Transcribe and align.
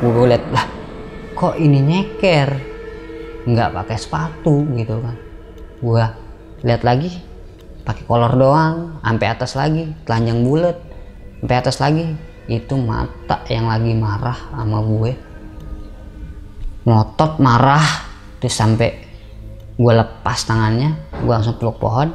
gue 0.00 0.26
liat 0.32 0.44
lah. 0.48 0.66
Kok 1.36 1.60
ini 1.60 1.78
nyeker? 1.84 2.48
Nggak 3.44 3.72
pakai 3.76 3.96
sepatu 4.00 4.64
gitu 4.72 4.96
kan. 5.04 5.16
Gue 5.80 6.04
lihat 6.64 6.82
lagi 6.84 7.12
pakai 7.84 8.04
kolor 8.04 8.36
doang 8.36 9.00
sampai 9.00 9.26
atas 9.28 9.56
lagi 9.56 9.88
telanjang 10.04 10.44
bulat 10.44 10.76
sampai 11.40 11.56
atas 11.56 11.76
lagi 11.80 12.04
itu 12.52 12.74
mata 12.76 13.40
yang 13.48 13.68
lagi 13.68 13.92
marah 13.96 14.36
sama 14.52 14.78
gue. 14.84 15.12
Ngotot 16.84 17.40
marah 17.40 17.84
terus 18.40 18.56
sampai 18.56 19.04
gue 19.80 19.92
lepas 19.96 20.38
tangannya 20.44 20.96
gue 21.24 21.32
langsung 21.32 21.56
peluk 21.56 21.80
pohon. 21.80 22.12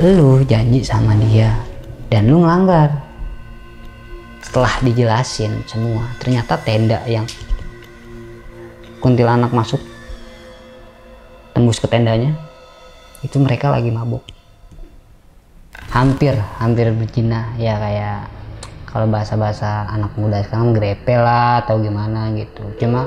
Lu 0.00 0.40
janji 0.46 0.84
sama 0.84 1.16
dia 1.16 1.52
dan 2.08 2.30
lu 2.30 2.44
ngelanggar 2.44 3.09
setelah 4.50 4.82
dijelasin 4.82 5.62
semua 5.62 6.10
ternyata 6.18 6.58
tenda 6.58 6.98
yang 7.06 7.22
kuntilanak 8.98 9.54
masuk 9.54 9.78
tembus 11.54 11.78
ke 11.78 11.86
tendanya 11.86 12.34
itu 13.22 13.38
mereka 13.38 13.70
lagi 13.70 13.94
mabuk. 13.94 14.26
Hampir 15.94 16.34
hampir 16.58 16.90
berzina 16.90 17.54
ya 17.62 17.78
kayak 17.78 18.26
kalau 18.90 19.06
bahasa-bahasa 19.06 19.86
anak 19.86 20.18
muda 20.18 20.42
sekarang 20.42 20.74
grepe 20.74 21.14
lah 21.14 21.62
atau 21.62 21.78
gimana 21.78 22.34
gitu. 22.34 22.74
Cuma 22.74 23.06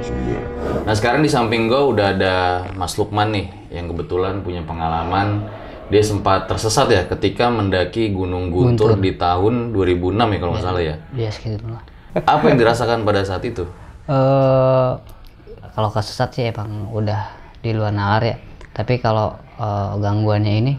narasumber. 0.00 0.40
Nah 0.88 0.94
sekarang 0.96 1.20
di 1.20 1.30
samping 1.30 1.68
gue 1.68 1.76
udah 1.78 2.06
ada 2.16 2.34
Mas 2.74 2.96
Lukman 2.96 3.30
nih 3.36 3.46
yang 3.68 3.92
kebetulan 3.92 4.40
punya 4.40 4.64
pengalaman. 4.64 5.44
Dia 5.90 6.06
sempat 6.06 6.46
tersesat 6.46 6.86
ya 6.86 7.02
ketika 7.02 7.50
mendaki 7.50 8.14
Gunung 8.14 8.54
Guntur, 8.54 8.94
di 8.94 9.18
tahun 9.18 9.74
2006 9.74 10.22
ya 10.22 10.38
kalau 10.38 10.52
nggak 10.54 10.62
salah 10.64 10.82
ya. 10.82 10.96
ya 11.18 11.30
segitu 11.34 11.66
lah. 11.66 11.82
Apa 12.14 12.50
yang 12.50 12.58
dirasakan 12.58 13.02
pada 13.02 13.22
saat 13.26 13.42
itu? 13.44 13.66
eh 14.10 14.90
kalau 15.70 15.90
kesesat 15.94 16.34
sih 16.34 16.50
emang 16.50 16.90
udah 16.94 17.34
di 17.58 17.74
luar 17.74 17.90
nalar 17.90 18.22
ya. 18.22 18.36
Tapi 18.70 19.02
kalau 19.02 19.34
eh, 19.58 19.92
gangguannya 19.98 20.54
ini 20.62 20.72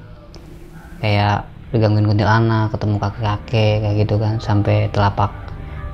kayak 1.04 1.44
digangguin 1.76 2.08
kuntilanak 2.08 2.72
ketemu 2.72 2.96
kakek-kakek 3.00 3.76
kayak 3.84 3.96
gitu 4.08 4.16
kan. 4.16 4.40
Sampai 4.40 4.88
telapak 4.96 5.32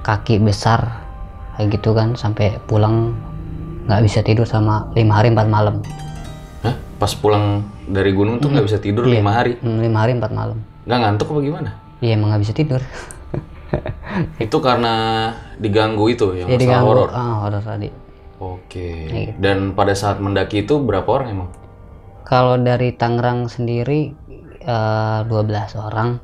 kaki 0.06 0.46
besar 0.46 1.10
kayak 1.58 1.74
gitu 1.74 1.98
kan. 1.98 2.14
Sampai 2.14 2.54
pulang 2.70 3.18
nggak 3.88 4.02
bisa 4.04 4.20
tidur 4.20 4.44
sama 4.44 4.92
lima 4.94 5.16
hari 5.16 5.32
empat 5.32 5.48
malam 5.48 5.80
Hah? 6.62 6.76
Pas 7.00 7.12
pulang 7.16 7.64
dari 7.88 8.12
gunung 8.12 8.38
tuh 8.38 8.52
nggak 8.52 8.66
bisa 8.68 8.78
tidur 8.78 9.08
lima 9.08 9.32
hari? 9.32 9.56
Hmm, 9.64 9.80
lima 9.80 10.04
hari 10.04 10.20
empat 10.20 10.32
malam 10.32 10.60
Nggak 10.84 11.00
ngantuk 11.04 11.28
apa 11.32 11.40
gimana? 11.42 11.70
iya 11.98 12.14
emang 12.14 12.36
nggak 12.36 12.44
bisa 12.44 12.54
tidur 12.54 12.82
Itu 14.44 14.58
karena 14.64 14.94
diganggu 15.60 16.08
itu 16.08 16.36
yang 16.36 16.48
jadi 16.48 16.66
masalah 16.68 16.84
horor. 16.84 17.10
ah 17.12 17.34
horor 17.44 17.64
tadi 17.64 17.90
Oke. 18.38 19.34
Dan 19.42 19.74
pada 19.74 19.98
saat 19.98 20.22
mendaki 20.22 20.62
itu 20.62 20.78
berapa 20.78 21.10
orang 21.10 21.28
emang? 21.34 21.50
Kalau 22.22 22.54
dari 22.62 22.94
Tangerang 22.94 23.50
sendiri 23.50 24.14
eh, 24.62 25.20
12 25.26 25.34
orang, 25.74 26.22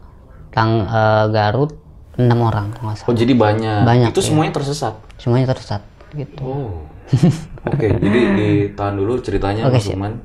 Tang 0.53 0.85
eh, 0.85 1.25
Garut 1.33 1.73
6 2.13 2.29
orang 2.37 2.69
kalau 2.77 2.93
nggak 2.93 2.97
salah. 3.01 3.09
Oh 3.09 3.15
jadi 3.17 3.33
banyak. 3.33 3.81
Banyak, 3.81 4.09
Itu 4.13 4.21
iya. 4.21 4.27
semuanya 4.29 4.53
tersesat. 4.53 4.93
Semuanya 5.17 5.47
tersesat 5.57 5.81
gitu. 6.13 6.45
Oh. 6.45 6.85
Oke, 7.71 7.87
jadi 7.95 8.19
ditahan 8.35 8.95
dulu 8.99 9.19
ceritanya 9.23 9.71
Oke, 9.71 9.79
Mas. 9.95 10.15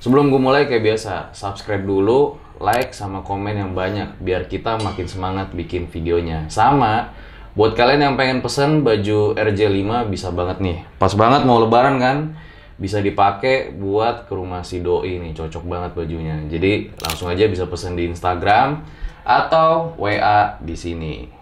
Sebelum 0.00 0.32
gue 0.32 0.40
mulai 0.40 0.64
kayak 0.64 0.80
biasa, 0.80 1.36
subscribe 1.36 1.84
dulu, 1.84 2.40
like 2.60 2.96
sama 2.96 3.20
komen 3.20 3.56
yang 3.56 3.72
banyak 3.72 4.16
biar 4.20 4.48
kita 4.48 4.80
makin 4.80 5.04
semangat 5.04 5.52
bikin 5.52 5.88
videonya. 5.92 6.48
Sama 6.48 7.12
buat 7.52 7.76
kalian 7.76 8.12
yang 8.12 8.14
pengen 8.16 8.40
pesen 8.40 8.80
baju 8.80 9.36
RJ5 9.36 9.90
bisa 10.08 10.32
banget 10.32 10.64
nih. 10.64 10.78
Pas 10.96 11.12
banget 11.12 11.44
mau 11.44 11.60
lebaran 11.60 12.00
kan? 12.00 12.36
Bisa 12.80 13.04
dipakai 13.04 13.76
buat 13.76 14.24
ke 14.24 14.32
rumah 14.32 14.64
si 14.64 14.80
doi 14.80 15.20
nih, 15.20 15.36
cocok 15.36 15.64
banget 15.68 15.92
bajunya. 15.92 16.36
Jadi 16.48 16.96
langsung 16.96 17.28
aja 17.28 17.44
bisa 17.44 17.68
pesen 17.68 17.92
di 17.92 18.08
Instagram 18.08 18.80
atau 19.20 19.96
WA 20.00 20.56
di 20.64 20.76
sini. 20.76 21.39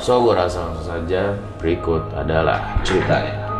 So, 0.00 0.24
gue 0.24 0.32
rasa 0.32 0.64
langsung 0.64 0.88
saja 0.88 1.36
berikut 1.60 2.00
adalah 2.16 2.80
ceritanya. 2.80 3.50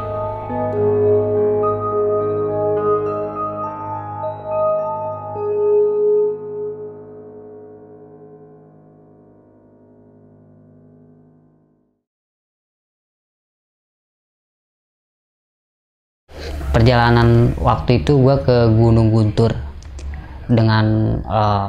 Perjalanan 16.71 17.51
waktu 17.59 18.01
itu 18.01 18.17
gua 18.23 18.41
ke 18.41 18.71
Gunung 18.71 19.11
Guntur 19.11 19.53
dengan 20.47 21.19
eh, 21.27 21.69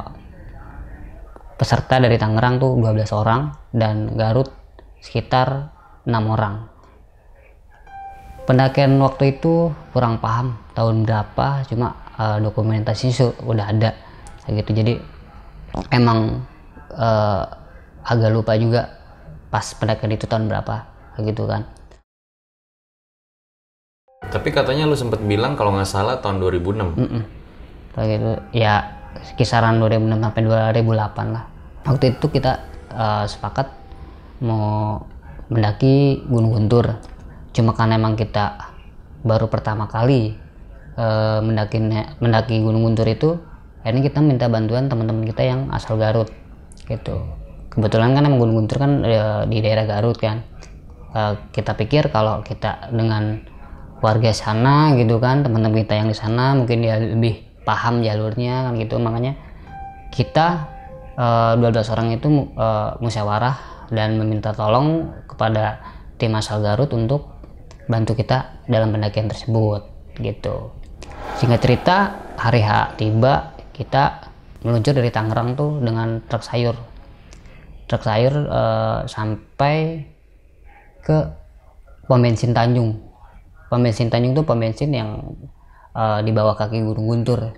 peserta 1.56 2.00
dari 2.00 2.16
Tangerang 2.18 2.58
tuh 2.58 2.78
12 2.80 3.10
orang 3.14 3.52
dan 3.72 4.12
Garut 4.16 4.50
sekitar 5.02 5.70
enam 6.06 6.24
orang. 6.32 6.54
Pendakian 8.42 8.98
waktu 8.98 9.38
itu 9.38 9.70
kurang 9.94 10.18
paham 10.18 10.58
tahun 10.74 11.06
berapa, 11.06 11.62
cuma 11.70 11.94
eh, 12.18 12.38
dokumentasi 12.42 13.14
su- 13.14 13.38
udah 13.46 13.66
ada 13.70 13.94
kayak 14.44 14.66
gitu. 14.66 14.70
Jadi 14.82 14.92
emang 15.94 16.42
eh, 16.98 17.44
agak 18.02 18.30
lupa 18.34 18.58
juga 18.58 18.90
pas 19.52 19.62
pendakian 19.78 20.16
itu 20.16 20.26
tahun 20.26 20.50
berapa 20.50 20.74
kayak 21.14 21.24
gitu 21.30 21.44
kan. 21.46 21.62
Tapi 24.32 24.48
katanya 24.48 24.88
lu 24.88 24.96
sempet 24.96 25.20
bilang 25.22 25.54
kalau 25.54 25.76
nggak 25.76 25.86
salah 25.86 26.18
tahun 26.18 26.40
2006. 26.40 26.98
Mm-mm. 26.98 27.22
Kayak 27.92 28.08
gitu 28.16 28.32
ya 28.56 29.01
kisaran 29.38 29.78
2006 29.78 30.18
sampai 30.18 30.42
2008 30.44 31.34
lah. 31.34 31.44
Waktu 31.86 32.04
itu 32.16 32.26
kita 32.30 32.52
eh, 32.92 33.24
sepakat 33.26 33.66
mau 34.42 35.02
mendaki 35.52 36.26
Gunung 36.26 36.56
Guntur. 36.56 36.98
Cuma 37.52 37.76
karena 37.76 38.00
emang 38.00 38.16
kita 38.16 38.72
baru 39.22 39.46
pertama 39.46 39.86
kali 39.86 40.34
eh, 40.96 41.38
mendaki 41.42 41.78
mendaki 42.18 42.62
Gunung 42.62 42.82
Guntur 42.86 43.06
itu, 43.06 43.38
akhirnya 43.82 44.02
kita 44.08 44.18
minta 44.24 44.46
bantuan 44.48 44.88
teman-teman 44.88 45.26
kita 45.28 45.42
yang 45.44 45.60
asal 45.70 46.00
Garut 46.00 46.30
gitu. 46.88 47.18
Kebetulan 47.72 48.12
kan 48.12 48.26
emang 48.28 48.40
Gunung 48.40 48.64
Guntur 48.64 48.82
kan 48.82 49.04
eh, 49.04 49.42
di 49.46 49.58
daerah 49.60 49.84
Garut 49.84 50.16
kan. 50.16 50.42
Eh, 51.12 51.34
kita 51.52 51.76
pikir 51.76 52.08
kalau 52.08 52.40
kita 52.40 52.88
dengan 52.88 53.44
warga 54.02 54.34
sana 54.34 54.96
gitu 54.98 55.22
kan 55.22 55.46
teman-teman 55.46 55.86
kita 55.86 55.94
yang 55.94 56.08
di 56.10 56.16
sana 56.18 56.58
mungkin 56.58 56.82
dia 56.82 56.98
lebih 56.98 57.51
paham 57.62 58.02
jalurnya 58.02 58.68
kan 58.70 58.78
gitu. 58.78 58.98
Makanya 58.98 59.38
kita 60.12 60.68
eh, 61.16 61.52
12 61.56 61.92
orang 61.94 62.08
itu 62.14 62.28
eh, 62.54 62.90
musyawarah 63.00 63.88
dan 63.92 64.16
meminta 64.16 64.56
tolong 64.56 65.12
kepada 65.28 65.80
tim 66.16 66.32
asal 66.38 66.64
Garut 66.64 66.88
untuk 66.94 67.32
bantu 67.90 68.14
kita 68.14 68.62
dalam 68.70 68.94
pendakian 68.94 69.26
tersebut 69.26 69.84
gitu. 70.22 70.70
Singkat 71.36 71.60
cerita 71.60 71.96
hari 72.38 72.62
H 72.62 72.96
tiba 72.96 73.56
kita 73.74 74.32
meluncur 74.62 74.94
dari 74.94 75.10
Tangerang 75.10 75.58
tuh 75.58 75.82
dengan 75.82 76.22
truk 76.24 76.44
sayur. 76.46 76.76
Truk 77.90 78.02
sayur 78.04 78.34
eh, 78.46 79.00
sampai 79.10 79.76
ke 81.02 81.18
pom 82.06 82.22
bensin 82.22 82.54
Tanjung. 82.54 83.02
Pom 83.66 83.82
bensin 83.82 84.08
Tanjung 84.08 84.32
tuh 84.38 84.44
pom 84.46 84.56
bensin 84.56 84.94
yang 84.94 85.18
eh, 85.92 86.20
di 86.24 86.30
bawah 86.32 86.56
kaki 86.56 86.80
Gunung 86.80 87.06
Guntur. 87.08 87.52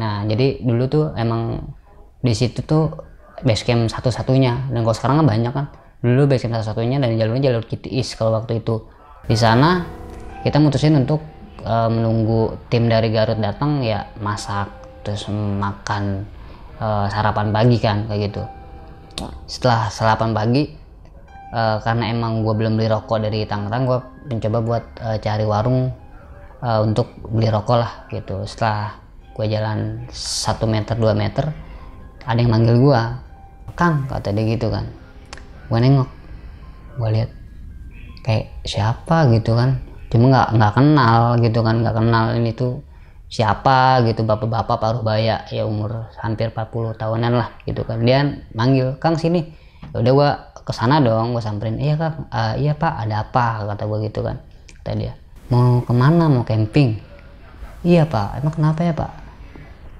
Nah, 0.00 0.24
jadi 0.24 0.64
dulu 0.64 0.84
tuh 0.88 1.04
emang 1.16 1.60
di 2.22 2.32
situ 2.32 2.64
tuh 2.64 2.92
base 3.44 3.66
camp 3.66 3.90
satu-satunya. 3.90 4.72
Dan 4.72 4.86
kalau 4.86 4.96
sekarang 4.96 5.16
kan 5.24 5.26
banyak 5.28 5.52
kan. 5.52 5.66
Dulu 6.00 6.30
base 6.30 6.48
camp 6.48 6.56
satu-satunya 6.56 7.02
dan 7.02 7.14
jalurnya 7.18 7.52
jalur 7.52 7.64
Kitis 7.66 8.16
kalau 8.16 8.38
waktu 8.38 8.62
itu. 8.64 8.88
Di 9.26 9.36
sana 9.36 9.84
kita 10.42 10.58
mutusin 10.58 10.96
untuk 10.96 11.20
eh, 11.62 11.88
menunggu 11.90 12.56
tim 12.72 12.88
dari 12.88 13.12
Garut 13.12 13.38
datang 13.38 13.84
ya 13.84 14.08
masak 14.18 14.70
terus 15.02 15.26
makan 15.32 16.24
eh, 16.80 17.06
sarapan 17.10 17.52
pagi 17.52 17.78
kan 17.78 18.08
kayak 18.08 18.32
gitu. 18.32 18.42
Setelah 19.46 19.92
sarapan 19.92 20.32
pagi 20.32 20.64
eh, 21.52 21.76
karena 21.84 22.10
emang 22.10 22.42
gue 22.42 22.54
belum 22.56 22.80
beli 22.80 22.88
rokok 22.88 23.22
dari 23.22 23.44
Tangerang 23.44 23.84
gue 23.84 23.98
mencoba 24.32 24.58
buat 24.64 24.84
eh, 25.04 25.18
cari 25.22 25.44
warung 25.46 26.01
eh, 26.62 26.80
untuk 26.80 27.10
beli 27.26 27.50
rokok 27.50 27.76
lah 27.82 27.92
gitu. 28.08 28.46
Setelah 28.46 28.96
gue 29.32 29.46
jalan 29.48 30.06
satu 30.12 30.68
meter 30.68 30.94
2 30.94 31.16
meter 31.16 31.48
ada 32.22 32.38
yang 32.38 32.52
manggil 32.52 32.76
gue 32.78 33.00
Kang 33.72 34.04
kata 34.06 34.30
dia 34.36 34.44
gitu 34.52 34.68
kan. 34.68 34.84
Gue 35.72 35.78
nengok. 35.80 36.08
Gue 37.00 37.08
lihat 37.08 37.30
kayak 38.22 38.62
siapa 38.68 39.32
gitu 39.32 39.56
kan. 39.56 39.80
Cuma 40.12 40.28
nggak 40.28 40.48
nggak 40.60 40.72
kenal 40.76 41.20
gitu 41.40 41.60
kan. 41.64 41.80
Nggak 41.80 41.96
kenal 41.96 42.24
ini 42.36 42.52
tuh 42.52 42.84
siapa 43.32 44.04
gitu. 44.04 44.28
Bapak-bapak 44.28 44.76
paruh 44.76 45.02
baya 45.02 45.48
ya 45.48 45.64
umur 45.64 46.12
hampir 46.20 46.52
40 46.52 47.00
tahunan 47.00 47.32
lah 47.32 47.48
gitu 47.64 47.80
kan. 47.88 48.04
Dia 48.04 48.44
manggil 48.52 49.00
Kang 49.00 49.16
sini. 49.16 49.40
Ya 49.96 50.04
udah 50.04 50.12
gua 50.12 50.30
ke 50.62 50.72
sana 50.76 51.00
dong 51.00 51.32
gua 51.32 51.40
samperin. 51.40 51.80
Iya 51.80 51.96
Kang. 51.96 52.28
"Ah, 52.28 52.52
iya 52.60 52.76
Pak. 52.76 53.08
Ada 53.08 53.24
apa? 53.24 53.64
Kata 53.72 53.88
gua 53.88 54.04
gitu 54.04 54.20
kan. 54.20 54.36
Kata 54.84 54.92
dia 55.00 55.21
mau 55.52 55.84
ke 55.84 55.92
mana? 55.92 56.32
Mau 56.32 56.48
camping? 56.48 56.96
Iya 57.84 58.08
Pak. 58.08 58.40
Emang 58.40 58.54
kenapa 58.56 58.80
ya 58.80 58.96
Pak? 58.96 59.12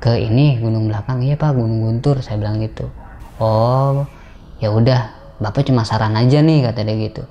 Ke 0.01 0.17
ini 0.17 0.57
gunung 0.57 0.89
belakang. 0.89 1.21
Iya 1.21 1.37
Pak 1.37 1.53
gunung 1.53 1.85
Guntur 1.85 2.25
saya 2.25 2.41
bilang 2.41 2.57
gitu. 2.65 2.89
Oh 3.37 4.09
ya 4.65 4.73
udah. 4.73 5.21
Bapak 5.43 5.67
cuma 5.67 5.83
saran 5.83 6.15
aja 6.17 6.41
nih 6.41 6.65
kata 6.65 6.87
dia 6.87 6.97
gitu. 6.97 7.23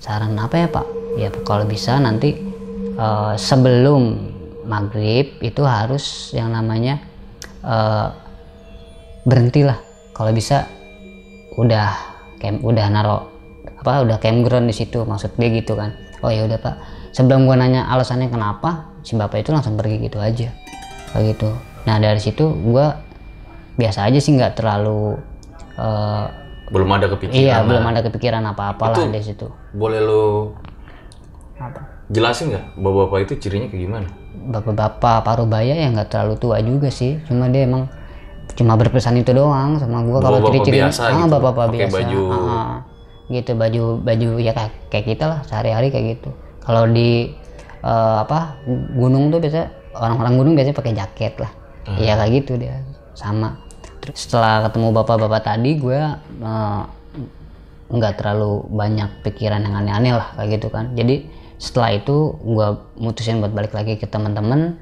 Saran 0.00 0.38
apa 0.40 0.56
ya 0.56 0.68
Pak? 0.72 0.86
Ya 1.20 1.28
kalau 1.44 1.68
bisa 1.68 2.00
nanti 2.00 2.38
eh, 2.96 3.34
sebelum 3.36 4.32
maghrib 4.64 5.36
itu 5.44 5.62
harus 5.66 6.32
yang 6.32 6.54
namanya 6.54 7.02
eh, 7.60 8.08
berhentilah. 9.28 9.76
Kalau 10.16 10.32
bisa 10.32 10.64
udah 11.60 11.92
camp 12.40 12.62
udah 12.64 12.86
naro 12.88 13.18
apa 13.82 14.06
udah 14.06 14.16
campground 14.22 14.70
di 14.70 14.74
situ. 14.78 15.02
Maksud 15.02 15.34
dia 15.34 15.50
gitu 15.50 15.74
kan. 15.74 15.92
Oh 16.22 16.30
ya 16.30 16.46
udah 16.46 16.56
pak 16.62 16.95
sebelum 17.16 17.48
gua 17.48 17.56
nanya 17.56 17.88
alasannya 17.88 18.28
kenapa 18.28 18.92
si 19.00 19.16
bapak 19.16 19.40
itu 19.40 19.56
langsung 19.56 19.80
pergi 19.80 20.04
gitu 20.04 20.20
aja. 20.20 20.52
Kayak 21.16 21.24
gitu. 21.32 21.48
Nah 21.88 21.96
dari 21.96 22.20
situ 22.20 22.44
gua 22.60 23.00
biasa 23.80 24.04
aja 24.04 24.20
sih 24.20 24.36
nggak 24.36 24.60
terlalu 24.60 25.16
eh, 25.80 26.24
belum 26.72 26.88
ada 26.92 27.06
kepikiran 27.12 27.40
iya 27.40 27.56
belum 27.62 27.84
ada 27.84 28.00
kepikiran 28.02 28.42
apa-apa 28.52 28.84
lah 28.90 28.98
Itu- 29.06 29.12
di 29.12 29.22
situ. 29.22 29.46
boleh 29.76 30.00
lo 30.02 30.56
apa? 31.56 32.04
jelasin 32.12 32.52
nggak? 32.52 32.64
Bapak-bapak 32.80 33.18
itu 33.28 33.32
cirinya 33.48 33.68
kayak 33.72 33.82
gimana? 33.84 34.08
Bapak-bapak 34.52 35.24
paruh 35.24 35.48
baya 35.48 35.72
ya 35.76 35.88
nggak 35.92 36.08
terlalu 36.12 36.34
tua 36.36 36.60
juga 36.60 36.88
sih. 36.92 37.20
Cuma 37.24 37.48
dia 37.48 37.64
emang 37.64 37.88
cuma 38.56 38.76
berpesan 38.76 39.20
itu 39.20 39.32
doang 39.36 39.76
sama 39.80 40.04
gua. 40.04 40.20
Kalau 40.24 40.40
ciri-ciri 40.48 40.84
biasa 40.84 41.00
ah 41.04 41.12
gitu, 41.16 41.32
bapak-bapak 41.32 41.76
biasa. 41.76 41.96
baju. 41.96 42.22
Ah, 42.28 42.36
ah. 42.36 42.76
gitu 43.26 43.52
baju 43.58 43.82
baju 44.06 44.28
ya 44.38 44.52
kayak, 44.54 44.72
kayak 44.86 45.06
kita 45.10 45.24
lah 45.26 45.40
sehari-hari 45.42 45.90
kayak 45.90 46.06
gitu 46.18 46.30
kalau 46.66 46.84
di 46.90 47.30
eh, 47.80 48.16
apa 48.20 48.58
gunung 48.92 49.30
tuh 49.30 49.38
biasa 49.38 49.94
orang-orang 49.96 50.34
gunung 50.36 50.52
biasanya 50.58 50.76
pakai 50.76 50.94
jaket 50.98 51.34
lah. 51.38 51.52
Hmm. 51.86 52.02
ya 52.02 52.18
kayak 52.18 52.32
gitu 52.42 52.52
dia. 52.58 52.82
Sama. 53.14 53.62
Terus? 54.02 54.26
Setelah 54.26 54.66
ketemu 54.66 54.90
bapak-bapak 54.90 55.42
tadi 55.46 55.78
gue 55.78 56.00
eh, 56.42 56.82
nggak 57.86 58.18
terlalu 58.18 58.66
banyak 58.66 59.22
pikiran 59.22 59.62
yang 59.62 59.78
aneh-aneh 59.78 60.12
lah 60.18 60.34
kayak 60.34 60.58
gitu 60.58 60.68
kan. 60.74 60.90
Jadi 60.98 61.30
setelah 61.56 61.94
itu 61.94 62.36
gue 62.42 62.68
mutusin 62.98 63.40
buat 63.40 63.54
balik 63.54 63.72
lagi 63.72 63.96
ke 63.96 64.04
teman-teman 64.10 64.76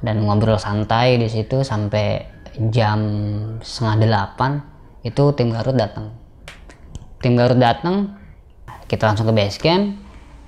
dan 0.00 0.22
ngobrol 0.22 0.56
santai 0.56 1.18
di 1.18 1.28
situ 1.28 1.66
sampai 1.66 2.24
jam 2.70 3.00
setengah 3.60 3.96
delapan 4.06 4.62
itu 5.02 5.34
tim 5.34 5.50
Garut 5.50 5.74
datang. 5.74 6.14
Tim 7.18 7.34
Garut 7.34 7.58
datang 7.58 8.14
kita 8.86 9.10
langsung 9.10 9.26
ke 9.26 9.34
base 9.34 9.58
camp 9.58 10.03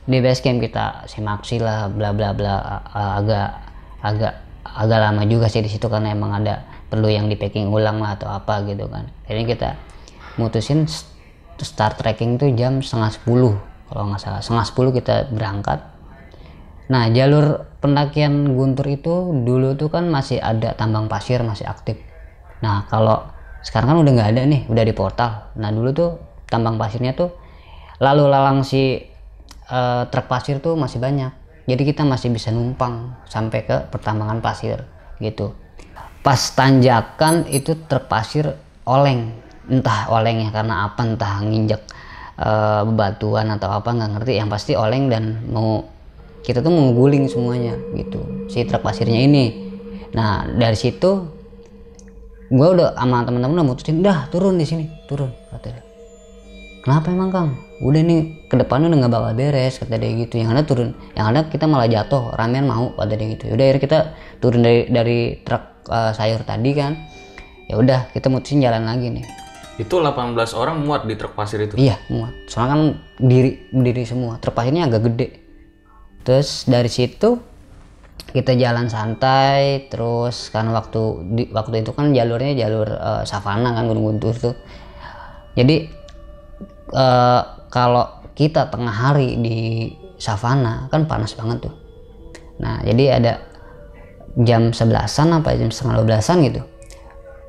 di 0.07 0.23
base 0.23 0.41
camp 0.41 0.63
kita 0.63 1.11
simaksi 1.11 1.59
lah 1.59 1.91
bla 1.91 2.15
bla 2.15 2.31
bla. 2.31 2.55
Agak 2.95 3.49
agak 4.01 4.35
agak 4.63 4.99
lama 5.03 5.23
juga 5.27 5.51
sih 5.51 5.61
di 5.61 5.71
situ 5.71 5.91
karena 5.91 6.15
emang 6.15 6.43
ada 6.43 6.63
perlu 6.87 7.11
yang 7.11 7.27
di 7.27 7.35
packing 7.35 7.69
ulang 7.69 7.99
lah 7.99 8.15
atau 8.15 8.31
apa 8.31 8.63
gitu 8.71 8.87
kan. 8.87 9.11
Jadi 9.27 9.43
kita 9.45 9.75
mutusin 10.39 10.87
start 11.59 11.99
trekking 11.99 12.39
tuh 12.39 12.55
jam 12.55 12.79
setengah 12.79 13.11
sepuluh 13.11 13.55
kalau 13.91 14.09
nggak 14.09 14.23
salah. 14.23 14.41
Setengah 14.41 14.67
sepuluh 14.67 14.91
kita 14.95 15.27
berangkat. 15.35 15.83
Nah 16.87 17.11
jalur 17.11 17.67
pendakian 17.83 18.55
Guntur 18.55 18.87
itu 18.87 19.35
dulu 19.43 19.75
tuh 19.75 19.91
kan 19.91 20.07
masih 20.07 20.39
ada 20.39 20.79
tambang 20.79 21.11
pasir 21.11 21.43
masih 21.43 21.67
aktif. 21.67 21.99
Nah 22.63 22.87
kalau 22.87 23.27
sekarang 23.67 23.91
kan 23.91 23.99
udah 24.07 24.13
nggak 24.15 24.31
ada 24.39 24.43
nih 24.47 24.63
udah 24.71 24.85
di 24.87 24.95
portal. 24.95 25.51
Nah 25.59 25.75
dulu 25.75 25.91
tuh 25.91 26.11
tambang 26.47 26.79
pasirnya 26.79 27.19
tuh 27.19 27.35
lalu 27.99 28.31
lalang 28.31 28.63
si 28.63 29.03
eh, 29.71 30.03
truk 30.11 30.27
pasir 30.27 30.59
tuh 30.63 30.75
masih 30.79 30.99
banyak. 31.03 31.33
Jadi 31.67 31.83
kita 31.83 32.07
masih 32.07 32.31
bisa 32.31 32.55
numpang 32.55 33.19
sampai 33.27 33.67
ke 33.67 33.77
pertambangan 33.91 34.39
pasir 34.39 34.87
gitu. 35.19 35.51
Pas 36.23 36.39
tanjakan 36.39 37.47
itu 37.51 37.75
truk 37.87 38.07
pasir 38.07 38.55
oleng. 38.87 39.35
Entah 39.67 40.07
olengnya 40.15 40.55
karena 40.55 40.87
apa 40.87 41.03
entah 41.03 41.43
nginjek 41.43 41.83
eh, 42.39 42.83
bebatuan 42.87 43.51
atau 43.51 43.69
apa 43.75 43.91
nggak 43.91 44.11
ngerti. 44.19 44.33
Yang 44.39 44.49
pasti 44.51 44.73
oleng 44.79 45.11
dan 45.11 45.43
mau 45.51 45.83
kita 46.47 46.63
tuh 46.63 46.71
mau 46.71 46.95
guling 46.95 47.27
semuanya 47.27 47.75
gitu. 47.99 48.47
Si 48.47 48.63
truk 48.63 48.87
pasirnya 48.87 49.19
ini. 49.19 49.75
Nah 50.15 50.47
dari 50.47 50.79
situ 50.79 51.35
gue 52.47 52.69
udah 52.79 52.95
sama 52.95 53.27
teman-teman 53.27 53.59
udah 53.59 53.67
mutusin 53.67 54.07
dah 54.07 54.31
turun 54.31 54.55
di 54.55 54.67
sini. 54.67 54.87
Turun 55.11 55.35
kata 55.51 55.67
dia 55.75 55.86
kenapa 56.87 57.11
emang 57.11 57.31
kang 57.35 57.51
udah 57.83 57.99
nih 58.07 58.47
ke 58.47 58.55
depannya 58.55 58.87
udah 58.95 58.99
nggak 59.03 59.13
bakal 59.13 59.33
beres 59.35 59.75
kata 59.83 59.99
dia 59.99 60.11
gitu 60.23 60.39
yang 60.39 60.55
ada 60.55 60.63
turun 60.63 60.95
yang 61.19 61.35
ada 61.35 61.51
kita 61.51 61.67
malah 61.67 61.91
jatuh 61.91 62.31
ramean 62.39 62.71
mau 62.71 62.95
kata 62.95 63.19
dia 63.19 63.27
gitu 63.35 63.51
udah 63.51 63.65
akhirnya 63.67 63.83
kita 63.83 63.99
turun 64.39 64.63
dari 64.63 64.81
dari 64.87 65.19
truk 65.43 65.91
eh, 65.91 66.13
sayur 66.15 66.47
tadi 66.47 66.71
kan 66.79 66.95
ya 67.67 67.75
udah 67.75 68.15
kita 68.15 68.31
mutusin 68.31 68.63
jalan 68.63 68.87
lagi 68.87 69.11
nih 69.11 69.27
itu 69.77 69.93
18 70.01 70.33
orang 70.57 70.81
muat 70.81 71.05
di 71.05 71.15
truk 71.21 71.37
pasir 71.37 71.61
itu 71.61 71.77
Iya 71.77 72.01
muat. 72.09 72.33
Soalnya 72.49 72.73
kan 72.73 72.83
diri 73.21 73.69
berdiri 73.69 74.09
semua. 74.09 74.41
Truk 74.41 74.57
pasirnya 74.57 74.89
agak 74.89 75.13
gede. 75.13 75.29
Terus 76.25 76.65
dari 76.65 76.89
situ 76.89 77.37
kita 78.33 78.57
jalan 78.57 78.89
santai. 78.89 79.85
Terus 79.93 80.49
kan 80.49 80.73
waktu 80.73 81.29
di, 81.29 81.43
waktu 81.53 81.85
itu 81.85 81.93
kan 81.93 82.17
jalurnya 82.17 82.57
jalur 82.57 82.89
eh, 82.89 83.23
savana 83.29 83.77
kan 83.77 83.85
gunung 83.85 84.17
guntur 84.17 84.33
tuh. 84.33 84.57
Jadi 85.53 86.06
eh, 86.93 87.43
kalau 87.73 88.07
kita 88.37 88.69
tengah 88.69 88.93
hari 88.93 89.41
di 89.41 89.57
savana 90.21 90.89
kan 90.93 91.09
panas 91.09 91.33
banget 91.33 91.69
tuh. 91.69 91.75
Nah 92.61 92.81
jadi 92.85 93.21
ada 93.21 93.33
jam 94.45 94.73
sebelasan 94.73 95.33
apa 95.33 95.57
jam 95.57 95.73
setengah 95.73 96.05
belasan 96.05 96.45
gitu. 96.45 96.63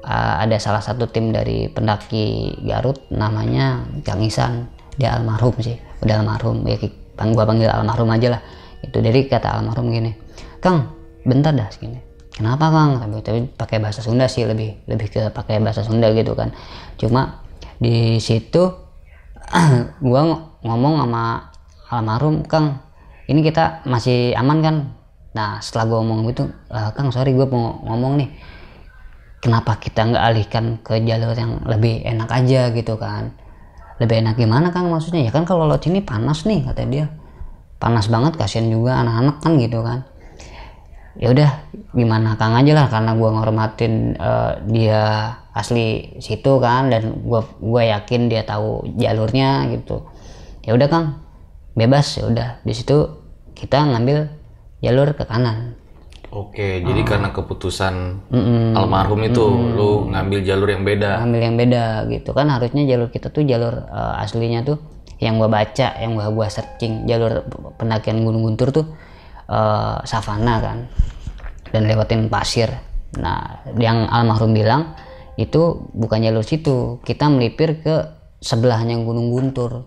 Uh, 0.07 0.39
ada 0.39 0.55
salah 0.55 0.79
satu 0.79 1.11
tim 1.11 1.35
dari 1.35 1.67
pendaki 1.67 2.55
Garut 2.63 2.95
namanya 3.11 3.83
Kang 4.07 4.23
Isan. 4.23 4.71
Dia 4.95 5.19
almarhum 5.19 5.59
sih 5.59 5.75
udah 5.99 6.23
almarhum. 6.23 6.63
Ya 6.63 6.79
pang 7.19 7.35
gua 7.35 7.43
panggil 7.43 7.67
almarhum 7.67 8.07
aja 8.15 8.39
lah. 8.39 8.41
Itu 8.79 9.03
dari 9.03 9.27
kata 9.27 9.59
almarhum 9.59 9.91
gini 9.91 10.15
Kang 10.63 10.95
bentar 11.27 11.51
dah 11.51 11.67
segini. 11.67 11.99
Kenapa 12.31 12.71
Kang? 12.71 13.03
Tapi, 13.03 13.19
tapi 13.19 13.39
pakai 13.51 13.77
bahasa 13.83 13.99
Sunda 13.99 14.31
sih 14.31 14.47
lebih 14.47 14.87
lebih 14.87 15.11
ke 15.11 15.21
pakai 15.35 15.59
bahasa 15.59 15.83
Sunda 15.83 16.07
gitu 16.15 16.37
kan. 16.39 16.55
Cuma 16.95 17.43
di 17.75 18.15
situ 18.23 18.86
ng- 20.03 20.41
ngomong 20.63 20.93
sama 20.99 21.23
almarhum 21.87 22.43
Kang 22.43 22.83
ini 23.27 23.39
kita 23.43 23.83
masih 23.87 24.35
aman 24.35 24.57
kan? 24.59 24.75
Nah 25.35 25.59
setelah 25.63 25.85
gua 25.87 25.97
ngomong 26.03 26.31
gitu 26.31 26.43
"Eh, 26.71 26.89
Kang 26.95 27.11
sorry 27.11 27.31
gua 27.31 27.47
mau 27.47 27.79
ngomong 27.87 28.19
nih. 28.19 28.29
Kenapa 29.39 29.77
kita 29.77 30.03
nggak 30.07 30.23
alihkan 30.33 30.65
ke 30.81 30.97
jalur 31.05 31.37
yang 31.37 31.61
lebih 31.63 32.03
enak 32.03 32.27
aja 32.27 32.73
gitu 32.73 32.97
kan? 32.99 33.31
Lebih 34.01 34.25
enak 34.25 34.35
gimana 34.35 34.73
kang 34.73 34.89
maksudnya? 34.89 35.25
Ya 35.25 35.31
kan 35.31 35.45
kalau 35.45 35.69
laut 35.69 35.81
sini 35.81 36.01
panas 36.01 36.43
nih 36.43 36.65
kata 36.65 36.83
dia. 36.89 37.07
Panas 37.77 38.09
banget 38.09 38.33
kasihan 38.35 38.67
juga 38.67 38.97
anak-anak 38.99 39.37
kan 39.39 39.53
gitu 39.61 39.85
kan 39.85 40.01
ya 41.17 41.33
udah 41.33 41.49
gimana 41.97 42.37
kang 42.37 42.53
aja 42.53 42.77
lah 42.77 42.87
karena 42.93 43.17
gua 43.17 43.29
ngormatin 43.33 44.13
eh, 44.13 44.53
dia 44.69 45.33
asli 45.57 46.17
situ 46.21 46.61
kan 46.61 46.93
dan 46.93 47.25
gua 47.25 47.41
gua 47.57 47.81
yakin 47.97 48.29
dia 48.29 48.45
tahu 48.45 48.85
jalurnya 48.97 49.65
gitu. 49.73 50.05
Ya 50.61 50.77
udah 50.77 50.87
kang. 50.87 51.05
Bebas 51.73 52.17
ya 52.17 52.29
udah. 52.29 52.49
Di 52.61 52.73
situ 52.73 53.09
kita 53.57 53.81
ngambil 53.81 54.29
jalur 54.81 55.17
ke 55.17 55.25
kanan. 55.25 55.73
Oke, 56.27 56.83
jadi 56.83 57.01
karena 57.07 57.31
keputusan 57.31 58.27
almarhum 58.75 59.23
itu 59.23 59.47
lu 59.47 60.11
ngambil 60.11 60.43
jalur 60.43 60.69
yang 60.69 60.83
beda. 60.83 61.23
ambil 61.23 61.41
yang 61.41 61.55
beda 61.55 62.05
gitu. 62.13 62.35
Kan 62.35 62.51
harusnya 62.51 62.83
jalur 62.85 63.09
kita 63.09 63.33
tuh 63.33 63.41
jalur 63.47 63.89
eh, 63.89 64.21
aslinya 64.21 64.61
tuh 64.61 64.77
yang 65.17 65.41
gua 65.41 65.49
baca 65.49 65.97
yang 65.97 66.13
gua 66.13 66.29
gua 66.29 66.45
searching 66.45 67.09
jalur 67.09 67.41
pendakian 67.81 68.21
Gunung 68.21 68.45
Guntur 68.45 68.69
tuh 68.69 68.85
eh, 69.47 69.97
savana 70.03 70.55
kan 70.61 70.77
dan 71.71 71.83
lewatin 71.87 72.31
pasir. 72.31 72.71
Nah 73.17 73.63
yang 73.79 74.07
almarhum 74.11 74.51
bilang 74.51 74.93
itu 75.37 75.87
bukan 75.95 76.23
jalur 76.23 76.43
situ 76.43 76.99
kita 77.05 77.29
melipir 77.29 77.79
ke 77.79 77.95
sebelahnya 78.41 78.97
Gunung 79.01 79.33
Guntur. 79.33 79.85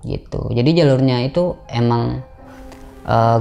Gitu. 0.00 0.40
Jadi 0.56 0.70
jalurnya 0.80 1.20
itu 1.28 1.60
emang 1.68 2.24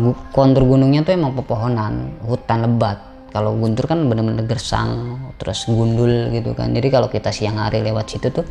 gu- 0.04 0.22
kontur 0.36 0.68
gunungnya 0.68 1.08
tuh 1.08 1.16
emang 1.16 1.32
pepohonan 1.32 2.20
hutan 2.28 2.68
lebat. 2.68 3.00
Kalau 3.32 3.56
guntur 3.56 3.86
kan 3.88 4.04
bener-bener 4.10 4.44
gersang 4.44 5.16
terus 5.40 5.64
gundul 5.70 6.34
gitu 6.34 6.52
kan. 6.58 6.74
Jadi 6.76 6.88
kalau 6.92 7.08
kita 7.08 7.32
siang 7.32 7.62
hari 7.62 7.80
lewat 7.80 8.12
situ 8.12 8.28
tuh 8.34 8.44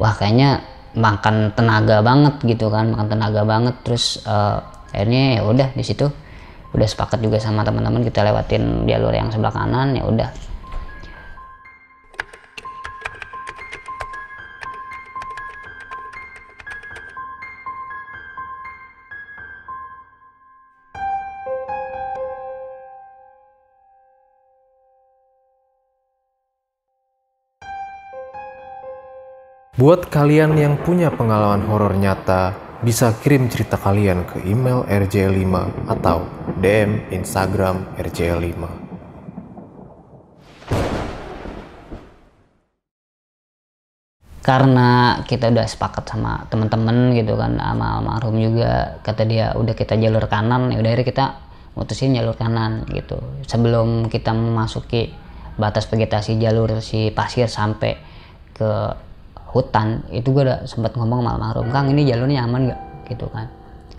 wah 0.00 0.14
kayaknya 0.16 0.64
makan 0.96 1.52
tenaga 1.52 2.00
banget 2.00 2.40
gitu 2.46 2.72
kan 2.72 2.94
makan 2.94 3.06
tenaga 3.10 3.42
banget. 3.44 3.74
Terus 3.84 4.22
eh, 4.24 4.58
akhirnya 4.90 5.38
ya 5.38 5.42
udah 5.46 5.68
di 5.74 5.84
situ 5.86 6.06
udah 6.70 6.86
sepakat 6.86 7.18
juga 7.18 7.42
sama 7.42 7.66
teman-teman 7.66 8.06
kita 8.06 8.22
lewatin 8.22 8.86
jalur 8.86 9.10
yang 9.10 9.30
sebelah 9.34 9.54
kanan 9.54 9.98
ya 9.98 10.06
udah. 10.06 10.30
Buat 29.80 30.12
kalian 30.12 30.60
yang 30.60 30.76
punya 30.76 31.08
pengalaman 31.08 31.64
horor 31.64 31.96
nyata, 31.96 32.52
bisa 32.80 33.12
kirim 33.20 33.52
cerita 33.52 33.76
kalian 33.76 34.24
ke 34.24 34.40
email 34.48 34.88
rj5 34.88 35.52
atau 35.84 36.24
DM 36.64 37.12
Instagram 37.12 37.92
rj5. 38.00 38.88
karena 44.40 45.20
kita 45.28 45.52
udah 45.52 45.68
sepakat 45.68 46.10
sama 46.10 46.48
teman-teman 46.48 47.12
gitu 47.12 47.36
kan 47.36 47.60
sama 47.60 48.00
almarhum 48.00 48.40
juga 48.40 48.98
kata 49.04 49.22
dia 49.28 49.52
udah 49.54 49.76
kita 49.76 49.94
jalur 50.00 50.26
kanan 50.26 50.72
ya 50.72 50.80
udah 50.80 51.06
kita 51.06 51.38
mutusin 51.76 52.16
jalur 52.16 52.34
kanan 52.34 52.88
gitu 52.90 53.20
sebelum 53.46 54.08
kita 54.08 54.32
memasuki 54.32 55.12
batas 55.60 55.86
vegetasi 55.86 56.40
jalur 56.40 56.80
si 56.80 57.12
pasir 57.12 57.46
sampai 57.46 58.00
ke 58.56 58.96
hutan 59.50 60.06
itu 60.14 60.30
gue 60.30 60.46
udah 60.46 60.62
sempat 60.66 60.94
ngomong 60.94 61.26
sama 61.26 61.30
almarhum 61.34 61.68
kang 61.74 61.90
ini 61.90 62.06
jalurnya 62.06 62.46
aman 62.46 62.70
gak 62.70 62.80
gitu 63.10 63.26
kan. 63.34 63.50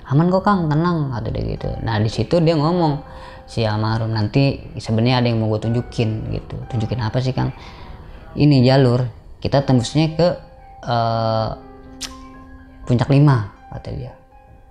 Aman 0.07 0.31
kok 0.31 0.43
kang 0.43 0.71
tenang 0.71 1.11
kata 1.11 1.27
dia 1.31 1.43
gitu. 1.55 1.69
Nah 1.83 1.99
di 1.99 2.07
situ 2.11 2.39
dia 2.39 2.55
ngomong 2.55 3.03
si 3.47 3.67
almarhum 3.67 4.15
nanti 4.15 4.71
sebenarnya 4.79 5.23
ada 5.23 5.27
yang 5.27 5.43
mau 5.43 5.51
gue 5.51 5.67
tunjukin 5.67 6.31
gitu. 6.31 6.55
Tunjukin 6.71 6.99
apa 7.03 7.19
sih 7.19 7.35
kang? 7.35 7.51
Ini 8.35 8.63
jalur 8.63 9.03
kita 9.43 9.67
tembusnya 9.67 10.15
ke 10.15 10.27
eh, 10.87 11.49
puncak 12.87 13.11
lima 13.11 13.51
kata 13.75 13.89
dia. 13.91 14.15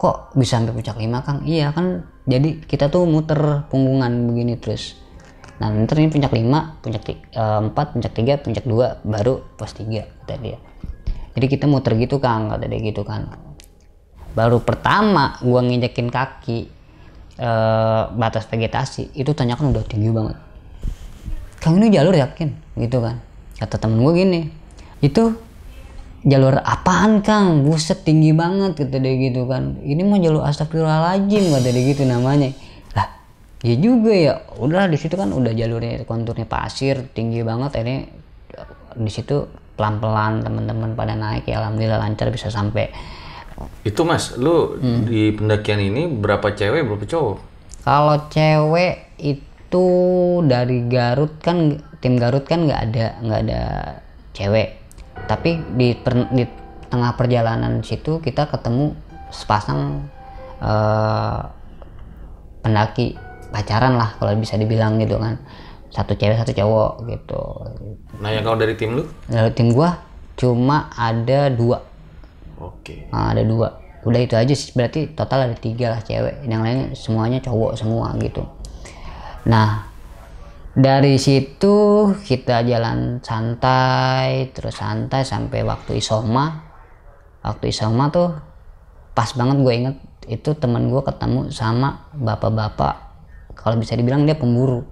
Kok 0.00 0.32
bisa 0.32 0.56
sampai 0.56 0.72
puncak 0.72 0.96
lima 0.96 1.20
kang? 1.20 1.44
Iya 1.44 1.76
kan 1.76 2.08
jadi 2.24 2.64
kita 2.64 2.88
tuh 2.88 3.04
muter 3.04 3.68
punggungan 3.68 4.32
begini 4.32 4.56
terus. 4.56 4.96
Nah 5.60 5.68
ntar 5.68 6.00
ini 6.00 6.08
puncak 6.08 6.32
lima 6.32 6.80
puncak 6.80 7.04
eh, 7.12 7.60
empat 7.68 7.92
puncak 7.92 8.12
tiga 8.16 8.40
puncak 8.40 8.64
dua 8.64 8.96
baru 9.04 9.44
pos 9.60 9.76
tiga 9.76 10.08
kata 10.24 10.40
dia 10.40 10.69
jadi 11.36 11.46
kita 11.46 11.64
muter 11.70 11.94
gitu 11.98 12.18
kang. 12.18 12.50
Kata 12.50 12.66
dia 12.66 12.80
gitu 12.80 13.02
kan 13.06 13.30
baru 14.30 14.62
pertama 14.62 15.34
gua 15.42 15.58
nginjekin 15.66 16.06
kaki 16.06 16.70
eh, 17.38 18.02
batas 18.14 18.46
vegetasi 18.46 19.14
itu 19.18 19.30
tanyakan 19.34 19.74
udah 19.74 19.84
tinggi 19.86 20.10
banget. 20.14 20.38
Kang 21.60 21.76
ini 21.76 21.92
jalur 21.92 22.16
yakin? 22.16 22.78
Gitu 22.78 22.98
kan 23.02 23.20
kata 23.60 23.76
temen 23.76 24.00
gue 24.00 24.12
gini 24.16 24.40
itu 25.04 25.36
jalur 26.24 26.56
apaan 26.64 27.20
Kang? 27.20 27.68
Buset 27.68 28.08
tinggi 28.08 28.32
banget 28.32 28.80
kata 28.80 28.96
dia 28.96 29.14
gitu 29.20 29.44
kan 29.44 29.76
ini 29.84 30.00
mah 30.00 30.16
jalur 30.16 30.42
astagfirullahaladzim 30.48 31.52
kata 31.52 31.68
dia 31.68 31.82
gitu 31.92 32.02
namanya. 32.08 32.56
Lah 32.96 33.08
ya 33.60 33.76
juga 33.76 34.12
ya. 34.12 34.34
Udah 34.56 34.88
di 34.88 34.96
situ 34.96 35.16
kan 35.20 35.28
udah 35.28 35.52
jalurnya 35.52 36.08
konturnya 36.08 36.48
pasir 36.48 37.04
tinggi 37.12 37.44
banget 37.44 37.76
ini 37.84 38.08
di 38.96 39.10
situ 39.12 39.46
pelan-pelan 39.80 40.44
teman-teman 40.44 40.92
pada 40.92 41.16
naik 41.16 41.48
ya 41.48 41.64
alhamdulillah 41.64 41.96
lancar 41.96 42.28
bisa 42.28 42.52
sampai 42.52 42.92
Itu 43.84 44.08
Mas, 44.08 44.36
lu 44.40 44.80
di 44.80 45.36
pendakian 45.36 45.80
ini 45.80 46.08
berapa 46.08 46.52
cewek, 46.52 46.80
berapa 46.80 47.04
cowok? 47.04 47.36
Kalau 47.84 48.16
cewek 48.32 49.16
itu 49.20 49.88
dari 50.48 50.84
Garut 50.88 51.36
kan 51.44 51.76
tim 52.00 52.16
Garut 52.16 52.48
kan 52.48 52.64
nggak 52.64 52.80
ada 52.88 53.06
nggak 53.20 53.40
ada 53.48 53.62
cewek. 54.32 54.80
Tapi 55.28 55.60
di 55.76 55.92
per- 55.92 56.32
di 56.32 56.44
tengah 56.88 57.12
perjalanan 57.20 57.84
situ 57.84 58.20
kita 58.24 58.48
ketemu 58.48 58.96
sepasang 59.28 60.08
eh, 60.64 61.40
pendaki 62.64 63.16
pacaran 63.52 63.96
lah 64.00 64.16
kalau 64.16 64.32
bisa 64.40 64.56
dibilang 64.56 64.96
gitu 64.96 65.20
kan. 65.20 65.36
Satu 65.90 66.14
cewek 66.14 66.38
satu 66.38 66.54
cowok 66.54 67.06
gitu. 67.10 67.42
Nah, 68.22 68.30
yang 68.30 68.46
kalau 68.46 68.58
dari 68.58 68.78
tim 68.78 68.94
lu? 68.94 69.04
Dari 69.26 69.50
tim 69.52 69.74
gua 69.74 69.98
cuma 70.38 70.88
ada 70.94 71.50
dua. 71.50 71.82
Oke. 72.62 73.10
Nah, 73.10 73.34
ada 73.34 73.42
dua. 73.42 73.80
Udah 74.00 74.20
itu 74.24 74.32
aja 74.32 74.54
sih 74.56 74.72
berarti 74.72 75.12
total 75.12 75.50
ada 75.50 75.56
tiga 75.56 75.92
lah 75.92 76.00
cewek. 76.00 76.48
Yang 76.48 76.62
lainnya 76.64 76.86
semuanya 76.96 77.38
cowok 77.44 77.76
semua 77.76 78.16
gitu. 78.16 78.40
Nah 79.44 79.88
dari 80.70 81.18
situ 81.20 81.76
kita 82.24 82.62
jalan 82.64 83.20
santai 83.20 84.48
terus 84.56 84.80
santai 84.80 85.24
sampai 85.24 85.60
waktu 85.64 86.00
isoma. 86.00 86.64
Waktu 87.44 87.72
isoma 87.72 88.08
tuh 88.12 88.36
pas 89.12 89.28
banget 89.36 89.56
gue 89.60 89.72
inget 89.72 89.96
itu 90.28 90.56
temen 90.56 90.88
gue 90.88 91.02
ketemu 91.04 91.52
sama 91.52 92.08
bapak-bapak. 92.16 92.96
Kalau 93.52 93.76
bisa 93.76 93.96
dibilang 93.96 94.24
dia 94.24 94.36
pemburu 94.36 94.84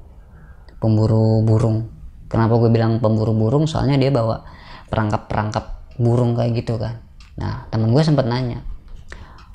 pemburu 0.78 1.42
burung. 1.42 1.90
Kenapa 2.28 2.58
gue 2.58 2.70
bilang 2.70 3.02
pemburu 3.02 3.34
burung? 3.34 3.64
Soalnya 3.66 3.98
dia 3.98 4.10
bawa 4.10 4.42
perangkap-perangkap 4.88 5.94
burung 5.98 6.38
kayak 6.38 6.64
gitu 6.64 6.78
kan. 6.78 7.02
Nah 7.38 7.66
temen 7.70 7.90
gue 7.94 8.02
sempat 8.02 8.26
nanya 8.26 8.62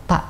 pak 0.08 0.24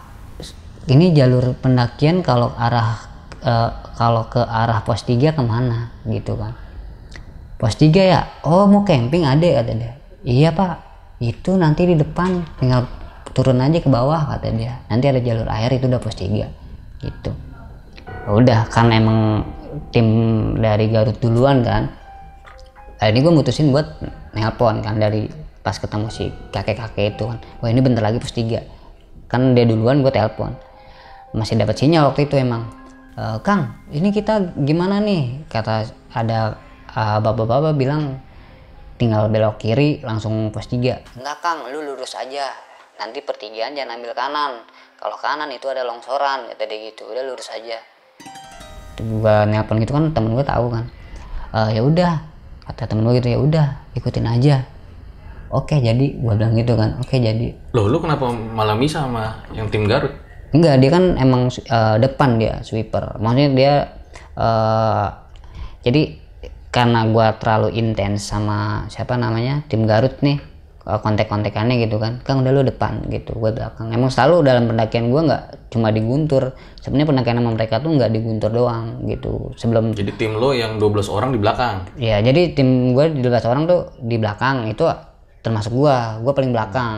ini 0.90 1.12
jalur 1.16 1.56
pendakian 1.58 2.22
kalau 2.22 2.54
arah 2.56 3.10
eh, 3.42 3.70
kalau 3.94 4.26
ke 4.28 4.42
arah 4.42 4.82
pos 4.82 5.06
3 5.06 5.38
ke 5.38 5.44
mana? 5.44 5.94
Gitu 6.06 6.34
kan. 6.34 6.58
Pos 7.62 7.78
3 7.78 7.94
ya? 7.94 8.22
Oh 8.44 8.66
mau 8.66 8.82
camping 8.84 9.24
adek 9.24 9.54
kata 9.62 9.74
dia. 9.78 9.94
Iya 10.26 10.50
pak. 10.52 10.82
Itu 11.22 11.56
nanti 11.56 11.86
di 11.86 11.96
depan. 11.96 12.42
Tinggal 12.58 12.90
turun 13.32 13.62
aja 13.62 13.80
ke 13.80 13.90
bawah 13.90 14.34
kata 14.34 14.50
dia. 14.54 14.82
Nanti 14.90 15.06
ada 15.08 15.22
jalur 15.22 15.48
air 15.48 15.72
itu 15.78 15.86
udah 15.86 16.02
pos 16.02 16.18
3 16.18 16.42
gitu. 17.06 17.32
Udah 18.28 18.68
karena 18.74 19.00
emang 19.00 19.20
tim 19.92 20.08
dari 20.60 20.90
Garut 20.90 21.18
duluan 21.20 21.62
kan. 21.66 21.90
Akhirnya 23.02 23.22
gue 23.28 23.34
mutusin 23.36 23.74
buat 23.74 24.00
nelpon 24.32 24.80
kan 24.80 24.96
dari 24.98 25.28
pas 25.64 25.76
ketemu 25.80 26.08
si 26.12 26.32
kakek-kakek 26.52 27.16
itu 27.16 27.24
kan. 27.28 27.40
Wah 27.64 27.70
ini 27.72 27.80
bentar 27.80 28.04
lagi 28.04 28.20
pos 28.20 28.36
3 28.36 28.84
kan 29.32 29.58
dia 29.58 29.66
duluan 29.66 30.06
gue 30.06 30.14
telepon 30.14 30.54
masih 31.34 31.58
dapat 31.58 31.74
sinyal 31.74 32.14
waktu 32.14 32.30
itu 32.30 32.38
emang. 32.38 32.70
"Eh, 33.18 33.38
Kang 33.42 33.82
ini 33.90 34.14
kita 34.14 34.54
gimana 34.62 35.02
nih? 35.02 35.50
Kata 35.50 35.90
ada 36.14 36.62
eh, 36.94 37.18
bapak-bapak 37.18 37.74
bilang 37.74 38.22
tinggal 39.02 39.26
belok 39.34 39.58
kiri 39.58 40.06
langsung 40.06 40.54
pos 40.54 40.70
3 40.70 41.18
enggak 41.18 41.38
Kang 41.42 41.66
lu 41.74 41.82
lurus 41.82 42.14
aja. 42.14 42.54
Nanti 43.02 43.26
pertigaan 43.26 43.74
jangan 43.74 43.98
ambil 43.98 44.14
kanan. 44.14 44.62
Kalau 45.02 45.18
kanan 45.18 45.50
itu 45.50 45.66
ada 45.66 45.82
longsoran 45.82 46.46
kata 46.54 46.64
dia 46.70 46.94
gitu. 46.94 47.10
Udah 47.10 47.26
lurus 47.26 47.50
aja 47.50 47.82
gue 49.00 49.36
nelpon 49.50 49.80
gitu 49.82 49.94
kan 49.96 50.12
temen 50.12 50.36
gue 50.36 50.46
tahu 50.46 50.66
kan. 50.70 50.86
"Eh, 51.54 51.70
ya 51.78 51.82
udah 51.82 52.12
kata 52.68 52.90
temen 52.90 53.04
gue 53.08 53.20
gitu 53.22 53.30
ya 53.34 53.40
udah 53.40 53.68
ikutin 53.98 54.26
aja. 54.28 54.56
Oke 55.54 55.78
jadi 55.78 56.18
gue 56.18 56.34
bilang 56.34 56.58
gitu 56.58 56.74
kan. 56.74 56.98
Oke 56.98 57.22
jadi. 57.22 57.54
Loh, 57.78 57.86
lu 57.86 58.02
kenapa 58.02 58.30
malah 58.34 58.74
bisa 58.78 59.06
sama 59.06 59.38
yang 59.54 59.70
tim 59.70 59.86
Garut? 59.86 60.12
enggak 60.54 60.86
dia 60.86 60.90
kan 60.94 61.18
emang 61.18 61.50
eh, 61.50 61.96
depan 61.98 62.38
dia 62.38 62.62
sweeper. 62.62 63.18
Maksudnya 63.18 63.50
dia 63.58 63.74
eh, 64.38 65.08
jadi 65.84 66.02
karena 66.74 67.06
gua 67.06 67.38
terlalu 67.38 67.78
intens 67.78 68.26
sama 68.26 68.90
siapa 68.90 69.14
namanya 69.14 69.62
tim 69.70 69.86
Garut 69.86 70.18
nih 70.26 70.42
uh, 70.42 70.53
kontek-kontekannya 70.84 71.80
gitu 71.88 71.96
kan. 71.96 72.20
Kang 72.28 72.44
udah 72.44 72.52
lu 72.52 72.62
depan 72.68 73.08
gitu. 73.08 73.32
Gue 73.40 73.56
belakang. 73.56 73.96
Emang 73.96 74.12
selalu 74.12 74.44
dalam 74.44 74.68
pendakian 74.68 75.08
gue 75.08 75.22
nggak 75.24 75.44
cuma 75.72 75.90
di 75.96 76.04
Guntur 76.04 76.52
sebenarnya 76.84 77.08
pendakian 77.16 77.38
sama 77.40 77.52
mereka 77.56 77.76
tuh 77.80 77.92
nggak 77.96 78.12
di 78.12 78.20
Guntur 78.20 78.52
doang 78.52 79.08
gitu. 79.08 79.56
Sebelum 79.56 79.96
Jadi 79.96 80.12
tim 80.20 80.36
lo 80.36 80.52
yang 80.52 80.76
12 80.78 81.08
orang 81.08 81.32
di 81.32 81.40
belakang. 81.40 81.88
ya 81.96 82.20
jadi 82.20 82.52
tim 82.52 82.92
gue 82.92 83.16
di 83.16 83.24
12 83.24 83.48
orang 83.48 83.64
tuh 83.64 83.96
di 84.04 84.16
belakang 84.20 84.68
itu 84.68 84.84
termasuk 85.40 85.72
gue 85.72 85.96
gue 86.20 86.34
paling 86.36 86.52
belakang. 86.52 86.98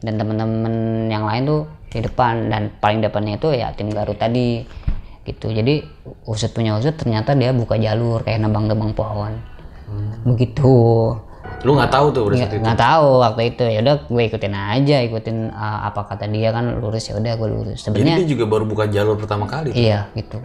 Dan 0.00 0.20
teman-teman 0.20 0.74
yang 1.12 1.24
lain 1.28 1.42
tuh 1.44 1.62
di 1.92 2.00
depan. 2.00 2.48
Dan 2.48 2.72
paling 2.80 3.04
depannya 3.04 3.36
itu 3.36 3.52
ya 3.52 3.76
tim 3.76 3.92
Garut 3.92 4.16
tadi 4.16 4.64
gitu. 5.28 5.52
Jadi 5.52 5.84
usut 6.24 6.56
punya 6.56 6.80
usut 6.80 6.96
ternyata 6.96 7.36
dia 7.36 7.52
buka 7.52 7.76
jalur 7.76 8.24
kayak 8.24 8.40
nebang-nebang 8.40 8.96
pohon. 8.96 9.36
Begitu 10.24 10.72
Lu 11.66 11.74
nggak 11.74 11.90
tahu 11.90 12.06
tuh 12.14 12.22
udah 12.30 12.38
itu. 12.38 12.62
nggak 12.62 12.78
tahu 12.78 13.08
waktu 13.18 13.42
itu. 13.50 13.64
Ya 13.66 13.78
udah 13.82 13.96
gue 14.06 14.22
ikutin 14.30 14.54
aja 14.54 14.96
ikutin 15.02 15.36
uh, 15.50 15.78
apa 15.90 16.06
kata 16.06 16.30
dia 16.30 16.54
kan 16.54 16.78
lurus 16.78 17.10
ya 17.10 17.18
udah 17.18 17.32
gue 17.34 17.48
lurus. 17.50 17.78
Sebenarnya 17.82 18.22
dia 18.22 18.28
juga 18.30 18.44
baru 18.46 18.64
buka 18.70 18.86
jalur 18.86 19.18
pertama 19.18 19.50
kali. 19.50 19.74
tuh. 19.74 19.82
iya 19.82 20.06
gitu. 20.14 20.38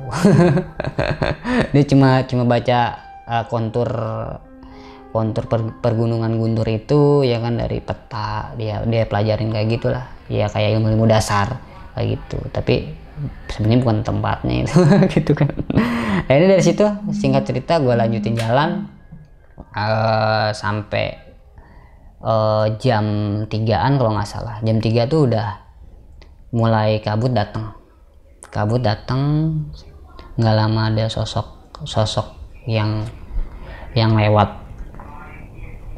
Dia 1.77 1.83
cuma 1.85 2.25
cuma 2.25 2.43
baca 2.49 2.79
uh, 3.29 3.43
kontur 3.45 3.89
kontur 5.11 5.43
per- 5.45 5.75
pergunungan 5.83 6.31
Guntur 6.39 6.65
itu 6.71 7.21
ya 7.21 7.37
kan 7.37 7.61
dari 7.61 7.77
peta. 7.77 8.57
Dia 8.57 8.81
dia 8.89 9.05
pelajarin 9.05 9.53
kayak 9.53 9.67
gitulah. 9.77 10.05
Ya 10.25 10.49
kayak 10.49 10.81
ilmu 10.81 10.89
ilmu 10.97 11.05
dasar 11.05 11.61
kayak 11.93 12.17
gitu. 12.17 12.39
Tapi 12.49 12.97
sebenarnya 13.51 13.79
bukan 13.85 13.97
tempatnya 14.01 14.55
itu 14.65 14.77
gitu 15.19 15.31
kan. 15.37 15.53
Nah, 16.25 16.33
ini 16.33 16.45
dari 16.49 16.63
situ 16.63 16.85
singkat 17.13 17.45
cerita 17.45 17.77
gue 17.77 17.93
lanjutin 17.93 18.33
jalan 18.33 18.87
eh, 19.69 20.49
sampai 20.53 21.07
eh, 22.21 22.65
jam 22.81 23.05
3an 23.45 23.91
kalau 23.97 24.11
nggak 24.17 24.29
salah. 24.29 24.57
Jam 24.65 24.77
3 24.81 25.05
tuh 25.11 25.29
udah 25.29 25.61
mulai 26.51 26.99
kabut 26.99 27.31
datang 27.31 27.71
kabut 28.51 28.83
datang 28.83 29.55
nggak 30.35 30.55
lama 30.59 30.91
ada 30.91 31.07
sosok 31.07 31.79
sosok 31.87 32.27
yang 32.67 33.07
yang 33.95 34.11
lewat 34.19 34.59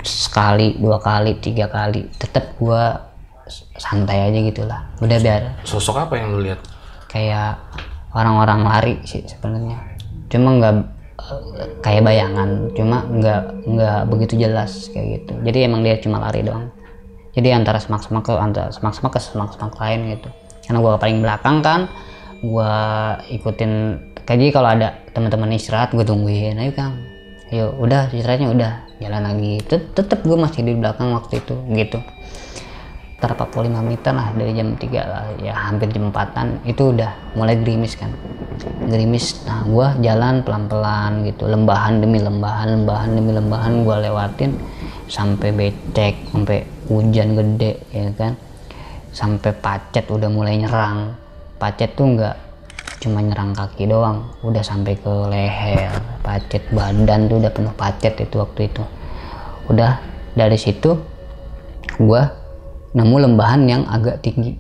sekali 0.06 0.78
dua 0.78 1.02
kali 1.02 1.42
tiga 1.42 1.66
kali. 1.66 2.06
Tetap 2.22 2.54
gua 2.62 3.10
santai 3.76 4.30
aja 4.30 4.40
gitulah. 4.40 4.80
Udah 5.02 5.18
biar 5.20 5.42
Sosok 5.68 6.08
apa 6.08 6.14
yang 6.16 6.32
lu 6.32 6.46
lihat? 6.46 6.62
kayak 7.14 7.62
orang-orang 8.18 8.66
lari 8.66 8.96
sih 9.06 9.22
sebenarnya. 9.22 9.78
Cuma 10.34 10.58
nggak 10.58 10.76
kayak 11.84 12.04
bayangan 12.04 12.70
cuma 12.76 13.08
nggak 13.08 13.42
nggak 13.68 14.00
begitu 14.12 14.34
jelas 14.48 14.92
kayak 14.92 15.24
gitu. 15.24 15.34
Jadi 15.44 15.58
emang 15.68 15.82
dia 15.82 15.98
cuma 16.00 16.20
lari 16.20 16.44
doang. 16.44 16.70
Jadi 17.34 17.50
antara 17.50 17.82
semak-semak 17.82 18.24
ke 18.30 18.34
antara 18.38 18.70
semak-semak 18.70 19.12
ke 19.16 19.20
semak-semak 19.20 19.74
lain 19.80 20.00
gitu. 20.18 20.30
Karena 20.68 20.80
gua 20.80 21.00
paling 21.02 21.20
belakang 21.24 21.58
kan 21.66 21.82
gua 22.44 22.72
ikutin 23.32 23.72
kayak 24.24 24.40
jadi 24.40 24.52
kalau 24.52 24.70
ada 24.72 24.88
teman-teman 25.12 25.56
istirahat 25.56 25.92
gue 25.92 26.06
tungguin 26.06 26.56
ayo 26.60 26.72
kang. 26.76 26.96
Ayo 27.52 27.76
udah 27.78 28.10
istirahatnya 28.10 28.50
udah 28.50 28.72
jalan 29.04 29.24
lagi. 29.24 29.60
Tet- 29.68 29.92
tetep 29.92 30.24
gue 30.24 30.38
masih 30.40 30.64
di 30.64 30.74
belakang 30.80 31.12
waktu 31.12 31.44
itu 31.44 31.56
gitu 31.76 32.00
sekitar 33.24 33.40
45 33.40 33.88
menitan 33.88 34.20
lah 34.20 34.36
dari 34.36 34.52
jam 34.52 34.76
3 34.76 34.84
lah 35.00 35.24
ya 35.40 35.56
hampir 35.56 35.88
jam 35.96 36.12
4an 36.12 36.60
itu 36.68 36.92
udah 36.92 37.12
mulai 37.40 37.56
gerimis 37.56 37.96
kan. 37.96 38.12
Gerimis 38.84 39.48
nah 39.48 39.64
gua 39.64 39.96
jalan 40.04 40.44
pelan-pelan 40.44 41.24
gitu 41.24 41.48
lembahan 41.48 42.04
demi 42.04 42.20
lembahan 42.20 42.84
lembahan 42.84 43.16
demi 43.16 43.32
lembahan 43.32 43.88
gua 43.88 44.04
lewatin 44.04 44.60
sampai 45.08 45.56
becek 45.56 46.20
sampai 46.36 46.68
hujan 46.92 47.40
gede 47.40 47.80
ya 47.96 48.12
kan. 48.12 48.36
Sampai 49.16 49.56
pacet 49.56 50.04
udah 50.12 50.28
mulai 50.28 50.60
nyerang. 50.60 51.16
Pacet 51.56 51.96
tuh 51.96 52.04
nggak 52.04 52.36
cuma 53.08 53.24
nyerang 53.24 53.56
kaki 53.56 53.88
doang 53.88 54.36
udah 54.44 54.64
sampai 54.64 55.00
ke 55.00 55.12
leher 55.32 55.92
pacet 56.24 56.64
badan 56.72 57.32
tuh 57.32 57.40
udah 57.40 57.52
penuh 57.56 57.72
pacet 57.80 58.20
itu 58.20 58.36
waktu 58.36 58.68
itu. 58.68 58.84
Udah 59.72 60.04
dari 60.36 60.60
situ 60.60 61.00
gua 62.04 62.43
nemu 62.94 63.16
lembahan 63.30 63.62
yang 63.66 63.84
agak 63.90 64.22
tinggi. 64.22 64.58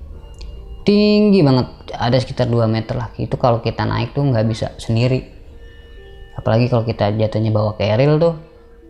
Tinggi 0.84 1.40
banget 1.40 1.96
ada 1.96 2.18
sekitar 2.20 2.52
2 2.52 2.68
meter 2.68 3.00
lah 3.00 3.10
itu 3.16 3.40
kalau 3.40 3.64
kita 3.64 3.88
naik 3.88 4.12
tuh 4.12 4.26
nggak 4.26 4.46
bisa 4.50 4.76
sendiri. 4.76 5.24
Apalagi 6.36 6.68
kalau 6.68 6.84
kita 6.84 7.14
jatuhnya 7.14 7.54
bawa 7.54 7.78
keril 7.78 8.20
tuh 8.20 8.34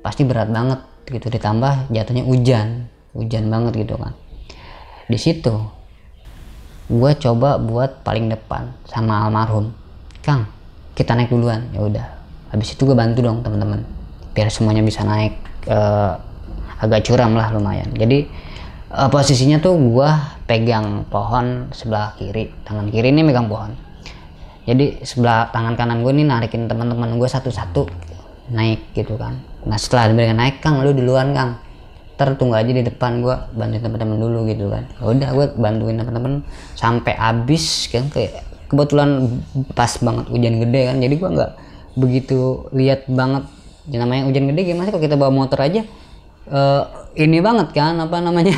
pasti 0.02 0.26
berat 0.26 0.50
banget 0.50 0.80
gitu. 1.12 1.28
Ditambah 1.30 1.94
jatuhnya 1.94 2.24
hujan 2.26 2.90
hujan 3.14 3.46
banget 3.48 3.86
gitu 3.86 3.96
kan. 4.00 4.18
Di 5.06 5.20
situ 5.22 5.54
gue 6.90 7.12
coba 7.16 7.62
buat 7.62 8.02
paling 8.02 8.32
depan 8.32 8.74
sama 8.90 9.28
almarhum. 9.28 9.72
Kang 10.26 10.50
kita 10.98 11.14
naik 11.14 11.30
duluan. 11.30 11.70
Ya 11.76 11.82
udah. 11.84 12.08
Habis 12.50 12.74
itu 12.74 12.90
gue 12.90 12.98
bantu 12.98 13.22
dong 13.22 13.46
teman-teman. 13.46 13.86
Biar 14.34 14.50
semuanya 14.50 14.82
bisa 14.82 15.06
naik 15.06 15.38
eh, 15.70 16.14
agak 16.82 17.06
curam 17.06 17.38
lah 17.38 17.54
lumayan. 17.54 17.94
Jadi 17.94 18.26
eh, 18.94 19.10
posisinya 19.10 19.58
tuh 19.58 19.76
gue 19.76 20.10
pegang 20.46 21.10
pohon 21.10 21.74
sebelah 21.74 22.14
kiri. 22.16 22.54
Tangan 22.64 22.94
kiri 22.94 23.10
ini 23.10 23.26
megang 23.26 23.50
pohon. 23.50 23.74
Jadi 24.64 25.04
sebelah 25.04 25.52
tangan 25.52 25.76
kanan 25.76 26.06
gue 26.06 26.12
nih 26.16 26.24
narikin 26.24 26.72
teman-teman 26.72 27.20
gue 27.20 27.28
satu-satu 27.28 27.90
naik 28.56 28.96
gitu 28.96 29.20
kan. 29.20 29.44
Nah 29.68 29.76
setelah 29.76 30.12
mereka 30.16 30.32
naik 30.36 30.64
kang 30.64 30.80
lu 30.80 30.96
duluan 30.96 31.36
kang. 31.36 31.60
Ntar 32.16 32.38
tunggu 32.40 32.56
aja 32.56 32.72
di 32.72 32.86
depan 32.86 33.20
gue 33.20 33.36
bantuin 33.58 33.82
teman-teman 33.84 34.18
dulu 34.22 34.40
gitu 34.48 34.72
kan. 34.72 34.88
Ya 34.88 35.04
udah 35.04 35.30
gue 35.36 35.46
bantuin 35.60 35.96
teman-teman 36.00 36.34
sampai 36.78 37.14
habis 37.20 37.92
kan 37.92 38.08
kayak 38.08 38.46
kebetulan 38.72 39.42
pas 39.76 39.92
banget 40.00 40.26
hujan 40.32 40.56
gede 40.64 40.82
kan. 40.88 40.96
Jadi 41.04 41.16
gue 41.20 41.30
nggak 41.34 41.52
begitu 42.00 42.40
lihat 42.72 43.10
banget. 43.12 43.44
Ya 43.92 44.00
namanya 44.00 44.32
hujan 44.32 44.48
gede 44.48 44.62
gimana 44.64 44.88
sih 44.88 44.96
kalau 44.96 45.04
kita 45.04 45.20
bawa 45.20 45.32
motor 45.34 45.60
aja? 45.60 45.84
Eh, 46.44 46.84
ini 47.20 47.40
banget 47.40 47.72
kan 47.76 48.00
apa 48.00 48.20
namanya 48.20 48.56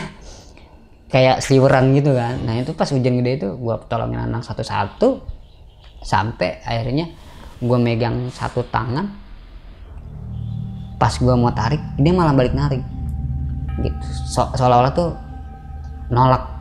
kayak 1.15 1.39
seliweran 1.39 1.95
gitu 1.95 2.11
kan. 2.11 2.43
Nah 2.43 2.59
itu 2.59 2.75
pas 2.75 2.91
hujan 2.91 3.23
gede 3.23 3.39
itu 3.39 3.49
gue 3.55 3.75
tolongin 3.87 4.19
anak 4.19 4.43
satu-satu 4.43 5.23
sampai 6.03 6.59
akhirnya 6.67 7.07
gue 7.63 7.77
megang 7.79 8.27
satu 8.35 8.67
tangan 8.67 9.07
pas 10.99 11.15
gue 11.15 11.31
mau 11.39 11.55
tarik 11.55 11.79
dia 11.95 12.11
malah 12.11 12.35
balik 12.35 12.51
narik. 12.51 12.83
Gitu. 13.79 13.95
So- 14.27 14.51
seolah-olah 14.59 14.91
tuh 14.91 15.15
nolak 16.11 16.51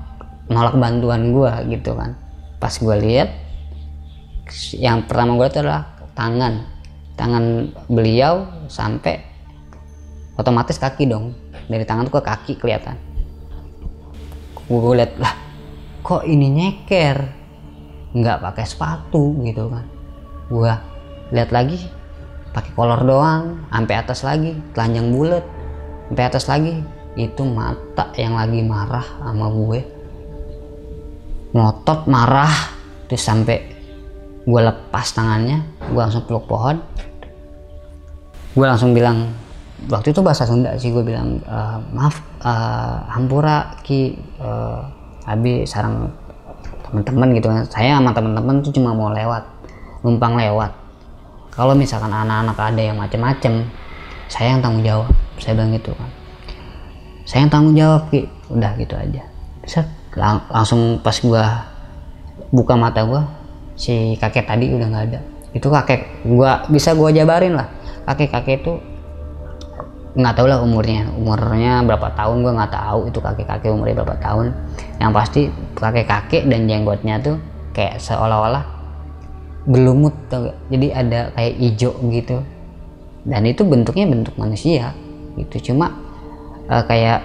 nolak 0.47 0.79
bantuan 0.79 1.35
gue 1.35 1.75
gitu 1.75 1.99
kan. 1.99 2.15
Pas 2.63 2.79
gue 2.79 2.97
lihat 3.03 3.35
yang 4.79 5.03
pertama 5.03 5.35
gue 5.35 5.51
itu 5.51 5.67
adalah 5.67 5.99
tangan. 6.15 6.63
Tangan 7.19 7.75
beliau 7.91 8.47
sampai 8.71 9.19
otomatis 10.39 10.79
kaki 10.79 11.11
dong. 11.11 11.35
Dari 11.67 11.83
tangan 11.83 12.07
tuh 12.07 12.23
ke 12.23 12.23
kaki 12.23 12.55
kelihatan 12.63 13.14
gue 14.69 14.95
lihat 14.97 15.15
lah 15.21 15.45
kok 16.05 16.29
ini 16.29 16.53
nyeker? 16.53 17.17
Nggak 18.13 18.45
pakai 18.45 18.65
sepatu 18.69 19.41
gitu 19.41 19.73
kan. 19.73 19.89
Gua 20.53 20.77
lihat 21.33 21.51
lagi 21.51 21.81
pakai 22.53 22.71
kolor 22.77 23.01
doang 23.03 23.67
sampai 23.73 23.95
atas 23.97 24.21
lagi 24.23 24.53
telanjang 24.77 25.09
bulat. 25.11 25.45
Sampai 26.13 26.25
atas 26.29 26.45
lagi 26.47 26.85
itu 27.17 27.43
mata 27.43 28.13
yang 28.21 28.37
lagi 28.37 28.61
marah 28.61 29.07
sama 29.25 29.49
gue. 29.49 29.81
Ngotot 31.57 32.05
marah 32.07 32.53
terus 33.09 33.25
sampai 33.25 33.59
gue 34.45 34.61
lepas 34.61 35.09
tangannya 35.17 35.65
gue 35.89 35.99
langsung 35.99 36.29
peluk 36.29 36.45
pohon. 36.45 36.77
Gue 38.55 38.67
langsung 38.69 38.93
bilang 38.93 39.33
waktu 39.89 40.13
itu 40.13 40.21
bahasa 40.21 40.45
Sunda 40.45 40.77
sih 40.77 40.93
gue 40.93 41.03
bilang 41.03 41.41
"Eh, 41.43 41.79
maaf 41.97 42.21
eh, 42.45 42.97
hampura 43.09 43.75
ki 43.81 44.15
eh, 44.39 44.81
abi 45.25 45.65
sarang 45.65 46.13
teman-teman 46.85 47.33
gitu 47.35 47.49
kan. 47.49 47.65
Saya 47.67 47.97
sama 47.97 48.13
teman-teman 48.13 48.61
tuh 48.61 48.71
cuma 48.77 48.93
mau 48.93 49.11
lewat 49.11 49.43
numpang 50.05 50.37
lewat. 50.37 50.71
Kalau 51.55 51.73
misalkan 51.73 52.13
anak-anak 52.13 52.59
ada 52.59 52.83
yang 52.83 53.01
macem-macem 53.01 53.65
saya 54.29 54.55
yang 54.57 54.61
tanggung 54.61 54.85
jawab. 54.85 55.11
Saya 55.41 55.57
bilang 55.59 55.73
gitu 55.73 55.91
kan. 55.97 56.11
Saya 57.25 57.49
yang 57.49 57.53
tanggung 57.53 57.75
jawab 57.75 58.03
ki. 58.13 58.29
Udah 58.53 58.77
gitu 58.77 58.95
aja. 58.95 59.23
Set, 59.65 59.89
lang- 60.13 60.45
langsung 60.53 61.01
pas 61.01 61.17
gua 61.25 61.65
buka 62.53 62.77
mata 62.77 63.01
gua 63.03 63.25
si 63.75 64.15
kakek 64.21 64.45
tadi 64.45 64.71
udah 64.71 64.87
nggak 64.93 65.05
ada. 65.09 65.21
Itu 65.57 65.73
kakek 65.73 66.27
gua 66.29 66.67
bisa 66.69 66.93
gua 66.93 67.09
jabarin 67.09 67.57
lah. 67.57 67.71
Kakek 68.05 68.29
kakek 68.35 68.57
itu 68.61 68.73
nggak 70.15 70.35
tahu 70.39 70.47
lah 70.47 70.63
umurnya. 70.63 71.11
Umurnya 71.19 71.83
berapa 71.83 72.15
tahun 72.15 72.47
gua 72.47 72.53
nggak 72.63 72.73
tahu. 72.73 72.99
Itu 73.11 73.19
kakek 73.19 73.47
kakek 73.51 73.71
umurnya 73.75 73.95
berapa 74.03 74.17
tahun. 74.23 74.47
Yang 75.03 75.13
pasti 75.13 75.41
kakek 75.75 76.07
kakek 76.07 76.43
dan 76.47 76.71
jenggotnya 76.71 77.19
tuh 77.19 77.37
kayak 77.75 77.99
seolah-olah 77.99 78.63
berlumut 79.65 80.15
gak? 80.31 80.55
jadi 80.71 80.87
ada 80.95 81.21
kayak 81.35 81.55
hijau 81.59 81.93
gitu. 82.15 82.39
Dan 83.27 83.43
itu 83.49 83.67
bentuknya 83.67 84.07
bentuk 84.07 84.35
manusia 84.39 84.95
gitu. 85.35 85.73
Cuma 85.73 85.91
eh, 86.71 86.85
kayak 86.87 87.21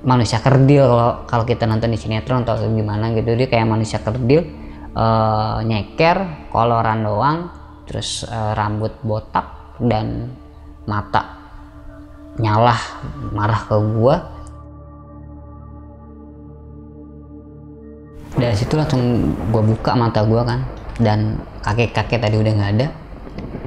manusia 0.00 0.40
kerdil 0.40 0.88
kalau 0.88 1.10
kalau 1.28 1.44
kita 1.44 1.68
nonton 1.68 1.92
di 1.92 2.00
sinetron 2.00 2.48
atau 2.48 2.56
gimana 2.64 3.12
gitu. 3.12 3.36
Dia 3.36 3.48
kayak 3.52 3.68
manusia 3.68 4.00
kerdil 4.00 4.40
eh, 4.96 5.56
nyeker 5.60 6.48
koloran 6.48 7.04
doang 7.04 7.38
terus 7.84 8.24
eh, 8.24 8.52
rambut 8.56 8.96
botak 9.04 9.76
dan 9.76 10.32
mata 10.88 11.39
nyalah 12.40 12.80
marah 13.36 13.62
ke 13.68 13.76
gua. 13.76 14.16
Dari 18.40 18.56
situ 18.56 18.72
langsung 18.74 19.36
gua 19.52 19.60
buka 19.60 19.92
mata 19.92 20.24
gua 20.24 20.42
kan 20.48 20.60
dan 20.96 21.36
kakek 21.60 21.92
kakek 21.92 22.24
tadi 22.24 22.40
udah 22.40 22.52
nggak 22.56 22.70
ada. 22.80 22.86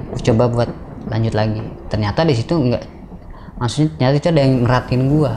Gua 0.10 0.22
coba 0.26 0.44
buat 0.50 0.70
lanjut 1.08 1.34
lagi. 1.38 1.62
Ternyata 1.94 2.26
di 2.26 2.34
situ 2.34 2.58
nggak 2.58 2.84
maksudnya 3.62 3.94
ternyata 4.02 4.16
itu 4.18 4.28
ada 4.34 4.42
yang 4.42 4.54
ngeratin 4.66 5.02
gua. 5.14 5.34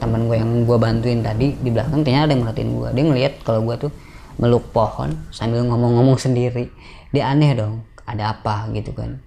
Teman 0.00 0.20
gua 0.24 0.36
yang 0.40 0.50
gua 0.64 0.76
bantuin 0.80 1.20
tadi 1.20 1.52
di 1.60 1.68
belakang 1.68 2.00
ternyata 2.00 2.32
ada 2.32 2.32
yang 2.32 2.42
ngeratin 2.48 2.68
gua. 2.72 2.88
Dia 2.96 3.04
ngelihat 3.04 3.32
kalau 3.44 3.60
gua 3.60 3.76
tuh 3.76 3.92
meluk 4.40 4.64
pohon 4.72 5.12
sambil 5.28 5.60
ngomong-ngomong 5.68 6.16
sendiri. 6.16 6.72
Dia 7.12 7.28
aneh 7.28 7.52
dong 7.52 7.84
ada 8.08 8.32
apa 8.32 8.72
gitu 8.72 8.96
kan. 8.96 9.20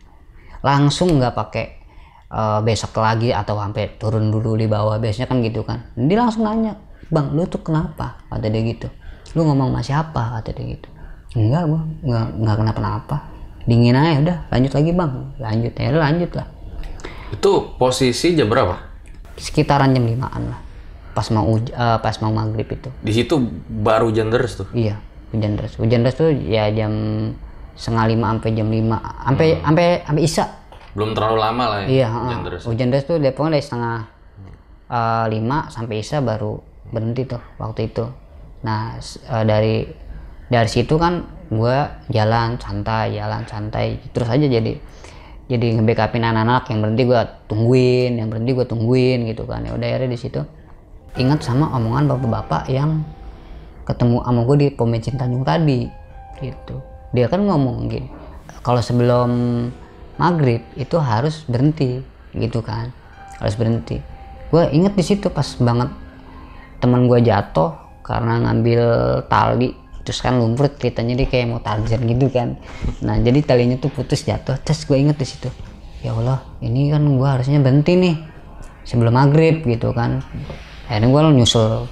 Langsung 0.66 1.22
nggak 1.22 1.36
pakai 1.38 1.83
eh, 2.34 2.60
besok 2.66 2.98
lagi 2.98 3.30
atau 3.30 3.54
sampai 3.62 3.96
turun 4.02 4.34
dulu 4.34 4.58
di 4.58 4.66
bawah 4.66 4.98
biasanya 4.98 5.30
kan 5.30 5.46
gitu 5.46 5.62
kan. 5.62 5.86
Dia 5.94 6.18
langsung 6.18 6.50
nanya 6.50 6.74
bang 7.14 7.30
lu 7.32 7.46
tuh 7.46 7.62
kenapa? 7.62 8.18
Kata 8.34 8.50
dia 8.50 8.62
gitu. 8.66 8.90
Lu 9.38 9.46
ngomong 9.46 9.70
sama 9.70 9.82
siapa? 9.86 10.42
Kata 10.42 10.50
dia 10.58 10.74
gitu. 10.74 10.90
Enggak 11.38 11.70
gua 11.70 11.82
nggak 12.02 12.26
nggak 12.42 12.56
kenapa-napa. 12.58 13.18
Dingin 13.64 13.96
aja 13.96 14.20
udah 14.20 14.38
lanjut 14.50 14.72
lagi 14.74 14.92
bang. 14.92 15.12
Lanjut 15.38 15.74
ya 15.78 15.90
lanjut 15.94 16.32
lah. 16.34 16.48
Itu 17.30 17.52
posisi 17.78 18.34
jam 18.34 18.50
berapa? 18.50 18.94
sekitaran 19.38 19.94
jam 19.94 20.06
limaan 20.06 20.54
lah 20.54 20.60
pas 21.14 21.30
mau 21.30 21.46
eh, 21.58 21.98
pas 22.02 22.16
mau 22.26 22.34
maghrib 22.34 22.66
itu. 22.66 22.90
Di 23.06 23.14
situ 23.14 23.38
baru 23.70 24.10
hujan 24.10 24.34
deras 24.34 24.58
tuh. 24.58 24.66
iya 24.74 24.98
hujan 25.30 25.54
deras. 25.54 25.78
Hujan 25.78 26.02
deras 26.02 26.18
tuh 26.18 26.34
ya 26.34 26.74
jam 26.74 26.94
setengah 27.78 28.06
lima 28.10 28.26
sampai 28.34 28.52
jam 28.58 28.68
lima. 28.74 28.98
Sampai 29.22 29.48
sampai 29.62 29.86
sampai 30.10 30.24
isya 30.26 30.46
Belum 30.94 31.18
terlalu 31.18 31.38
lama 31.42 31.64
lah 31.70 31.78
ya 31.84 31.88
iya 31.90 32.08
hujan 32.10 32.30
heeh. 32.30 32.46
deras. 32.46 32.62
hujan 32.70 32.88
deras 32.94 33.06
tuh 33.10 33.18
Depok 33.18 33.50
dari 33.50 33.66
setengah 33.66 33.98
eh, 34.90 35.26
lima 35.34 35.58
sampai 35.74 35.96
isya 36.02 36.22
baru 36.22 36.62
berhenti 36.94 37.26
tuh 37.26 37.42
waktu 37.58 37.90
itu. 37.90 38.06
Nah 38.62 38.98
eh, 39.02 39.44
dari 39.46 39.76
dari 40.48 40.70
situ 40.70 40.96
kan 41.02 41.26
gua 41.50 42.06
jalan 42.14 42.62
santai 42.62 43.18
jalan 43.18 43.44
santai. 43.50 43.98
Terus 44.14 44.30
aja 44.30 44.46
jadi 44.46 44.74
jadi 45.50 45.66
nge-backupin 45.82 46.24
anak-anak. 46.24 46.70
Yang 46.70 46.80
berhenti 46.86 47.04
gua 47.10 47.22
tungguin 47.50 48.12
yang 48.22 48.28
berhenti 48.30 48.52
gua 48.54 48.66
tungguin 48.70 49.20
gitu 49.34 49.44
kan. 49.50 49.66
Ya 49.66 49.74
udah 49.74 49.88
akhirnya 49.90 50.14
di 50.14 50.20
situ 50.22 50.42
ingat 51.18 51.46
sama 51.46 51.70
omongan 51.74 52.10
bapak-bapak 52.10 52.70
yang 52.74 53.06
ketemu 53.86 54.24
sama 54.24 54.42
gue 54.48 54.58
di 54.58 54.68
pom 54.74 54.90
bensin 54.90 55.14
Tanjung 55.20 55.46
tadi 55.46 55.86
gitu. 56.42 56.82
Dia 57.14 57.30
kan 57.30 57.46
ngomong 57.46 57.86
gini 57.92 58.10
kalau 58.64 58.80
sebelum 58.80 59.30
maghrib 60.18 60.62
itu 60.78 60.98
harus 61.02 61.46
berhenti 61.50 62.02
gitu 62.34 62.60
kan? 62.62 62.94
Harus 63.42 63.56
berhenti. 63.58 64.02
Gue 64.54 64.70
inget 64.70 64.94
di 64.94 65.04
situ 65.06 65.30
pas 65.34 65.46
banget 65.58 65.90
teman 66.78 67.10
gue 67.10 67.20
jatuh 67.24 67.74
karena 68.04 68.44
ngambil 68.44 68.84
tali 69.32 69.74
terus 70.04 70.20
kan 70.20 70.36
lumpur 70.36 70.68
ceritanya 70.76 71.16
dia 71.16 71.28
kayak 71.32 71.48
mau 71.48 71.62
Tarzan 71.64 72.04
gitu 72.04 72.28
kan. 72.30 72.60
Nah 73.02 73.18
jadi 73.24 73.40
talinya 73.42 73.80
tuh 73.80 73.90
putus 73.90 74.28
jatuh 74.28 74.60
terus 74.62 74.84
gue 74.84 75.00
inget 75.00 75.16
di 75.16 75.26
situ 75.26 75.50
ya 76.04 76.12
Allah 76.12 76.44
ini 76.60 76.92
kan 76.92 77.02
gue 77.08 77.30
harusnya 77.30 77.64
berhenti 77.64 77.96
nih 77.96 78.16
sebelum 78.84 79.16
maghrib 79.16 79.64
gitu 79.64 79.96
kan. 79.96 80.20
Akhirnya 80.92 81.08
gue 81.10 81.22
nyusul 81.40 81.88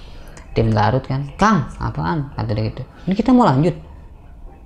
tim 0.52 0.68
Garut 0.76 1.08
kan 1.08 1.32
Kang 1.40 1.72
apaan? 1.80 2.36
kata 2.36 2.52
dia 2.52 2.68
gitu. 2.68 2.84
Ini 3.08 3.14
kita 3.16 3.32
mau 3.32 3.48
lanjut. 3.48 3.74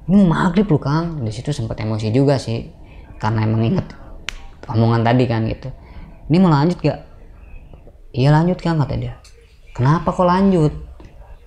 Ini 0.10 0.22
maghrib 0.26 0.66
lu 0.66 0.82
Kang. 0.82 1.22
Di 1.22 1.30
situ 1.30 1.54
sempat 1.54 1.78
emosi 1.78 2.10
juga 2.10 2.42
sih 2.42 2.66
karena 3.26 3.42
emang 3.42 3.66
inget 3.66 3.88
omongan 4.70 5.02
tadi 5.06 5.24
kan 5.30 5.46
gitu. 5.50 5.70
Ini 6.30 6.38
mau 6.42 6.50
lanjut 6.50 6.78
gak 6.82 7.00
iya 8.14 8.30
lanjut 8.34 8.58
Kang 8.62 8.82
kata 8.82 8.96
dia. 8.98 9.18
Kenapa 9.76 10.14
kok 10.14 10.26
lanjut? 10.26 10.74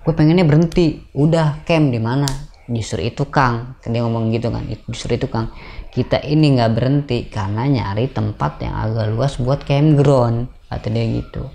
Gue 0.04 0.14
pengennya 0.14 0.44
berhenti. 0.44 1.00
Udah 1.16 1.64
camp 1.64 1.90
di 1.90 2.00
mana? 2.00 2.28
Justru 2.68 3.02
itu 3.02 3.26
Kang. 3.30 3.78
Dia 3.82 4.04
ngomong 4.04 4.30
gitu 4.30 4.52
kan 4.52 4.62
justru 4.90 5.16
itu 5.16 5.26
Kang. 5.26 5.50
Kita 5.88 6.20
ini 6.22 6.58
nggak 6.58 6.70
berhenti 6.76 7.26
karena 7.26 7.64
nyari 7.66 8.12
tempat 8.12 8.60
yang 8.62 8.74
agak 8.76 9.06
luas 9.10 9.40
buat 9.40 9.64
campground 9.64 10.52
kata 10.68 10.86
dia 10.92 11.04
gitu. 11.18 11.48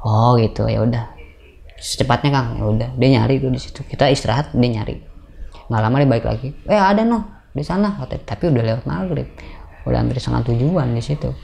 Oh 0.00 0.38
gitu. 0.38 0.70
Ya 0.70 0.86
udah. 0.86 1.04
Secepatnya 1.76 2.30
Kang. 2.30 2.48
Ya 2.62 2.64
udah. 2.64 2.88
Dia 2.96 3.08
nyari 3.18 3.42
tuh 3.42 3.50
di 3.50 3.60
situ. 3.60 3.80
Kita 3.82 4.06
istirahat 4.08 4.54
dia 4.54 4.70
nyari. 4.70 4.96
Nggak 5.68 5.80
lama 5.82 5.96
dia 5.98 6.08
balik 6.08 6.26
lagi. 6.30 6.48
Eh 6.70 6.78
ada 6.78 7.02
noh 7.02 7.37
di 7.58 7.66
sana 7.66 7.98
kata 7.98 8.22
tapi 8.22 8.46
udah 8.54 8.62
lewat 8.62 8.84
maghrib. 8.86 9.26
Udah 9.82 9.98
hampir 9.98 10.22
setengah 10.22 10.46
tujuan 10.46 10.94
di 10.94 11.02
situ. 11.02 11.34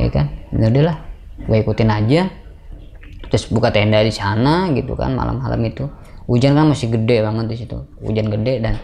Ya 0.00 0.08
kan? 0.08 0.32
Ya 0.56 0.72
udahlah 0.72 0.96
gue 1.44 1.56
ikutin 1.60 1.92
aja. 1.92 2.32
Terus 3.26 3.52
buka 3.52 3.68
tenda 3.68 4.00
di 4.00 4.14
sana 4.14 4.72
gitu 4.72 4.96
kan 4.96 5.12
malam-malam 5.12 5.60
itu. 5.68 5.84
Hujan 6.26 6.56
kan 6.56 6.66
masih 6.72 6.88
gede 6.90 7.20
banget 7.20 7.46
di 7.52 7.56
situ. 7.60 7.76
Hujan 8.00 8.32
gede 8.32 8.64
dan 8.64 8.80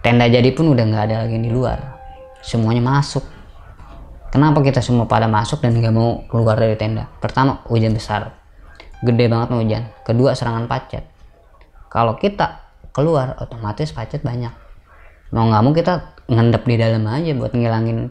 tenda 0.00 0.24
jadi 0.26 0.48
pun 0.56 0.72
udah 0.72 0.84
nggak 0.88 1.04
ada 1.12 1.16
lagi 1.26 1.36
di 1.36 1.50
luar. 1.52 2.00
Semuanya 2.40 2.80
masuk. 2.80 3.22
Kenapa 4.30 4.62
kita 4.62 4.78
semua 4.78 5.10
pada 5.10 5.26
masuk 5.26 5.58
dan 5.60 5.74
nggak 5.74 5.92
mau 5.92 6.22
keluar 6.30 6.56
dari 6.56 6.78
tenda? 6.78 7.10
Pertama 7.18 7.66
hujan 7.66 7.92
besar. 7.92 8.38
Gede 9.02 9.26
banget 9.26 9.50
hujan. 9.50 9.82
Kedua 10.06 10.32
serangan 10.38 10.70
pacet. 10.70 11.02
Kalau 11.90 12.14
kita 12.14 12.70
keluar 12.94 13.34
otomatis 13.42 13.90
pacet 13.90 14.22
banyak 14.22 14.69
mau 15.30 15.46
nggak 15.46 15.62
mau 15.62 15.72
kita 15.72 15.94
ngendep 16.30 16.62
di 16.66 16.76
dalam 16.78 17.02
aja 17.06 17.30
buat 17.34 17.52
ngilangin 17.54 18.10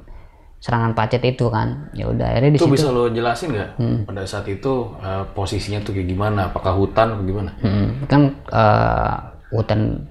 serangan 0.59 0.91
pacet 0.91 1.23
itu 1.23 1.47
kan. 1.47 1.87
Ya 1.95 2.11
udah 2.11 2.35
akhirnya 2.35 2.51
di 2.51 2.59
Itu 2.59 2.67
situ. 2.67 2.75
bisa 2.75 2.87
lo 2.91 3.07
jelasin 3.07 3.55
nggak? 3.55 3.69
Hmm. 3.79 3.99
pada 4.03 4.23
saat 4.27 4.43
itu 4.51 4.91
eh, 4.99 5.23
posisinya 5.31 5.79
tuh 5.79 5.95
kayak 5.95 6.07
gimana? 6.07 6.51
Apakah 6.51 6.75
hutan 6.75 7.15
atau 7.15 7.23
gimana? 7.23 7.51
Mm, 7.63 7.87
kan 8.11 8.21
eh, 8.51 9.15
hutan 9.55 10.03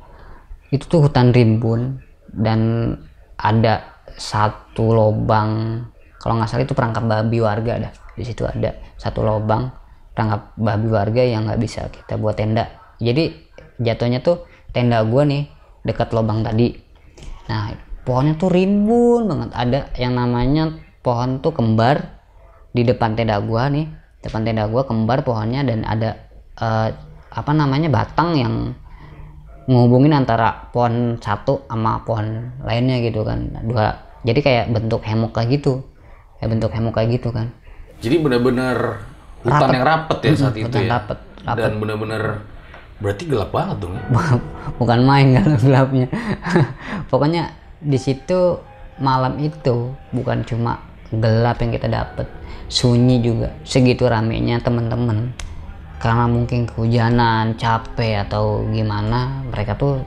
itu 0.73 0.85
tuh 0.88 1.05
hutan 1.05 1.33
rimbun 1.33 2.01
dan 2.33 2.92
ada 3.37 3.97
satu 4.16 4.92
lobang 4.92 5.85
kalau 6.18 6.40
nggak 6.40 6.49
salah 6.51 6.64
itu 6.64 6.75
perangkap 6.75 7.05
babi 7.05 7.38
warga 7.44 7.88
dah. 7.88 7.92
Di 8.16 8.25
situ 8.25 8.42
ada 8.49 8.73
satu 8.97 9.21
lobang 9.23 9.68
perangkap 10.16 10.57
babi 10.57 10.88
warga 10.90 11.23
yang 11.23 11.44
nggak 11.44 11.61
bisa 11.61 11.87
kita 11.92 12.16
buat 12.16 12.40
tenda. 12.40 12.66
Jadi 12.99 13.31
jatuhnya 13.79 14.25
tuh 14.25 14.42
tenda 14.73 15.05
gua 15.05 15.23
nih 15.23 15.47
dekat 15.87 16.11
lobang 16.11 16.42
tadi 16.42 16.75
nah 17.48 17.72
pohonnya 18.08 18.40
tuh 18.40 18.48
rimbun 18.48 19.28
banget. 19.28 19.50
Ada 19.52 19.80
yang 20.00 20.16
namanya 20.16 20.80
pohon 21.04 21.44
tuh 21.44 21.52
kembar 21.52 22.20
di 22.72 22.84
depan 22.88 23.12
tenda 23.12 23.37
gua 23.44 23.68
nih. 23.68 23.84
Depan 24.24 24.48
tenda 24.48 24.64
gua 24.68 24.88
kembar 24.88 25.20
pohonnya 25.24 25.61
dan 25.64 25.84
ada 25.84 26.16
eh, 26.56 26.88
apa 27.28 27.52
namanya 27.52 27.92
batang 27.92 28.32
yang 28.37 28.54
ngehubungin 29.68 30.16
antara 30.16 30.72
pohon 30.72 31.20
satu 31.20 31.68
sama 31.68 32.00
pohon 32.08 32.56
lainnya 32.64 33.04
gitu 33.04 33.20
kan. 33.28 33.52
Dua 33.61 33.92
jadi 34.24 34.40
kayak 34.40 34.64
bentuk 34.72 35.04
hemok 35.04 35.37
kayak 35.37 35.61
gitu. 35.61 35.84
Kayak 36.40 36.50
bentuk 36.56 36.70
hemok 36.72 36.94
kayak 36.96 37.20
gitu 37.20 37.28
kan. 37.28 37.52
Jadi 38.00 38.16
benar-benar 38.24 39.04
hutan 39.44 39.68
yang 39.74 39.84
rapet 39.87 40.18
ya 40.24 40.32
saat 40.34 40.56
itu 40.56 40.66
hutan 40.66 40.82
ya. 40.87 40.90
rapet, 40.96 41.18
rapet. 41.44 41.62
Dan 41.68 41.72
benar-benar 41.82 42.22
berarti 42.98 43.24
gelap 43.30 43.50
banget 43.54 43.76
dong 43.78 43.94
ya. 43.94 44.04
bukan 44.80 45.00
main 45.06 45.26
kalau 45.38 45.56
gelapnya. 45.58 46.06
Pokoknya 47.11 47.54
di 47.78 47.98
situ 47.98 48.58
malam 48.98 49.38
itu 49.38 49.94
bukan 50.11 50.42
cuma 50.42 50.82
gelap 51.14 51.62
yang 51.62 51.70
kita 51.70 51.88
dapet 51.88 52.26
sunyi 52.66 53.22
juga. 53.22 53.54
Segitu 53.62 54.04
ramenya 54.04 54.58
teman-teman 54.61 55.32
karena 55.98 56.30
mungkin 56.30 56.66
kehujanan 56.66 57.58
capek 57.58 58.22
atau 58.28 58.62
gimana 58.70 59.42
mereka 59.50 59.74
tuh 59.74 59.98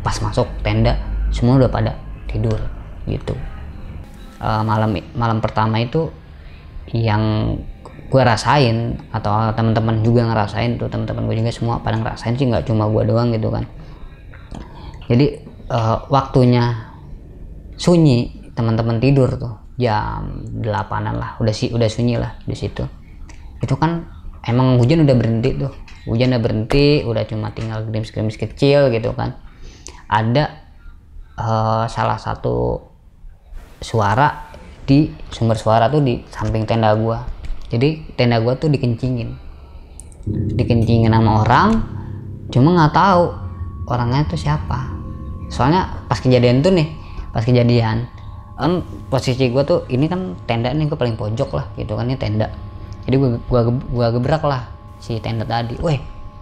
pas 0.00 0.16
masuk 0.24 0.48
tenda 0.64 0.96
semua 1.28 1.60
udah 1.60 1.68
pada 1.68 1.92
tidur 2.28 2.56
gitu. 3.04 3.36
Eh, 4.40 4.62
malam 4.64 4.96
malam 5.16 5.38
pertama 5.40 5.80
itu 5.80 6.12
yang 6.92 7.56
gue 8.06 8.22
rasain 8.22 8.94
atau 9.10 9.50
teman-teman 9.50 9.98
juga 10.06 10.22
ngerasain 10.30 10.78
tuh 10.78 10.86
teman-teman 10.86 11.26
gue 11.26 11.36
juga 11.42 11.50
semua 11.50 11.82
pada 11.82 11.98
ngerasain 11.98 12.38
sih 12.38 12.46
nggak 12.46 12.70
cuma 12.70 12.86
gue 12.86 13.02
doang 13.02 13.34
gitu 13.34 13.50
kan. 13.50 13.66
Jadi 15.10 15.26
eh, 15.70 15.96
waktunya 16.10 16.94
sunyi 17.74 18.50
teman-teman 18.54 19.02
tidur 19.02 19.34
tuh 19.36 19.54
jam 19.76 20.40
delapanan 20.48 21.20
lah 21.20 21.36
udah 21.42 21.52
sih 21.52 21.74
udah 21.74 21.90
sunyi 21.90 22.16
lah 22.16 22.38
di 22.46 22.54
situ. 22.54 22.86
Itu 23.58 23.74
kan 23.74 24.06
emang 24.46 24.78
hujan 24.78 25.02
udah 25.02 25.16
berhenti 25.18 25.50
tuh 25.58 25.74
hujan 26.06 26.30
udah 26.30 26.42
berhenti 26.42 27.02
udah 27.02 27.26
cuma 27.26 27.50
tinggal 27.50 27.82
gerimis-gerimis 27.82 28.38
kecil 28.38 28.94
gitu 28.94 29.10
kan. 29.18 29.34
Ada 30.06 30.44
eh, 31.42 31.84
salah 31.90 32.18
satu 32.22 32.86
suara 33.82 34.46
di 34.86 35.10
sumber 35.34 35.58
suara 35.58 35.90
tuh 35.90 36.00
di 36.06 36.22
samping 36.30 36.62
tenda 36.62 36.94
gua 36.94 37.35
jadi 37.66 37.98
tenda 38.14 38.38
gua 38.38 38.54
tuh 38.54 38.70
dikencingin. 38.70 39.34
Dikencingin 40.26 41.10
sama 41.10 41.42
orang 41.46 41.70
cuma 42.50 42.74
nggak 42.78 42.94
tahu 42.94 43.24
orangnya 43.90 44.26
itu 44.26 44.38
siapa. 44.38 44.90
Soalnya 45.50 46.06
pas 46.06 46.18
kejadian 46.18 46.62
tuh 46.62 46.74
nih 46.74 46.88
pas 47.30 47.42
kejadian 47.42 48.06
kan 48.56 48.80
posisi 49.12 49.52
gue 49.52 49.60
tuh 49.68 49.84
ini 49.92 50.08
kan 50.08 50.32
tenda 50.48 50.72
nih 50.72 50.88
gue 50.88 50.96
paling 50.96 51.12
pojok 51.20 51.60
lah 51.60 51.66
gitu 51.76 51.94
kan 51.94 52.06
ini 52.08 52.18
tenda. 52.18 52.48
Jadi 53.06 53.14
gue 53.18 53.30
gua, 53.46 53.70
gua 53.70 54.08
gebrak 54.14 54.42
lah 54.46 54.66
si 54.98 55.18
tenda 55.22 55.46
tadi. 55.46 55.78
Weh 55.82 55.98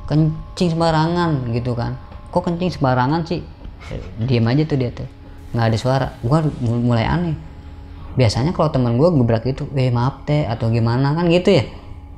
kencing 0.08 0.76
sembarangan 0.76 1.52
gitu 1.52 1.72
kan. 1.72 1.96
Kok 2.32 2.52
kencing 2.52 2.70
sembarangan 2.80 3.24
sih? 3.24 3.40
Diem 4.24 4.44
aja 4.48 4.62
tuh 4.64 4.76
dia 4.80 4.90
tuh. 4.92 5.08
Nggak 5.52 5.66
ada 5.72 5.76
suara. 5.76 6.08
Gue 6.20 6.38
mulai 6.64 7.04
aneh 7.04 7.36
biasanya 8.14 8.54
kalau 8.54 8.70
teman 8.70 8.96
gue 8.96 9.08
gebrak 9.10 9.44
itu 9.46 9.66
eh 9.74 9.90
maaf 9.90 10.26
teh 10.26 10.46
atau 10.46 10.70
gimana 10.70 11.14
kan 11.14 11.26
gitu 11.30 11.54
ya. 11.60 11.64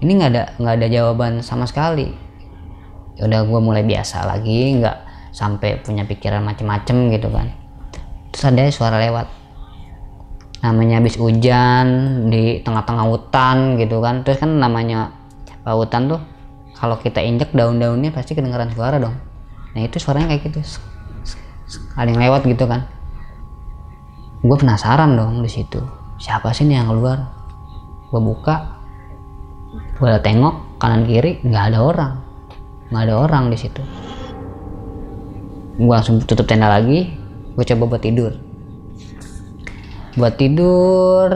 Ini 0.00 0.10
nggak 0.12 0.30
ada 0.32 0.42
nggak 0.60 0.74
ada 0.80 0.86
jawaban 0.92 1.32
sama 1.40 1.64
sekali. 1.64 2.12
Ya 3.16 3.28
udah 3.28 3.48
gue 3.48 3.60
mulai 3.60 3.82
biasa 3.84 4.28
lagi 4.28 4.76
nggak 4.80 4.96
sampai 5.32 5.80
punya 5.80 6.04
pikiran 6.04 6.44
macem-macem 6.44 7.12
gitu 7.12 7.28
kan. 7.32 7.52
Terus 8.32 8.44
ada 8.44 8.62
suara 8.68 8.96
lewat. 9.00 9.26
Namanya 10.64 11.00
habis 11.00 11.16
hujan 11.16 11.86
di 12.32 12.60
tengah-tengah 12.60 13.06
hutan 13.08 13.80
gitu 13.80 14.00
kan. 14.04 14.24
Terus 14.24 14.40
kan 14.40 14.56
namanya 14.56 15.12
hutan 15.64 16.08
tuh 16.12 16.20
kalau 16.76 17.00
kita 17.00 17.24
injek 17.24 17.56
daun-daunnya 17.56 18.12
pasti 18.12 18.36
kedengaran 18.36 18.68
suara 18.72 19.00
dong. 19.00 19.16
Nah 19.72 19.80
itu 19.80 19.96
suaranya 20.00 20.32
kayak 20.32 20.52
gitu 20.52 20.60
ada 21.96 22.08
yang 22.08 22.20
lewat 22.20 22.46
gitu 22.46 22.64
kan 22.68 22.86
gue 24.44 24.56
penasaran 24.56 25.16
dong 25.16 25.40
di 25.40 25.48
situ. 25.48 25.80
Siapa 26.20 26.52
sih 26.52 26.68
nih 26.68 26.80
yang 26.80 26.88
keluar? 26.92 27.18
Gue 28.12 28.20
buka 28.20 28.76
gue 29.96 30.12
tengok 30.20 30.80
kanan 30.80 31.08
kiri 31.08 31.40
nggak 31.40 31.64
ada 31.72 31.78
orang. 31.80 32.12
Nggak 32.92 33.02
ada 33.08 33.14
orang 33.16 33.44
di 33.48 33.58
situ. 33.58 33.82
Gue 35.76 35.92
langsung 35.92 36.20
tutup 36.24 36.44
tenda 36.44 36.68
lagi 36.68 37.16
gue 37.56 37.64
coba 37.64 37.96
buat 37.96 38.02
tidur. 38.04 38.32
Buat 40.16 40.34
tidur 40.36 41.28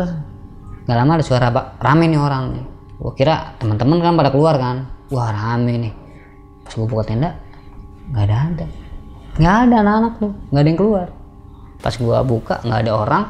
nggak 0.85 0.97
lama 0.97 1.13
ada 1.21 1.25
suara 1.25 1.49
rame 1.81 2.05
nih 2.09 2.21
orang 2.21 2.45
nih. 2.57 2.65
Gue 3.01 3.13
kira 3.17 3.57
teman-teman 3.57 4.01
kan 4.05 4.13
pada 4.17 4.31
keluar 4.33 4.61
kan. 4.61 4.89
Wah 5.09 5.33
rame 5.33 5.89
nih. 5.89 5.93
Pas 6.65 6.73
gue 6.77 6.85
buka 6.89 7.09
tenda 7.09 7.37
nggak 8.13 8.25
ada 8.29 8.37
ada. 8.37 8.67
Nggak 9.41 9.57
ada 9.65 9.77
anak-anak 9.81 10.13
tuh 10.21 10.33
nggak 10.53 10.63
ada 10.63 10.69
yang 10.69 10.81
keluar 10.81 11.09
pas 11.81 11.93
gue 11.97 12.19
buka 12.25 12.61
nggak 12.65 12.81
ada 12.87 12.93
orang. 12.93 13.25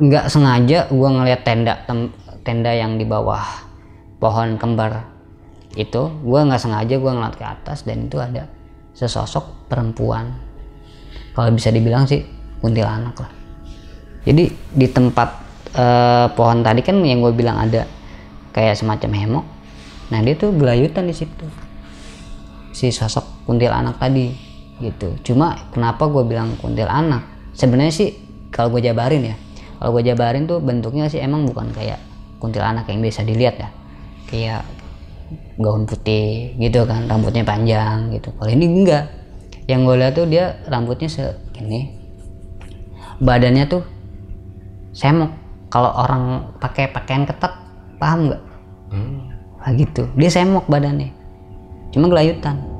Nggak 0.00 0.32
sengaja 0.32 0.88
gue 0.88 1.08
ngeliat 1.08 1.40
tenda 1.44 1.84
tem- 1.84 2.12
tenda 2.40 2.72
yang 2.72 2.96
di 2.96 3.04
bawah 3.04 3.44
pohon 4.16 4.56
kembar 4.56 5.04
itu. 5.76 6.08
Gue 6.24 6.40
nggak 6.40 6.60
sengaja 6.60 6.94
gue 6.96 7.12
ngeliat 7.12 7.36
ke 7.36 7.44
atas 7.44 7.84
dan 7.84 8.08
itu 8.08 8.16
ada 8.16 8.48
sesosok 8.96 9.68
perempuan. 9.68 10.32
Kalau 11.36 11.52
bisa 11.52 11.70
dibilang 11.70 12.08
sih 12.08 12.24
kuntilanak 12.60 13.16
lah. 13.16 13.32
Jadi 14.24 14.52
di 14.52 14.86
tempat 14.88 15.28
eh, 15.76 16.26
pohon 16.32 16.60
tadi 16.60 16.84
kan 16.84 17.00
yang 17.00 17.24
gue 17.24 17.32
bilang 17.32 17.56
ada 17.56 17.88
kayak 18.50 18.74
semacam 18.74 19.10
hemok 19.14 19.46
nah 20.10 20.18
dia 20.18 20.34
tuh 20.34 20.50
gelayutan 20.50 21.06
di 21.06 21.14
situ. 21.14 21.46
Si 22.74 22.90
sosok 22.90 23.46
kuntilanak 23.46 24.02
tadi 24.02 24.49
gitu. 24.80 25.14
Cuma 25.32 25.70
kenapa 25.70 26.08
gue 26.08 26.24
bilang 26.24 26.56
kuntilanak 26.58 27.54
sebenarnya 27.54 27.94
sih 27.94 28.10
kalau 28.50 28.72
gue 28.74 28.82
jabarin 28.90 29.32
ya 29.32 29.36
kalau 29.80 29.96
gue 29.96 30.12
jabarin 30.12 30.44
tuh 30.44 30.60
bentuknya 30.60 31.08
sih 31.08 31.24
emang 31.24 31.48
bukan 31.48 31.72
kayak 31.72 31.96
kuntilanak 32.36 32.84
yang 32.84 33.00
biasa 33.00 33.24
dilihat 33.24 33.56
ya. 33.56 33.68
Kayak 34.28 34.62
gaun 35.56 35.88
putih 35.88 36.52
gitu 36.60 36.84
kan 36.84 37.08
rambutnya 37.08 37.48
panjang 37.48 38.12
gitu. 38.12 38.28
Kalau 38.36 38.50
ini 38.52 38.68
enggak. 38.68 39.08
Yang 39.64 39.80
gue 39.86 39.96
lihat 39.96 40.12
tuh 40.12 40.26
dia 40.28 40.44
rambutnya 40.68 41.08
segini 41.08 41.96
badannya 43.24 43.64
tuh 43.72 43.80
semok. 44.92 45.32
Kalau 45.72 45.96
orang 45.96 46.52
pakai 46.60 46.92
pakaian 46.92 47.24
ketat 47.24 47.56
paham 47.96 48.28
nggak? 48.28 48.42
Hmm. 48.90 49.32
nah 49.64 49.72
gitu. 49.72 50.12
Dia 50.12 50.28
semok 50.28 50.68
badannya. 50.68 51.08
Cuma 51.94 52.12
gelayutan 52.12 52.70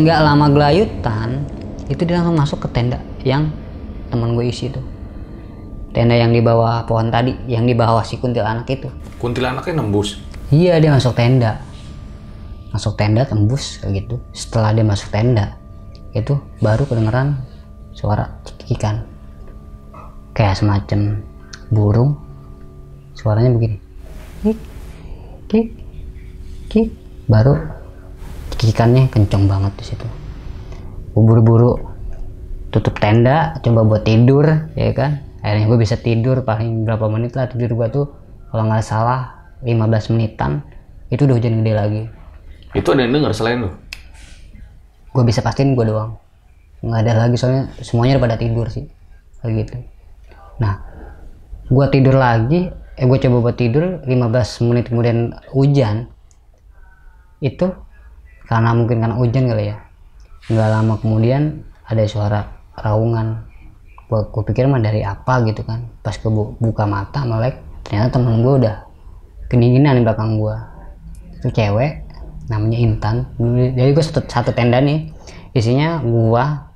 Sehingga 0.00 0.24
lama 0.24 0.48
gelayutan 0.48 1.44
itu 1.92 2.08
dia 2.08 2.24
langsung 2.24 2.40
masuk 2.40 2.58
ke 2.64 2.72
tenda 2.72 3.04
yang 3.20 3.52
teman 4.08 4.32
gue 4.32 4.48
isi 4.48 4.72
tuh. 4.72 4.80
Tenda 5.92 6.16
yang 6.16 6.32
di 6.32 6.40
bawah 6.40 6.88
pohon 6.88 7.12
tadi 7.12 7.36
yang 7.44 7.68
di 7.68 7.76
bawah 7.76 8.00
si 8.00 8.16
kuntilanak 8.16 8.64
itu. 8.64 8.88
Kuntilanaknya 9.20 9.76
nembus. 9.76 10.16
Iya 10.48 10.80
dia 10.80 10.96
masuk 10.96 11.12
tenda. 11.12 11.60
Masuk 12.72 12.96
tenda 12.96 13.28
tembus 13.28 13.76
kayak 13.84 14.08
gitu. 14.08 14.16
Setelah 14.32 14.72
dia 14.72 14.88
masuk 14.88 15.12
tenda 15.12 15.60
Itu 16.16 16.40
baru 16.64 16.88
kedengeran 16.88 17.36
suara 17.92 18.40
cekikan 18.48 19.04
Kayak 20.32 20.64
semacam 20.64 21.20
burung. 21.68 22.16
Suaranya 23.12 23.52
begini. 23.52 23.76
Kik 24.48 24.58
Kik 25.44 25.68
Kik. 26.72 26.88
Baru 27.28 27.79
cekikannya 28.60 29.08
kenceng 29.08 29.48
banget 29.48 29.72
di 29.80 29.84
situ. 29.88 30.06
Buru-buru 31.16 31.80
tutup 32.68 33.00
tenda 33.00 33.56
coba 33.64 33.88
buat 33.88 34.04
tidur 34.04 34.68
ya 34.76 34.92
kan? 34.92 35.24
Akhirnya 35.40 35.64
gue 35.72 35.78
bisa 35.80 35.96
tidur 35.96 36.44
paling 36.44 36.84
berapa 36.84 37.08
menit 37.08 37.32
lah 37.32 37.48
tidur 37.48 37.72
gue 37.72 37.88
tuh. 37.88 38.06
Kalau 38.52 38.68
nggak 38.68 38.84
salah 38.84 39.48
15 39.64 40.12
menitan. 40.12 40.60
Itu 41.08 41.24
udah 41.24 41.40
hujan 41.40 41.64
gede 41.64 41.72
lagi. 41.72 42.02
Itu 42.76 42.92
ada 42.92 43.02
yang 43.02 43.16
denger 43.16 43.32
selain 43.32 43.58
lu? 43.64 43.70
gue 45.10 45.24
bisa 45.26 45.42
pastiin 45.42 45.74
gue 45.74 45.86
doang. 45.90 46.22
Nggak 46.86 47.00
ada 47.02 47.12
lagi 47.26 47.34
soalnya 47.34 47.74
semuanya 47.82 48.18
udah 48.18 48.24
pada 48.30 48.36
tidur 48.38 48.66
sih. 48.70 48.86
Kayak 49.42 49.66
gitu. 49.66 49.74
Nah 50.62 50.74
gue 51.66 51.86
tidur 51.90 52.14
lagi 52.14 52.70
eh 52.70 53.06
gue 53.06 53.18
coba 53.18 53.36
buat 53.50 53.56
tidur 53.56 54.04
15 54.04 54.66
menit 54.68 54.92
kemudian 54.92 55.32
hujan 55.54 56.10
itu 57.40 57.72
karena 58.50 58.74
mungkin 58.74 58.98
karena 58.98 59.14
hujan 59.14 59.46
kali 59.46 59.70
ya. 59.70 59.76
Nggak 60.50 60.68
lama 60.74 60.94
kemudian 60.98 61.62
ada 61.86 62.02
suara 62.10 62.40
raungan. 62.74 63.46
Gue, 64.10 64.26
gue 64.26 64.42
pikir 64.42 64.66
mah 64.66 64.82
dari 64.82 65.06
apa 65.06 65.46
gitu 65.46 65.62
kan. 65.62 65.86
Pas 66.02 66.18
gue 66.18 66.26
bu- 66.26 66.58
buka 66.58 66.82
mata 66.82 67.22
melek 67.22 67.62
ternyata 67.86 68.18
temen 68.18 68.42
gue 68.42 68.66
udah 68.66 68.76
kedinginan 69.46 69.98
di 69.98 70.02
belakang 70.02 70.34
gue 70.42 70.54
itu 71.38 71.48
cewek 71.54 72.02
namanya 72.50 72.78
Intan. 72.82 73.30
Jadi 73.38 73.90
gue 73.94 74.02
satu, 74.02 74.26
satu 74.26 74.50
tenda 74.50 74.82
nih. 74.82 75.14
Isinya 75.54 76.02
gua 76.02 76.70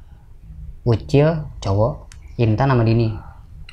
Ucil 0.87 1.27
cowok 1.59 2.11
Intan 2.39 2.71
sama 2.71 2.87
Dini. 2.87 3.11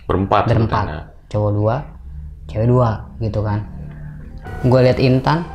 Berempat. 0.09 0.49
berempat. 0.49 0.85
cowok 1.29 1.51
dua 1.53 1.75
cewek 2.49 2.67
dua 2.67 2.89
gitu 3.21 3.45
kan. 3.45 3.61
Gue 4.65 4.79
liat 4.81 4.97
Intan 4.97 5.45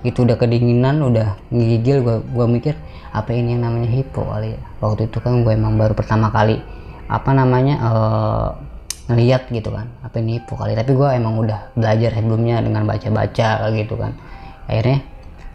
itu 0.00 0.24
udah 0.24 0.40
kedinginan 0.40 1.04
udah 1.04 1.36
ngigil 1.52 2.00
gue 2.00 2.16
gua 2.32 2.48
mikir 2.48 2.72
apa 3.12 3.36
ini 3.36 3.52
yang 3.58 3.68
namanya 3.68 3.90
hipo 3.90 4.24
kali 4.24 4.56
ya? 4.56 4.60
Waktu 4.80 5.12
itu 5.12 5.18
kan 5.20 5.44
gue 5.44 5.52
emang 5.52 5.76
baru 5.76 5.92
pertama 5.92 6.32
kali 6.32 6.62
apa 7.10 7.30
namanya 7.34 7.74
eh 7.82 8.48
ngeliat 9.10 9.50
gitu 9.50 9.74
kan 9.74 9.90
apa 10.00 10.22
ini 10.22 10.40
hipo 10.40 10.54
kali. 10.56 10.72
Tapi 10.78 10.94
gue 10.94 11.08
emang 11.10 11.36
udah 11.42 11.74
belajar 11.74 12.14
sebelumnya 12.14 12.62
dengan 12.62 12.86
baca-baca 12.86 13.68
gitu 13.74 13.94
kan. 13.98 14.16
Akhirnya 14.70 15.04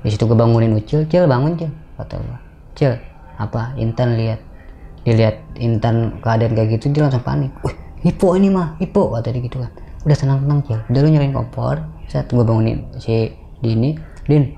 di 0.06 0.10
situ 0.14 0.28
gue 0.30 0.38
bangunin 0.38 0.76
Ucil 0.78 1.08
Cil 1.10 1.26
bangun 1.26 1.58
Cil 1.58 1.72
kata 1.98 2.20
gue 2.20 2.40
Cil 2.78 2.94
apa 3.42 3.74
Intan 3.82 4.20
lihat 4.20 4.44
dilihat 5.08 5.42
Intan 5.58 6.22
keadaan 6.22 6.54
kayak 6.54 6.78
gitu 6.78 6.94
dia 6.94 7.08
langsung 7.08 7.24
panik. 7.26 7.50
Wih 7.66 7.74
hipo 8.06 8.38
ini 8.38 8.54
mah 8.54 8.78
hipo 8.78 9.10
kata 9.16 9.34
dia 9.34 9.42
gitu 9.42 9.64
kan. 9.64 9.72
Udah 10.06 10.14
tenang 10.20 10.62
Cil. 10.68 10.78
Udah 10.92 11.00
lu 11.02 11.10
nyalain 11.10 11.34
kompor. 11.34 11.82
Saat 12.06 12.30
gue 12.30 12.46
bangunin 12.46 12.86
si 13.02 13.34
Dini 13.64 13.98
Din 14.26 14.58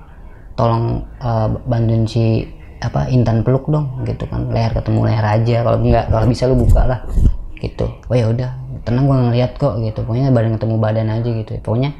tolong 0.58 1.06
eh, 1.22 1.48
bantuin 1.68 2.04
si 2.08 2.42
apa 2.78 3.10
Intan 3.10 3.42
peluk 3.42 3.66
dong 3.66 4.06
gitu 4.06 4.26
kan. 4.30 4.50
Leher 4.54 4.70
ketemu 4.74 5.00
leher 5.06 5.26
aja. 5.26 5.56
Kalau 5.66 5.78
enggak 5.82 6.04
kalau 6.10 6.26
bisa 6.26 6.46
lu 6.46 6.56
buka 6.58 6.82
lah 6.86 7.00
gitu. 7.58 7.86
Oh 8.06 8.14
ya 8.14 8.30
udah 8.30 8.50
tenang 8.86 9.04
gue 9.10 9.16
ngeliat 9.18 9.52
kok 9.58 9.82
gitu. 9.82 10.06
Pokoknya 10.06 10.30
badan 10.30 10.54
ketemu 10.56 10.76
badan 10.78 11.08
aja 11.10 11.28
gitu. 11.28 11.50
Pokoknya 11.58 11.90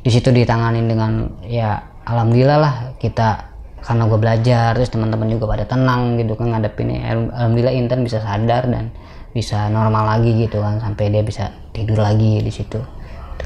di 0.00 0.10
situ 0.10 0.32
ditanganin 0.34 0.88
dengan 0.88 1.28
ya 1.46 1.78
alhamdulillah 2.08 2.58
lah 2.58 2.74
kita 2.96 3.52
karena 3.80 4.02
gue 4.08 4.18
belajar 4.20 4.76
terus 4.76 4.92
teman-teman 4.92 5.28
juga 5.32 5.56
pada 5.56 5.64
tenang 5.64 6.20
gitu 6.20 6.36
kan 6.36 6.52
ngadepin 6.52 7.00
alhamdulillah 7.00 7.72
Intan 7.72 8.04
bisa 8.04 8.20
sadar 8.20 8.68
dan 8.68 8.92
bisa 9.30 9.70
normal 9.70 10.18
lagi 10.18 10.34
gitu 10.36 10.58
kan. 10.58 10.82
Sampai 10.82 11.08
dia 11.14 11.22
bisa 11.22 11.54
tidur 11.70 12.02
lagi 12.02 12.42
di 12.42 12.50
situ. 12.50 12.82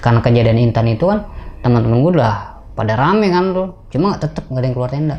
Karena 0.01 0.25
kejadian 0.25 0.59
Intan 0.59 0.89
itu 0.89 1.07
kan 1.07 1.29
teman-teman 1.61 2.01
gue 2.01 2.13
udah 2.19 2.54
pada 2.75 2.99
rame 2.99 3.31
kan 3.31 3.55
tuh 3.55 3.69
cuma 3.95 4.19
tetep 4.19 4.45
nggak 4.51 4.61
ada 4.61 4.67
yang 4.67 4.77
keluar 4.77 4.91
tenda. 4.91 5.19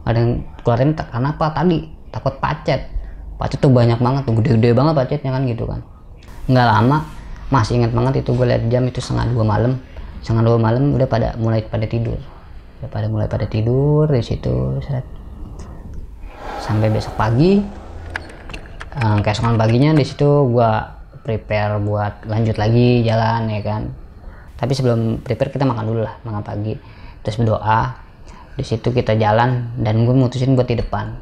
Nggak 0.00 0.10
ada 0.10 0.18
yang 0.18 0.32
keluar 0.64 0.78
tenda 0.80 1.02
karena 1.12 1.28
apa? 1.36 1.46
Tadi 1.52 1.78
takut 2.08 2.34
pacet. 2.40 2.80
Pacet 3.36 3.58
tuh 3.60 3.72
banyak 3.72 4.00
banget 4.00 4.22
tuh 4.24 4.34
gede-gede 4.40 4.72
banget 4.72 4.94
pacetnya 4.96 5.30
kan 5.32 5.42
gitu 5.44 5.64
kan. 5.68 5.80
Nggak 6.48 6.66
lama 6.66 6.98
masih 7.52 7.82
ingat 7.82 7.92
banget 7.92 8.24
itu 8.24 8.30
gue 8.32 8.46
lihat 8.48 8.62
jam 8.72 8.82
itu 8.88 8.98
setengah 9.04 9.28
dua 9.36 9.44
malam. 9.44 9.72
Setengah 10.24 10.44
dua 10.44 10.58
malam 10.60 10.96
udah 10.96 11.08
pada 11.08 11.36
mulai 11.36 11.60
pada 11.64 11.84
tidur. 11.84 12.16
Udah 12.80 12.88
pada 12.88 13.06
mulai 13.12 13.28
pada 13.28 13.44
tidur 13.44 14.08
di 14.08 14.24
situ 14.24 14.80
seret. 14.80 15.04
sampai 16.60 16.92
besok 16.92 17.16
pagi 17.16 17.64
eh, 18.94 19.18
keesokan 19.24 19.56
paginya 19.56 19.96
di 19.96 20.04
situ 20.04 20.28
gue 20.54 20.72
prepare 21.24 21.80
buat 21.82 22.28
lanjut 22.28 22.56
lagi 22.60 23.02
jalan 23.02 23.48
ya 23.48 23.60
kan 23.64 23.82
tapi 24.60 24.76
sebelum 24.76 25.24
prepare 25.24 25.48
kita 25.48 25.64
makan 25.64 25.84
dulu 25.88 26.04
lah 26.04 26.20
makan 26.22 26.44
pagi. 26.44 26.76
Terus 27.24 27.40
berdoa. 27.40 27.96
Di 28.60 28.64
situ 28.66 28.92
kita 28.92 29.16
jalan 29.16 29.80
dan 29.80 30.04
gue 30.04 30.12
mutusin 30.12 30.52
buat 30.52 30.68
di 30.68 30.76
depan. 30.76 31.16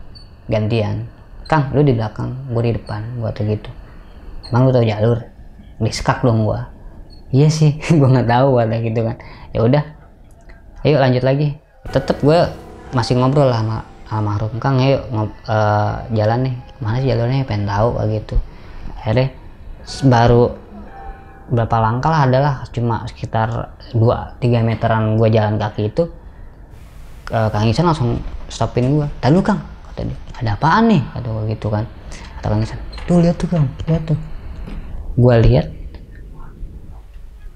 Gantian. 0.51 1.07
Kang 1.47 1.71
lu 1.71 1.87
di 1.87 1.95
belakang 1.95 2.51
gue 2.51 2.63
di 2.67 2.73
depan. 2.75 3.23
Gue 3.23 3.31
tuh 3.31 3.47
gitu. 3.47 3.71
Emang 4.51 4.67
lu 4.67 4.75
tau 4.75 4.83
jalur? 4.83 5.23
Disekak 5.79 6.27
dong 6.27 6.43
gue 6.43 6.79
iya 7.33 7.49
sih. 7.53 7.77
Gue 7.99 8.09
nggak 8.09 8.29
tahu 8.29 8.59
ada 8.61 8.77
gitu 8.81 9.01
kan. 9.05 9.17
Ya 9.53 9.61
udah 9.65 9.85
ayo 10.87 10.97
lanjut 11.01 11.25
lagi. 11.25 11.57
Tetep 11.89 12.21
gue 12.21 12.39
masih 12.93 13.17
ngobrol 13.21 13.49
lah 13.49 13.61
sama 13.61 13.79
almarhum 14.09 14.57
kang 14.57 14.81
ayo 14.81 15.05
ngob, 15.13 15.31
eh, 15.49 15.95
jalan 16.17 16.39
nih. 16.49 16.55
Mana 16.81 16.97
sih 17.03 17.09
jalurnya? 17.11 17.45
Pengen 17.45 17.69
tahu 17.69 17.89
gitu. 18.13 18.37
Akhirnya 18.99 19.29
baru 20.05 20.53
berapa 21.49 21.77
langkah 21.81 22.13
lah 22.13 22.23
adalah 22.29 22.55
cuma 22.71 23.09
sekitar 23.09 23.73
2-3 23.97 24.69
meteran 24.69 25.17
gue 25.17 25.29
jalan 25.33 25.57
kaki 25.57 25.89
itu 25.89 26.13
eh, 27.33 27.49
Kang 27.49 27.69
Isan 27.69 27.89
langsung 27.89 28.21
stopin 28.53 29.01
gue 29.01 29.09
tadi 29.21 29.33
lu 29.33 29.41
Kang 29.41 29.61
kata 29.93 30.09
dia. 30.09 30.19
Ada 30.39 30.55
apaan 30.55 30.85
nih? 30.93 31.03
kata 31.03 31.27
gue 31.27 31.45
gitu 31.57 31.67
kan. 31.73 31.85
Kata 32.39 32.47
Kang 32.53 32.63
Isan 32.63 32.79
tuh 33.09 33.19
lihat 33.25 33.37
tuh 33.41 33.49
Kang. 33.49 33.67
Lihat 33.89 34.03
tuh. 34.05 34.19
Gue 35.17 35.35
lihat 35.41 35.67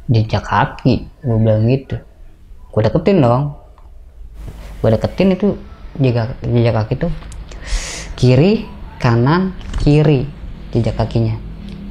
jejak 0.08 0.42
kaki. 0.42 1.06
Gue 1.20 1.38
bilang 1.38 1.68
gitu. 1.68 1.96
Gue 2.72 2.80
deketin 2.80 3.20
dong. 3.20 3.60
Gue 4.80 4.90
deketin 4.90 5.36
itu 5.36 5.54
jejak 6.00 6.40
jejak 6.40 6.74
kaki 6.80 6.94
tuh. 6.96 7.12
Kiri 8.16 8.64
kanan 8.96 9.52
kiri 9.84 10.24
jejak 10.72 10.96
kakinya. 10.96 11.36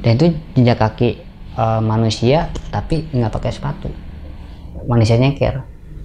Dan 0.01 0.17
itu 0.17 0.25
jejak 0.57 0.81
kaki 0.81 1.30
eh, 1.57 1.81
manusia 1.81 2.51
tapi 2.69 3.07
nggak 3.11 3.31
pakai 3.31 3.51
sepatu. 3.51 3.89
Manusia 4.87 5.19
nyeker 5.19 5.61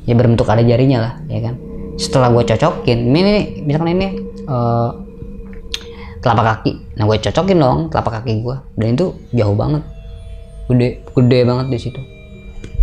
ya 0.06 0.14
berbentuk 0.14 0.46
ada 0.46 0.62
jarinya 0.62 0.98
lah 1.02 1.14
ya 1.26 1.40
kan? 1.50 1.54
Setelah 1.96 2.28
gue 2.30 2.44
cocokin 2.44 2.98
ini 3.10 3.64
misalkan 3.66 3.90
ini 3.94 4.06
eh, 4.46 4.90
telapak 6.22 6.44
kaki. 6.44 6.98
Nah 6.98 7.04
gue 7.06 7.16
cocokin 7.22 7.58
dong 7.58 7.78
telapak 7.90 8.22
kaki 8.22 8.42
gue 8.42 8.56
dan 8.78 8.86
itu 8.94 9.06
jauh 9.34 9.56
banget. 9.56 9.82
Gede 10.66 10.88
gede 11.14 11.38
banget 11.46 11.66
di 11.70 11.78
situ. 11.78 12.00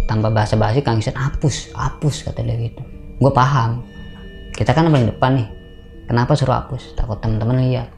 Tanpa 0.04 0.28
bahasa 0.32 0.60
basi 0.60 0.84
kang 0.84 1.00
Isan 1.00 1.16
hapus 1.16 1.72
hapus 1.76 2.28
kata 2.28 2.44
dia 2.44 2.56
gitu. 2.60 2.84
Gue 3.20 3.32
paham. 3.32 3.84
Kita 4.54 4.76
kan 4.76 4.92
paling 4.92 5.10
depan 5.10 5.40
nih. 5.40 5.50
Kenapa 6.04 6.36
suruh 6.36 6.60
hapus? 6.60 6.94
Takut 7.00 7.18
teman-teman 7.24 7.64
lihat. 7.64 7.90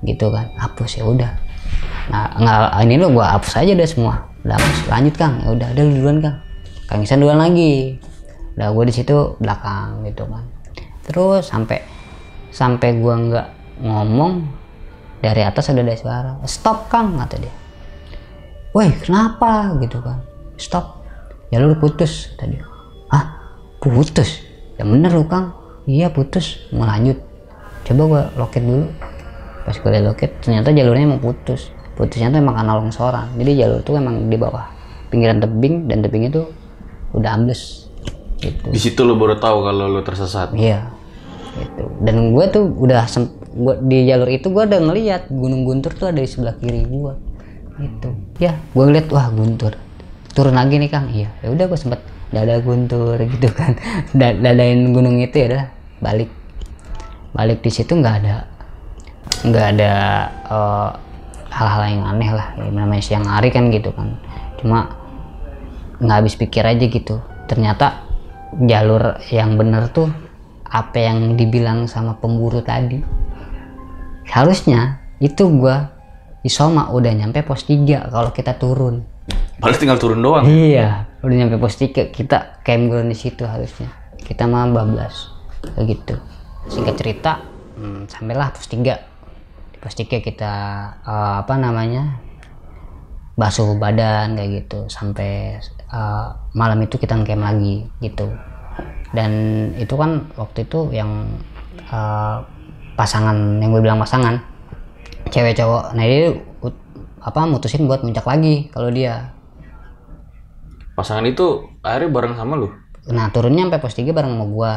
Gitu 0.00 0.32
kan 0.32 0.48
hapus 0.56 0.96
ya 0.96 1.04
udah 1.04 1.49
nah 2.10 2.26
nggak 2.34 2.82
ini 2.82 2.94
lo 2.98 3.14
gue 3.14 3.22
hapus 3.22 3.62
aja 3.62 3.72
deh 3.74 3.88
semua. 3.88 4.30
Udah 4.42 4.56
hapus. 4.56 4.78
Lanjut 4.88 5.14
kang. 5.14 5.34
Ya 5.44 5.48
udah 5.52 5.68
ada 5.70 5.80
lu 5.84 5.92
duluan 6.00 6.18
kang. 6.24 6.36
Kang 6.88 7.00
Isan 7.04 7.22
duluan 7.22 7.38
lagi. 7.38 8.00
Udah 8.56 8.68
gue 8.74 8.84
di 8.90 8.94
situ 8.94 9.36
belakang 9.38 10.02
gitu 10.08 10.26
kan. 10.26 10.44
Terus 11.06 11.46
sampai 11.46 11.84
sampai 12.50 12.98
gue 12.98 13.14
nggak 13.30 13.46
ngomong 13.84 14.48
dari 15.22 15.44
atas 15.44 15.70
udah 15.70 15.84
ada 15.84 15.96
suara. 15.96 16.32
Stop 16.48 16.90
kang 16.90 17.14
kata 17.20 17.36
dia. 17.38 17.54
Woi 18.74 18.90
kenapa? 19.02 19.76
Gitu 19.78 20.02
kan. 20.02 20.24
Stop. 20.56 21.04
Jalur 21.50 21.74
putus 21.82 22.30
tadi 22.38 22.62
ah 23.10 23.42
putus? 23.82 24.38
Ya 24.78 24.86
bener 24.86 25.10
lu 25.10 25.26
kang. 25.26 25.52
Iya 25.86 26.14
putus. 26.14 26.70
Mau 26.70 26.86
lanjut. 26.86 27.18
Coba 27.82 28.02
gua 28.06 28.22
loket 28.38 28.62
dulu 28.62 28.86
pas 29.62 29.76
gue 29.76 29.90
liat 29.90 30.04
loket 30.04 30.30
ternyata 30.40 30.72
jalurnya 30.72 31.04
emang 31.06 31.22
putus 31.22 31.70
putusnya 31.94 32.32
tuh 32.32 32.40
emang 32.40 32.56
karena 32.56 32.72
longsoran 32.80 33.26
jadi 33.36 33.66
jalur 33.66 33.80
tuh 33.84 34.00
emang 34.00 34.28
di 34.28 34.36
bawah 34.40 34.66
pinggiran 35.10 35.42
tebing 35.42 35.90
dan 35.90 36.00
tebing 36.00 36.30
itu 36.30 36.46
udah 37.12 37.34
ambles 37.34 37.90
gitu 38.40 38.72
Di 38.72 38.80
situ 38.80 39.00
lo 39.04 39.18
baru 39.20 39.36
tahu 39.36 39.68
kalau 39.68 39.84
lo 39.84 40.00
tersesat. 40.00 40.56
Iya, 40.56 40.88
gitu. 41.60 41.82
Dan 42.00 42.32
gue 42.32 42.44
tuh 42.48 42.72
udah 42.72 43.04
sem- 43.04 43.28
gua, 43.52 43.76
di 43.76 44.08
jalur 44.08 44.32
itu 44.32 44.48
gue 44.48 44.64
udah 44.64 44.80
ngeliat 44.80 45.28
Gunung 45.28 45.68
Guntur 45.68 45.92
tuh 45.92 46.08
ada 46.08 46.24
di 46.24 46.30
sebelah 46.30 46.56
kiri 46.56 46.88
gue. 46.88 47.14
Gitu. 47.76 48.08
Ya, 48.40 48.56
gue 48.72 48.80
ngeliat 48.80 49.12
wah 49.12 49.28
Guntur. 49.28 49.76
Turun 50.32 50.56
lagi 50.56 50.80
nih 50.80 50.88
Kang. 50.88 51.12
Iya. 51.12 51.28
Ya 51.44 51.52
udah 51.52 51.68
gue 51.68 51.76
sempet 51.76 52.00
dada 52.32 52.56
Guntur 52.64 53.20
gitu 53.20 53.48
kan. 53.52 53.76
Da- 54.16 54.38
Dadain 54.40 54.88
gunung 54.88 55.20
itu 55.20 55.36
ya 55.36 55.46
udah 55.52 55.64
balik. 56.00 56.30
Balik 57.36 57.60
di 57.60 57.68
situ 57.68 57.92
nggak 57.92 58.14
ada 58.24 58.48
nggak 59.44 59.66
ada 59.76 59.92
eh, 60.48 60.90
hal-hal 61.50 61.82
yang 61.90 62.04
aneh 62.06 62.30
lah. 62.30 62.48
Ya, 62.56 62.68
namanya 62.70 63.02
siang 63.02 63.26
hari 63.26 63.50
kan 63.50 63.68
gitu 63.74 63.90
kan. 63.92 64.16
Cuma 64.62 64.96
nggak 66.00 66.16
habis 66.24 66.34
pikir 66.38 66.64
aja 66.64 66.84
gitu. 66.86 67.20
Ternyata 67.50 68.06
jalur 68.66 69.18
yang 69.30 69.54
bener 69.58 69.90
tuh 69.90 70.10
apa 70.70 70.98
yang 70.98 71.34
dibilang 71.34 71.90
sama 71.90 72.16
pemburu 72.16 72.62
tadi. 72.62 73.02
Harusnya 74.30 75.02
itu 75.18 75.50
gua 75.50 75.98
Isoma 76.40 76.88
udah 76.88 77.12
nyampe 77.12 77.44
pos 77.44 77.68
3 77.68 78.08
kalau 78.08 78.30
kita 78.32 78.56
turun. 78.56 79.04
Padahal 79.60 79.76
tinggal 79.76 80.00
turun 80.00 80.24
doang. 80.24 80.48
iya 80.48 81.04
udah 81.20 81.36
nyampe 81.36 81.60
pos 81.60 81.76
3 81.76 82.08
kita 82.08 82.64
campground 82.64 83.12
di 83.12 83.16
situ 83.18 83.44
harusnya. 83.44 83.92
Kita 84.16 84.48
mah 84.48 84.70
bablas 84.72 85.28
kayak 85.76 85.84
gitu. 85.84 86.14
Singkat 86.70 86.94
cerita 86.96 87.32
hmm, 87.76 88.08
sampailah 88.08 88.56
pos 88.56 88.64
3 88.72 89.09
3 89.88 90.20
kita 90.20 90.52
eh, 91.00 91.34
apa 91.40 91.54
namanya 91.56 92.20
basuh 93.40 93.80
badan 93.80 94.36
kayak 94.36 94.64
gitu. 94.64 94.84
Sampai 94.92 95.56
eh, 95.70 96.26
malam 96.52 96.78
itu 96.84 97.00
kita 97.00 97.16
ngecamp 97.16 97.40
lagi 97.40 97.88
gitu. 98.04 98.28
Dan 99.10 99.32
itu 99.80 99.94
kan 99.96 100.28
waktu 100.36 100.68
itu 100.68 100.92
yang 100.92 101.24
eh, 101.88 102.36
pasangan 102.94 103.56
yang 103.64 103.72
gue 103.72 103.80
bilang 103.80 103.96
pasangan 103.96 104.36
cewek 105.32 105.56
cowok. 105.56 105.96
Nah 105.96 106.04
dia 106.04 106.36
apa 107.20 107.40
mutusin 107.44 107.88
buat 107.88 108.04
muncak 108.04 108.24
lagi 108.28 108.68
kalau 108.72 108.92
dia. 108.92 109.32
Pasangan 110.96 111.24
itu 111.24 111.64
akhirnya 111.80 112.12
bareng 112.12 112.34
sama 112.36 112.60
lu. 112.60 112.68
Nah 113.08 113.32
turunnya 113.32 113.64
sampai 113.64 113.80
pos 113.80 113.96
3 113.96 114.12
bareng 114.12 114.36
sama 114.36 114.46
gua. 114.48 114.72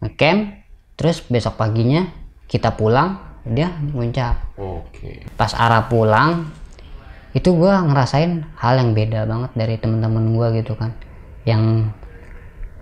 Ngecamp 0.00 0.64
terus 0.96 1.20
besok 1.28 1.60
paginya 1.60 2.08
kita 2.48 2.72
pulang 2.76 3.29
dia 3.44 3.72
muncak 3.92 4.36
Oke. 4.60 5.24
pas 5.36 5.52
arah 5.56 5.88
pulang 5.88 6.52
itu 7.30 7.54
gua 7.54 7.78
ngerasain 7.86 8.42
hal 8.58 8.74
yang 8.82 8.90
beda 8.90 9.22
banget 9.22 9.50
dari 9.54 9.74
temen-temen 9.78 10.34
gua 10.34 10.50
gitu 10.50 10.74
kan. 10.74 10.90
Yang 11.46 11.94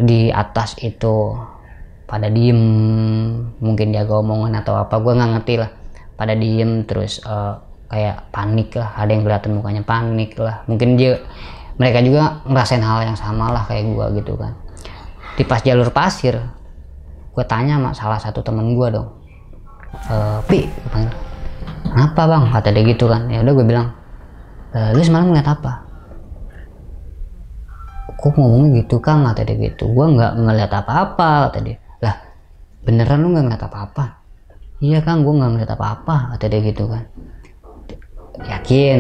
di 0.00 0.32
atas 0.32 0.78
itu 0.80 1.36
pada 2.08 2.32
diem 2.32 2.56
mungkin 3.60 3.92
jaga 3.92 4.24
omongan 4.24 4.64
atau 4.64 4.80
apa 4.80 4.96
gua 5.04 5.20
nggak 5.20 5.30
ngerti 5.36 5.54
lah. 5.60 5.70
Pada 6.16 6.32
diem 6.32 6.88
terus 6.88 7.20
eh, 7.20 7.54
kayak 7.92 8.32
panik 8.32 8.72
lah. 8.72 8.96
Ada 8.96 9.10
yang 9.12 9.22
kelihatan 9.28 9.50
mukanya 9.60 9.82
panik 9.84 10.32
lah. 10.40 10.64
Mungkin 10.64 10.96
dia 10.96 11.20
mereka 11.76 12.00
juga 12.00 12.40
ngerasain 12.48 12.82
hal 12.82 13.04
yang 13.04 13.18
sama 13.20 13.52
lah 13.52 13.68
kayak 13.68 13.84
gua 13.92 14.08
gitu 14.16 14.32
kan. 14.32 14.56
Di 15.36 15.44
pas 15.44 15.60
jalur 15.60 15.92
pasir 15.92 16.40
gue 17.38 17.46
tanya 17.46 17.78
sama 17.78 17.94
salah 17.94 18.18
satu 18.18 18.42
temen 18.42 18.74
gua 18.74 18.90
dong 18.90 19.17
eh 20.08 20.38
pi 20.48 20.68
kenapa 21.88 22.22
bang? 22.28 22.44
Kata 22.52 22.68
dia 22.72 22.84
gitu 22.84 23.04
kan. 23.08 23.26
Ya 23.32 23.40
udah 23.40 23.52
gue 23.56 23.66
bilang 23.66 23.88
"Eh, 24.76 24.90
lu 24.92 25.00
semalam 25.00 25.32
ngeliat 25.32 25.48
apa? 25.48 25.72
Kok 28.18 28.34
ngomongnya 28.34 28.82
gitu 28.84 29.00
kang? 29.00 29.24
Kata 29.24 29.42
dia 29.44 29.56
gitu. 29.56 29.88
Gue 29.90 30.06
nggak 30.12 30.32
ngeliat 30.38 30.72
apa-apa 30.72 31.48
kata 31.48 31.58
dia. 31.64 31.76
Lah 32.04 32.14
beneran 32.84 33.24
lu 33.24 33.32
nggak 33.32 33.44
ngeliat 33.48 33.64
apa-apa? 33.64 34.04
Iya 34.78 35.02
kang 35.02 35.26
gue 35.26 35.34
nggak 35.34 35.50
ngeliat 35.56 35.70
apa-apa 35.74 36.36
kata 36.36 36.44
dia 36.46 36.60
gitu 36.62 36.84
kan. 36.86 37.04
Yakin? 38.44 38.98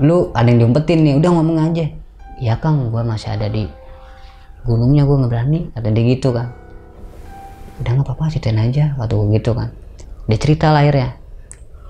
Lu 0.00 0.30
ada 0.32 0.46
yang 0.46 0.58
diumpetin 0.62 1.02
nih 1.02 1.14
udah 1.18 1.30
ngomong 1.34 1.58
aja. 1.60 1.84
Iya 2.38 2.54
kang 2.62 2.90
gue 2.90 3.02
masih 3.02 3.34
ada 3.34 3.50
di 3.50 3.66
gunungnya 4.64 5.04
gue 5.04 5.16
nggak 5.20 5.32
berani 5.32 5.60
kata 5.76 5.88
dia 5.92 6.04
gitu 6.16 6.32
kan 6.32 6.48
udah 7.82 7.90
nggak 7.90 8.06
apa-apa 8.06 8.30
ceritain 8.30 8.60
aja 8.60 8.94
gue 8.94 9.24
gitu 9.34 9.50
kan. 9.56 9.74
Dia 10.30 10.38
cerita 10.38 10.70
lah 10.70 10.86
akhirnya. 10.86 11.18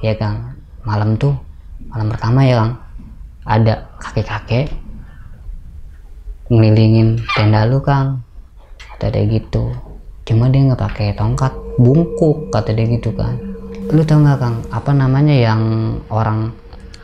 Ya 0.01 0.17
kang. 0.17 0.57
Malam 0.85 1.17
tuh 1.17 1.37
malam 1.89 2.09
pertama 2.13 2.45
ya 2.45 2.61
kang 2.61 2.73
ada 3.45 3.89
kakek-kakek 4.01 4.73
ngelilingin 6.49 7.21
tenda 7.37 7.69
lu 7.69 7.85
kang. 7.85 8.25
Kata 8.97 9.13
dia 9.13 9.29
gitu. 9.29 9.73
Cuma 10.25 10.49
dia 10.49 10.65
nggak 10.65 10.81
pakai 10.81 11.13
tongkat 11.13 11.53
bungkuk 11.77 12.49
kata 12.49 12.73
dia 12.73 12.89
gitu 12.89 13.13
kan. 13.13 13.37
Lu 13.93 14.01
tau 14.09 14.25
nggak 14.25 14.39
kang 14.41 14.57
apa 14.73 14.91
namanya 14.97 15.37
yang 15.37 15.63
orang 16.09 16.53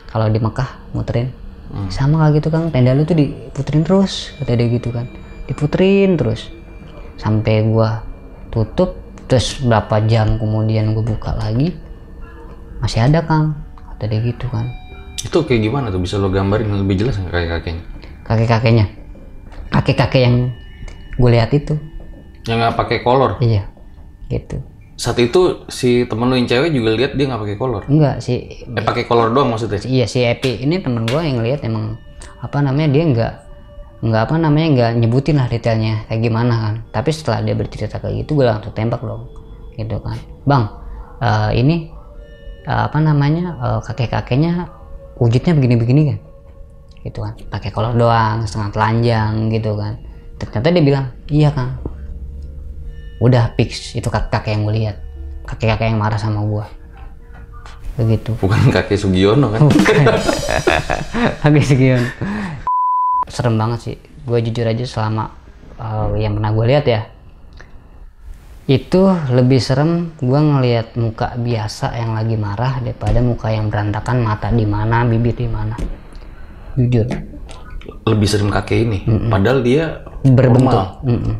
kalau 0.09 0.25
di 0.27 0.41
Mekah 0.41 0.91
muterin? 0.97 1.29
Sama 1.87 2.27
kayak 2.27 2.41
gitu 2.41 2.47
kang. 2.51 2.73
Tenda 2.73 2.91
lu 2.97 3.05
tuh 3.05 3.15
diputerin 3.15 3.85
terus 3.85 4.33
kata 4.41 4.57
dia 4.57 4.67
gitu 4.67 4.89
kan. 4.89 5.05
Diputerin 5.45 6.17
terus. 6.17 6.49
Sampai 7.15 7.61
gua 7.69 8.01
tutup 8.51 8.99
terus 9.25 9.59
berapa 9.59 10.03
jam 10.05 10.35
kemudian 10.35 10.91
gue 10.91 11.01
buka 11.01 11.31
lagi 11.33 11.71
masih 12.77 13.01
ada 13.01 13.21
kang 13.21 13.55
kata 13.89 14.05
dia 14.05 14.19
gitu 14.21 14.45
kan 14.47 14.67
Itu 15.17 15.45
kayak 15.45 15.61
gimana 15.61 15.87
tuh? 15.87 15.97
Bisa 15.97 16.17
lo 16.17 16.27
gambarin 16.27 16.65
lebih 16.67 16.97
jelas 16.97 17.15
nggak 17.15 17.29
kayak 17.29 17.49
kakeknya? 17.55 17.83
kakek 18.23 18.47
kakeknya 18.49 18.85
kakek 19.69 19.95
kakek 19.95 20.21
yang 20.23 20.35
gue 21.13 21.29
lihat 21.29 21.51
itu 21.51 21.77
Yang 22.43 22.57
nggak 22.59 22.75
pakai 22.75 22.97
kolor. 22.99 23.31
iya 23.39 23.69
gitu 24.27 24.59
Saat 24.95 25.17
itu 25.17 25.65
si 25.65 26.05
temen 26.05 26.25
lu 26.25 26.35
yang 26.35 26.45
cewek 26.45 26.69
juga 26.71 26.93
lihat 26.93 27.13
dia 27.13 27.25
nggak 27.25 27.41
pakai 27.41 27.55
kolor. 27.55 27.81
enggak 27.85 28.17
sih 28.19 28.65
Eh 28.65 28.81
pakai 28.81 29.05
kolor 29.05 29.29
doang 29.29 29.49
maksudnya? 29.49 29.77
iya 29.81 30.05
si 30.05 30.21
Epi 30.21 30.59
ini 30.59 30.77
temen 30.77 31.05
gue 31.05 31.21
yang 31.21 31.39
lihat 31.39 31.61
emang 31.61 32.01
apa 32.37 32.57
namanya 32.59 32.89
dia 32.89 33.03
nggak 33.05 33.33
nggak 34.01 34.21
apa 34.25 34.35
namanya 34.41 34.67
nggak 34.73 34.91
nyebutin 34.97 35.37
lah 35.37 35.45
detailnya 35.45 36.09
kayak 36.09 36.21
gimana 36.25 36.53
kan. 36.57 36.75
Tapi 36.89 37.09
setelah 37.13 37.45
dia 37.45 37.53
bercerita 37.53 38.01
kayak 38.01 38.25
gitu 38.25 38.41
gue 38.41 38.45
langsung 38.49 38.73
tembak 38.73 39.01
dong 39.05 39.29
gitu 39.77 40.01
kan. 40.01 40.17
Bang 40.45 40.63
eh, 41.21 41.51
ini 41.61 41.93
eh, 42.65 42.83
apa 42.89 42.97
namanya 42.97 43.57
kakek 43.85 44.09
kakeknya 44.09 44.69
wujudnya 45.21 45.53
begini-begini 45.53 46.01
kan? 46.09 46.19
Gitu 47.05 47.19
kan 47.21 47.33
pakai 47.53 47.69
kolor 47.69 47.93
doang 47.93 48.45
setengah 48.49 48.69
telanjang 48.73 49.53
gitu 49.53 49.77
kan. 49.77 50.01
Ternyata 50.41 50.67
dia 50.73 50.83
bilang 50.83 51.05
iya 51.29 51.49
kang. 51.53 51.77
Udah 53.21 53.53
fix 53.53 53.93
itu 53.93 54.09
kakek 54.09 54.33
kakek 54.33 54.51
yang 54.57 54.61
gue 54.65 54.75
lihat. 54.81 54.97
Kakek 55.45 55.77
kakek 55.77 55.93
yang 55.93 56.01
marah 56.01 56.17
sama 56.17 56.41
gue. 56.41 56.65
Begitu. 58.01 58.33
Bukan 58.41 58.73
kakek 58.73 58.97
Sugiono 58.97 59.53
kan? 59.53 59.69
Agak 61.45 61.65
sekian. 61.69 62.01
Serem 63.29 63.57
banget 63.59 63.79
sih. 63.81 63.97
Gue 64.25 64.39
jujur 64.41 64.65
aja 64.65 64.85
selama 64.85 65.33
uh, 65.81 66.13
yang 66.17 66.37
pernah 66.37 66.51
gue 66.53 66.65
lihat 66.69 66.85
ya. 66.87 67.01
Itu 68.69 69.11
lebih 69.33 69.59
serem 69.59 70.15
gue 70.21 70.39
ngelihat 70.39 70.95
muka 70.95 71.35
biasa 71.35 71.91
yang 71.97 72.15
lagi 72.15 72.37
marah 72.39 72.79
daripada 72.79 73.19
muka 73.19 73.51
yang 73.51 73.67
berantakan 73.67 74.23
mata 74.23 74.47
di 74.53 74.63
mana, 74.63 75.03
bibir 75.03 75.35
di 75.35 75.49
mana. 75.49 75.75
Jujur. 76.79 77.09
Lebih 78.07 78.27
sering 78.29 78.49
kakek 78.53 78.79
ini. 78.87 78.99
Padahal 79.27 79.59
dia 79.65 80.05
Berbentuk. 80.23 80.71
normal. 80.71 80.87
Mm-mm. 81.03 81.35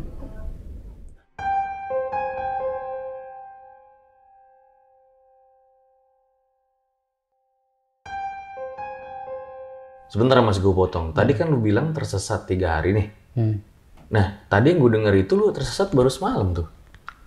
Sebentar 10.12 10.36
mas 10.44 10.60
gue 10.60 10.68
potong. 10.76 11.16
Tadi 11.16 11.32
kan 11.32 11.48
lu 11.48 11.56
bilang 11.56 11.96
tersesat 11.96 12.44
tiga 12.44 12.76
hari 12.76 12.92
nih. 12.92 13.06
Hmm. 13.32 13.64
Nah 14.12 14.44
tadi 14.44 14.76
yang 14.76 14.84
gue 14.84 15.00
denger 15.00 15.14
itu 15.24 15.40
lu 15.40 15.48
tersesat 15.56 15.96
baru 15.96 16.12
semalam 16.12 16.52
tuh. 16.52 16.68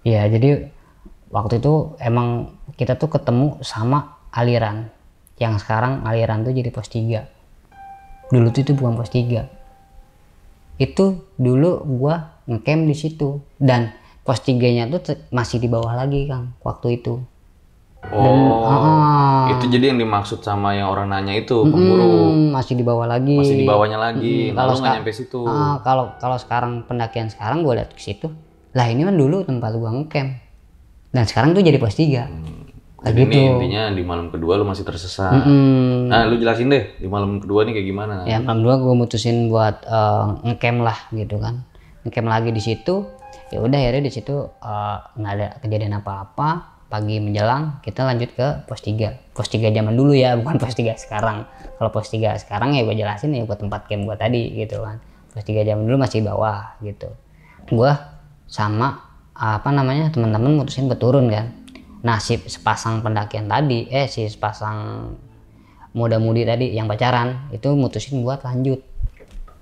Iya, 0.06 0.30
jadi 0.30 0.70
waktu 1.34 1.58
itu 1.58 1.98
emang 1.98 2.54
kita 2.78 2.94
tuh 3.02 3.10
ketemu 3.10 3.58
sama 3.66 4.22
aliran. 4.30 4.94
Yang 5.42 5.66
sekarang 5.66 6.06
aliran 6.06 6.46
tuh 6.46 6.54
jadi 6.54 6.70
pos 6.70 6.86
3. 6.94 7.26
Dulu 8.30 8.54
tuh 8.54 8.62
itu 8.62 8.78
bukan 8.78 9.02
pos 9.02 9.10
3. 9.10 9.50
Itu 10.78 11.26
dulu 11.42 11.82
gua 11.90 12.38
ngecamp 12.46 12.86
di 12.86 12.94
situ 12.94 13.42
dan 13.58 13.98
pos 14.22 14.46
3-nya 14.46 14.94
tuh 14.94 15.18
masih 15.34 15.58
di 15.58 15.66
bawah 15.66 15.98
lagi, 15.98 16.30
Kang, 16.30 16.54
waktu 16.62 17.02
itu. 17.02 17.18
Oh, 18.08 18.66
Ah, 18.66 19.50
itu 19.52 19.70
jadi 19.70 19.90
yang 19.90 20.00
dimaksud 20.00 20.40
sama 20.40 20.74
yang 20.74 20.88
orang 20.88 21.08
nanya 21.08 21.34
itu 21.34 21.64
pemburu 21.64 22.32
hmm, 22.32 22.52
masih 22.52 22.74
di 22.74 22.82
bawah 22.82 23.06
lagi. 23.06 23.34
masih 23.34 23.56
di 23.56 23.64
bawahnya 23.64 23.98
lagi. 23.98 24.50
Mm, 24.50 24.54
Lalu 24.54 24.60
kalau 24.60 24.74
nggak 24.76 24.94
nyampe 24.96 25.12
situ. 25.12 25.42
Ah, 25.44 25.76
kalau 25.80 26.14
kalau 26.18 26.36
sekarang 26.36 26.84
pendakian 26.84 27.28
sekarang 27.28 27.62
gue 27.62 27.74
lihat 27.74 27.90
ke 27.90 28.00
situ. 28.00 28.28
Lah 28.72 28.86
ini 28.86 29.02
kan 29.02 29.14
dulu 29.14 29.42
tempat 29.42 29.72
gua 29.74 29.90
ngecamp. 29.92 30.32
Dan 31.10 31.24
sekarang 31.24 31.52
tuh 31.52 31.62
jadi 31.62 31.78
pos 31.78 31.94
3. 31.94 32.04
Kayak 32.04 32.28
Jadi 33.06 33.22
gitu. 33.22 33.32
ini 33.32 33.42
intinya 33.48 33.84
di 33.90 34.02
malam 34.02 34.28
kedua 34.28 34.54
lu 34.56 34.66
masih 34.66 34.82
tersesat. 34.82 35.46
Mm, 35.46 36.10
Nah, 36.10 36.26
lu 36.26 36.36
jelasin 36.36 36.68
deh 36.68 36.84
di 36.96 37.06
malam 37.06 37.38
kedua 37.38 37.64
nih 37.64 37.74
kayak 37.74 37.88
gimana? 37.88 38.14
ya 38.26 38.38
malam 38.40 38.62
dua 38.62 38.76
gue 38.76 38.94
mutusin 38.94 39.48
buat 39.48 39.82
eh, 39.82 40.26
ngecamp 40.44 40.80
lah 40.82 40.98
gitu 41.12 41.38
kan 41.38 41.62
ngecamp 42.02 42.28
lagi 42.28 42.50
di 42.50 42.60
situ 42.60 43.06
ya 43.48 43.58
udah 43.58 43.78
akhirnya 43.78 44.04
di 44.04 44.12
situ 44.12 44.34
eh, 44.44 44.98
nggak 45.12 45.34
ada 45.34 45.48
kejadian 45.60 45.96
apa-apa 45.96 46.75
pagi 46.86 47.18
menjelang 47.18 47.82
kita 47.82 48.06
lanjut 48.06 48.30
ke 48.38 48.48
pos 48.70 48.80
3 48.80 49.34
pos 49.34 49.50
3 49.50 49.74
zaman 49.74 49.94
dulu 49.98 50.14
ya 50.14 50.38
bukan 50.38 50.62
pos 50.62 50.78
3 50.78 50.96
sekarang. 50.96 51.50
Kalau 51.76 51.90
pos 51.92 52.08
3 52.08 52.38
sekarang 52.40 52.78
ya 52.78 52.86
gue 52.86 52.96
jelasin 52.96 53.34
ya 53.36 53.44
buat 53.44 53.60
tempat 53.60 53.90
camp 53.90 54.06
gue 54.06 54.16
tadi 54.16 54.54
gitu 54.54 54.86
kan. 54.86 55.02
Pos 55.34 55.44
3 55.44 55.66
zaman 55.66 55.84
dulu 55.84 55.98
masih 56.00 56.24
bawah 56.24 56.78
gitu. 56.86 57.10
Gue 57.68 57.92
sama 58.46 59.02
apa 59.36 59.68
namanya 59.74 60.14
teman-teman 60.14 60.64
mutusin 60.64 60.88
buat 60.88 61.02
turun 61.02 61.28
kan. 61.28 61.52
Si 62.22 62.38
sepasang 62.38 63.02
pendakian 63.02 63.50
tadi 63.50 63.90
eh 63.90 64.06
si 64.06 64.30
sepasang 64.30 65.10
muda-mudi 65.98 66.46
tadi 66.46 66.70
yang 66.72 66.86
pacaran 66.86 67.50
itu 67.50 67.74
mutusin 67.74 68.22
buat 68.22 68.46
lanjut. 68.46 68.80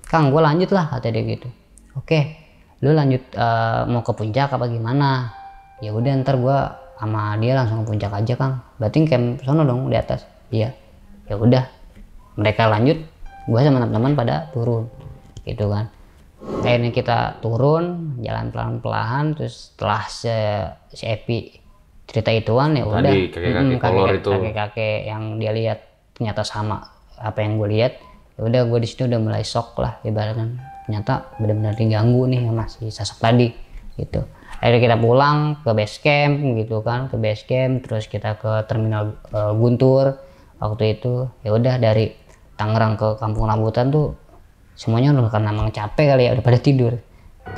Kang 0.04 0.28
gue 0.28 0.38
lanjut 0.44 0.70
lah 0.70 0.92
kata 0.92 1.08
dia 1.08 1.24
gitu. 1.24 1.48
Oke 1.96 2.44
lu 2.84 2.92
lanjut 2.92 3.24
eh, 3.32 3.82
mau 3.88 4.04
ke 4.04 4.12
puncak 4.12 4.52
apa 4.52 4.68
gimana? 4.68 5.32
Ya 5.80 5.96
udah 5.96 6.12
ntar 6.20 6.36
gue 6.36 6.58
sama 6.98 7.34
dia 7.42 7.58
langsung 7.58 7.82
ke 7.82 7.94
puncak 7.94 8.12
aja 8.14 8.34
Kang. 8.38 8.54
Berarti 8.78 8.98
camp 9.06 9.42
sono 9.42 9.62
dong 9.66 9.90
di 9.90 9.96
atas. 9.98 10.26
Iya. 10.50 10.70
Ya 11.26 11.34
udah. 11.34 11.64
Mereka 12.38 12.66
lanjut 12.70 12.98
gue 13.44 13.60
sama 13.60 13.78
teman-teman 13.82 14.12
pada 14.14 14.48
turun. 14.54 14.86
Gitu 15.42 15.66
kan. 15.66 15.90
Akhirnya 16.64 16.92
kita 16.92 17.18
turun 17.40 18.16
jalan 18.20 18.52
pelan-pelan 18.52 19.32
terus 19.36 19.72
setelah 19.72 20.04
se 20.06 20.36
si 20.92 21.04
Epi 21.08 21.56
cerita 22.04 22.30
ituan 22.30 22.76
ya 22.76 22.84
udah. 22.84 23.00
Tadi 23.00 23.32
kakek-kakek 23.32 24.20
itu. 24.20 24.30
kakek-kakek 24.30 24.98
yang 25.08 25.22
dia 25.40 25.52
lihat 25.56 25.78
ternyata 26.14 26.44
sama 26.46 26.84
apa 27.16 27.38
yang 27.42 27.58
gue 27.58 27.68
lihat. 27.74 27.92
Ya 28.34 28.40
udah 28.44 28.60
gue 28.66 28.78
di 28.82 28.88
situ 28.90 29.06
udah 29.08 29.20
mulai 29.20 29.42
shock 29.42 29.78
lah 29.80 29.98
ibaratnya. 30.04 30.58
Ternyata 30.84 31.38
benar-benar 31.40 31.74
diganggu 31.74 32.28
nih 32.28 32.40
sama 32.44 32.64
si 32.68 32.92
sosok 32.92 33.18
tadi 33.24 33.48
gitu 33.94 34.26
akhirnya 34.64 34.80
kita 34.80 34.96
pulang 34.96 35.60
ke 35.60 35.70
base 35.76 36.00
camp 36.00 36.40
gitu 36.40 36.80
kan 36.80 37.12
ke 37.12 37.20
base 37.20 37.44
camp 37.44 37.84
terus 37.84 38.08
kita 38.08 38.40
ke 38.40 38.64
terminal 38.64 39.20
eh, 39.28 39.52
Guntur. 39.52 40.16
Waktu 40.56 40.96
itu 40.96 41.28
ya 41.44 41.52
udah 41.52 41.76
dari 41.76 42.16
Tangerang 42.56 42.96
ke 42.96 43.20
Kampung 43.20 43.44
Rambutan 43.44 43.92
tuh 43.92 44.16
semuanya 44.72 45.12
udah 45.12 45.28
karena 45.28 45.52
emang 45.52 45.68
capek 45.68 46.16
kali 46.16 46.24
ya 46.24 46.32
udah 46.32 46.44
pada 46.46 46.56
tidur. 46.56 46.96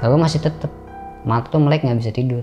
Kalau 0.03 0.19
masih 0.19 0.43
tetep 0.43 0.73
mata 1.23 1.47
tuh 1.47 1.63
melek 1.63 1.87
nggak 1.87 2.03
bisa 2.03 2.11
tidur. 2.11 2.43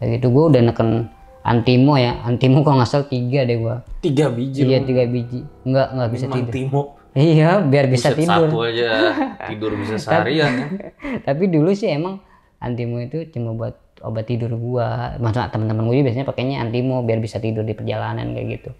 Kayak 0.00 0.16
gitu 0.16 0.26
gue 0.32 0.44
udah 0.56 0.60
neken 0.72 1.12
antimo 1.44 2.00
ya. 2.00 2.24
Antimo 2.24 2.64
kalau 2.64 2.80
nggak 2.80 2.88
salah 2.88 3.04
tiga 3.12 3.44
deh 3.44 3.60
gue 3.60 3.76
Tiga 4.00 4.32
biji 4.32 4.64
iya 4.64 4.80
tiga 4.80 5.04
biji. 5.04 5.44
Nggak 5.68 5.88
nggak 5.92 6.10
bisa 6.16 6.26
tidur. 6.32 6.52
Timo. 6.56 6.82
iya 7.12 7.60
biar 7.60 7.84
bisa 7.92 8.16
Buset, 8.16 8.24
tidur. 8.24 8.48
Satu 8.48 8.58
aja. 8.64 8.88
Tidur 9.52 9.72
bisa 9.76 9.94
seharian 10.08 10.52
ya. 10.56 10.66
tapi 11.28 11.52
dulu 11.52 11.76
sih 11.76 11.92
emang 11.92 12.24
antimo 12.62 12.96
itu 13.04 13.28
cuma 13.34 13.52
buat 13.52 13.89
obat 14.00 14.28
tidur 14.28 14.52
gua. 14.56 15.16
Maksudnya 15.20 15.52
teman-teman 15.52 15.88
gue 15.88 15.96
juga 16.00 16.06
biasanya 16.12 16.26
pakainya 16.28 16.56
antimo 16.60 17.00
biar 17.04 17.20
bisa 17.20 17.36
tidur 17.38 17.64
di 17.64 17.72
perjalanan 17.76 18.32
kayak 18.32 18.46
gitu. 18.60 18.70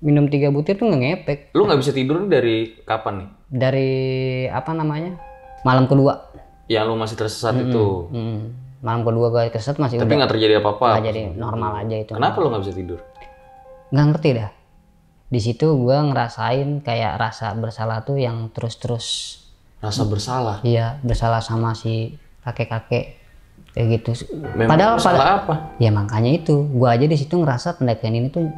Minum 0.00 0.32
tiga 0.32 0.48
butir 0.48 0.80
tuh 0.80 0.88
nggak 0.88 1.00
ngepek. 1.00 1.38
Lu 1.52 1.68
nggak 1.68 1.80
bisa 1.82 1.92
tidur 1.92 2.24
dari 2.24 2.80
kapan 2.82 3.26
nih? 3.26 3.28
dari 3.50 3.90
apa 4.46 4.70
namanya? 4.70 5.18
Malam 5.66 5.90
kedua. 5.90 6.30
Yang 6.70 6.84
lu 6.86 6.94
masih 6.96 7.16
tersesat 7.18 7.54
itu. 7.58 8.06
Hmm, 8.14 8.54
malam 8.80 9.02
kedua 9.02 9.26
gue 9.28 9.50
keset 9.50 9.76
masih 9.76 9.98
Tapi 9.98 10.14
nggak 10.14 10.30
terjadi 10.30 10.62
apa-apa. 10.62 10.96
nggak 10.96 11.06
jadi 11.10 11.22
normal 11.34 11.82
aja 11.84 11.96
itu. 11.98 12.12
Kenapa 12.14 12.38
lu 12.40 12.48
nggak 12.54 12.62
bisa 12.64 12.74
tidur? 12.74 13.00
nggak 13.90 14.06
ngerti 14.14 14.28
dah. 14.38 14.50
Di 15.30 15.40
situ 15.42 15.66
gue 15.66 15.96
ngerasain 15.98 16.78
kayak 16.80 17.18
rasa 17.18 17.52
bersalah 17.58 18.06
tuh 18.06 18.22
yang 18.22 18.54
terus-terus. 18.54 19.36
Rasa 19.82 20.06
bersalah. 20.06 20.56
iya 20.62 20.96
bersalah 21.02 21.42
sama 21.42 21.72
si 21.74 22.14
kakek-kakek 22.46 23.19
kayak 23.70 23.86
gitu. 23.96 24.10
Memang 24.54 24.70
padahal 24.70 24.94
pada 24.96 25.24
apa? 25.36 25.54
ya 25.76 25.90
makanya 25.90 26.30
itu. 26.32 26.66
Gue 26.66 26.88
aja 26.88 27.04
di 27.04 27.14
situ 27.14 27.34
ngerasa 27.34 27.76
pendakian 27.76 28.14
ini 28.14 28.28
tuh 28.28 28.50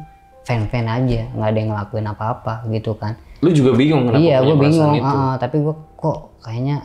fan-fan 0.43 0.85
aja. 0.85 1.29
Nggak 1.29 1.47
ada 1.47 1.57
yang 1.57 1.69
ngelakuin 1.71 2.07
apa-apa 2.07 2.53
gitu 2.69 2.93
kan. 2.93 3.15
Lu 3.39 3.49
juga 3.49 3.73
bingung 3.73 4.07
kenapa 4.07 4.19
iya 4.19 4.39
perasaan 4.39 4.59
bingung. 4.59 4.93
itu. 4.95 5.05
ah, 5.05 5.35
tapi 5.35 5.55
gue 5.59 5.75
kok 5.95 6.17
kayaknya 6.39 6.77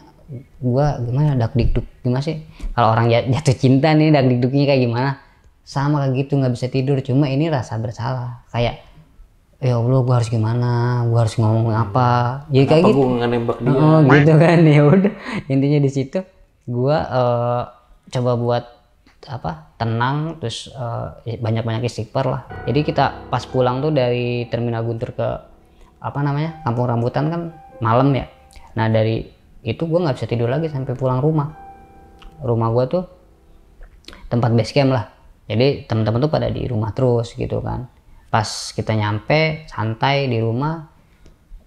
gue 0.58 0.86
gimana 1.02 1.30
dak 1.34 1.52
dikduk 1.54 1.86
gimana 2.00 2.20
sih? 2.20 2.36
Kalau 2.72 2.88
orang 2.92 3.08
jat- 3.08 3.28
jatuh 3.28 3.56
cinta 3.56 3.88
nih 3.90 4.10
dak 4.10 4.26
dikduknya 4.26 4.64
kayak 4.66 4.82
gimana? 4.84 5.10
Sama 5.62 6.02
kayak 6.02 6.14
gitu 6.18 6.32
nggak 6.36 6.52
bisa 6.52 6.66
tidur. 6.66 6.96
Cuma 7.00 7.26
ini 7.26 7.48
rasa 7.48 7.76
bersalah. 7.76 8.44
Kayak 8.48 8.84
ya 9.58 9.74
allah 9.74 10.00
gue 10.00 10.14
harus 10.14 10.28
gimana? 10.28 11.02
Gue 11.06 11.18
harus 11.18 11.34
ngomong 11.34 11.72
apa? 11.72 12.44
Jadi 12.48 12.64
kayak 12.66 12.82
Apa 12.82 12.88
gitu. 12.88 13.00
gua 13.00 13.26
nembak 13.26 13.58
dia? 13.58 13.70
Oh 13.72 13.98
gitu 14.04 14.32
kan. 14.36 14.58
Ya 14.68 14.82
udah. 14.84 15.12
Intinya 15.46 15.78
di 15.78 15.90
situ 15.90 16.18
gua 16.64 16.96
eh, 17.00 17.62
coba 18.08 18.32
buat 18.36 18.64
apa 19.26 19.74
tenang 19.76 20.38
terus 20.38 20.70
eh, 20.70 21.36
banyak-banyak 21.38 21.86
istighfar 21.90 22.26
lah. 22.26 22.42
Jadi 22.64 22.80
kita 22.86 23.28
pas 23.28 23.42
pulang 23.44 23.82
tuh 23.82 23.90
dari 23.90 24.46
terminal 24.46 24.86
Guntur 24.86 25.12
ke 25.12 25.28
apa 25.98 26.18
namanya 26.22 26.62
kampung 26.62 26.86
rambutan 26.86 27.24
kan 27.28 27.42
malam 27.82 28.14
ya. 28.14 28.30
Nah 28.78 28.86
dari 28.86 29.26
itu 29.66 29.82
gue 29.84 29.98
nggak 29.98 30.16
bisa 30.16 30.30
tidur 30.30 30.46
lagi 30.46 30.70
sampai 30.70 30.94
pulang 30.94 31.18
rumah. 31.18 31.50
Rumah 32.38 32.68
gue 32.70 32.84
tuh 32.86 33.04
tempat 34.30 34.54
base 34.54 34.72
camp 34.72 34.94
lah. 34.94 35.10
Jadi 35.48 35.88
teman-teman 35.88 36.22
tuh 36.22 36.30
pada 36.30 36.48
di 36.52 36.62
rumah 36.70 36.94
terus 36.94 37.34
gitu 37.34 37.58
kan. 37.58 37.90
Pas 38.28 38.46
kita 38.76 38.94
nyampe 38.94 39.66
santai 39.66 40.28
di 40.30 40.38
rumah 40.38 40.97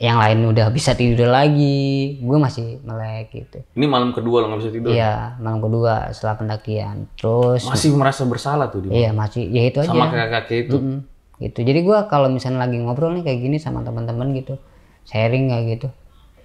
yang 0.02 0.18
lain 0.18 0.50
udah 0.50 0.74
bisa 0.74 0.98
tidur 0.98 1.30
lagi. 1.30 2.18
Gue 2.18 2.42
masih 2.42 2.82
melek 2.82 3.30
gitu. 3.38 3.62
Ini 3.78 3.86
malam 3.86 4.10
kedua 4.18 4.42
lo 4.42 4.50
nggak 4.50 4.62
bisa 4.66 4.72
tidur. 4.74 4.90
iya 4.90 5.38
malam 5.38 5.62
kedua 5.62 6.10
setelah 6.10 6.42
pendakian. 6.42 7.06
Terus 7.14 7.70
Masih 7.70 7.94
merasa 7.94 8.26
bersalah 8.26 8.74
tuh 8.74 8.82
di 8.82 8.98
iya 8.98 9.14
masih 9.14 9.46
ya 9.54 9.70
itu 9.70 9.78
aja. 9.78 9.94
sama 9.94 10.10
kakak-kakak 10.10 10.58
itu. 10.66 10.78
Mm, 10.82 11.00
gitu. 11.38 11.60
Jadi 11.62 11.80
gua 11.86 12.10
kalau 12.10 12.34
misalnya 12.34 12.66
lagi 12.66 12.82
ngobrol 12.82 13.14
nih 13.14 13.30
kayak 13.30 13.40
gini 13.46 13.58
sama 13.62 13.86
teman-teman 13.86 14.34
gitu 14.34 14.58
sharing 15.06 15.54
kayak 15.54 15.66
gitu 15.78 15.88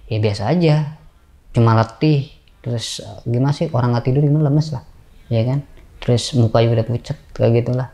ya 0.05 0.21
biasa 0.21 0.53
aja. 0.53 0.75
Cuma 1.57 1.73
letih. 1.73 2.29
Terus 2.61 3.01
gimana 3.25 3.57
sih? 3.57 3.73
Orang 3.73 3.97
nggak 3.97 4.05
tidur 4.05 4.21
gimana? 4.21 4.53
Lemes 4.53 4.69
lah. 4.69 4.85
Ya 5.33 5.41
kan? 5.49 5.65
Terus 5.97 6.37
muka 6.37 6.61
juga 6.61 6.85
udah 6.85 6.87
pucet 6.93 7.17
kayak 7.33 7.65
gitulah 7.65 7.89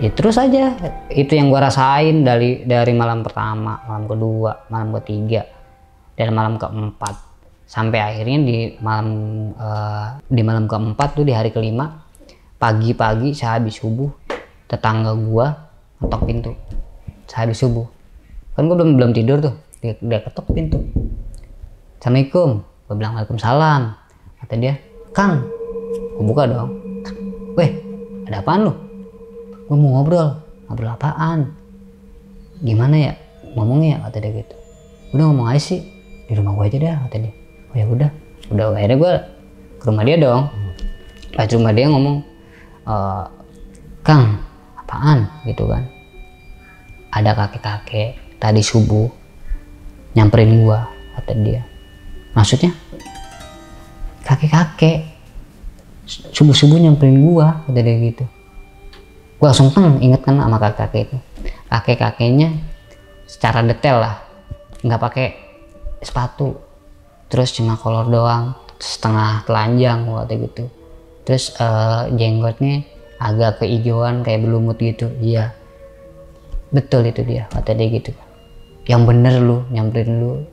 ya 0.00 0.10
terus 0.12 0.36
aja. 0.40 0.76
Itu 1.12 1.36
yang 1.36 1.52
gua 1.52 1.68
rasain 1.68 2.24
dari 2.24 2.64
dari 2.64 2.92
malam 2.96 3.20
pertama 3.24 3.80
malam 3.84 4.04
kedua 4.08 4.68
malam 4.72 4.96
ketiga 5.00 5.44
dan 6.16 6.32
malam 6.32 6.56
keempat. 6.56 7.14
Sampai 7.66 7.98
akhirnya 7.98 8.38
di 8.46 8.58
malam 8.78 9.08
eh, 9.56 10.06
di 10.30 10.42
malam 10.46 10.70
keempat 10.70 11.18
tuh 11.18 11.24
di 11.26 11.34
hari 11.34 11.50
kelima 11.50 12.06
pagi-pagi 12.56 13.36
sehabis 13.36 13.82
subuh 13.82 14.08
tetangga 14.70 15.12
gua 15.12 15.52
ngetok 16.00 16.22
pintu. 16.24 16.52
Sehabis 17.26 17.58
subuh. 17.58 17.86
Kan 18.56 18.70
gua 18.70 18.76
belum 18.80 18.96
belum 18.96 19.10
tidur 19.12 19.38
tuh. 19.42 19.54
Dia, 19.84 19.92
dia 20.00 20.20
ketok 20.24 20.46
pintu. 20.56 20.78
Assalamualaikum. 22.00 22.64
Gua 22.86 22.94
bilang 22.94 23.12
waalaikumsalam. 23.18 23.82
Kata 24.40 24.54
dia 24.56 24.78
kang 25.12 25.42
gua 26.16 26.24
buka 26.24 26.42
dong. 26.48 26.70
Weh 27.56 27.72
ada 28.26 28.42
apaan 28.42 28.66
lu 28.66 28.85
gua 29.66 29.76
mau 29.76 29.90
ngobrol? 29.98 30.38
Ngobrol 30.70 30.90
apaan? 30.94 31.50
Gimana 32.62 32.96
ya? 32.96 33.12
Ngomongnya 33.58 33.98
ya 33.98 33.98
kata 34.06 34.16
dia 34.22 34.32
gitu. 34.42 34.56
Udah 35.14 35.24
ngomong 35.30 35.46
aja 35.50 35.62
sih. 35.62 35.80
Di 36.26 36.32
rumah 36.38 36.54
gua 36.54 36.66
aja 36.70 36.78
dah 36.78 36.96
kata 37.06 37.16
dia. 37.22 37.32
Oh 37.70 37.76
ya 37.76 37.86
udah. 37.86 38.10
Udah 38.54 38.64
akhirnya 38.74 38.96
gua 38.98 39.12
ke 39.78 39.84
rumah 39.86 40.04
dia 40.06 40.16
dong. 40.18 40.42
Pas 41.34 41.50
rumah 41.50 41.72
dia 41.74 41.86
ngomong 41.90 42.16
"Eh, 42.86 43.24
Kang 44.06 44.38
apaan? 44.78 45.26
Gitu 45.44 45.66
kan. 45.66 45.82
Ada 47.10 47.34
kakek-kakek 47.34 48.38
tadi 48.38 48.62
subuh 48.62 49.10
nyamperin 50.14 50.62
gua 50.62 50.86
kata 51.18 51.32
dia. 51.42 51.62
Maksudnya? 52.36 52.70
Kakek-kakek 54.22 55.06
subuh-subuh 56.06 56.78
nyamperin 56.78 57.18
gua 57.18 57.66
kata 57.66 57.80
dia 57.82 57.96
gitu 57.98 58.24
gua 59.36 59.52
langsung 59.52 59.68
teng 59.72 60.00
inget 60.00 60.22
kan 60.24 60.40
sama 60.40 60.56
kakek-kakek 60.56 61.02
itu. 61.10 61.16
Kakek-kakeknya 61.68 62.48
secara 63.28 63.60
detail 63.64 64.00
lah. 64.00 64.16
Nggak 64.80 65.00
pakai 65.00 65.28
sepatu. 66.00 66.56
Terus 67.28 67.52
cuma 67.56 67.76
kolor 67.76 68.08
doang. 68.08 68.56
Setengah 68.76 69.44
telanjang 69.48 70.04
waktu 70.08 70.48
gitu. 70.48 70.64
Terus 71.24 71.52
eh, 71.56 72.02
jenggotnya 72.14 72.84
agak 73.16 73.64
keijuan 73.64 74.20
kayak 74.20 74.44
belumut 74.44 74.76
gitu. 74.80 75.08
Iya. 75.20 75.52
Betul 76.72 77.08
itu 77.08 77.24
dia 77.24 77.48
kata 77.48 77.72
dia 77.72 77.88
gitu. 77.88 78.12
Yang 78.86 79.02
bener 79.08 79.34
lu 79.42 79.64
nyamperin 79.72 80.12
lu. 80.20 80.44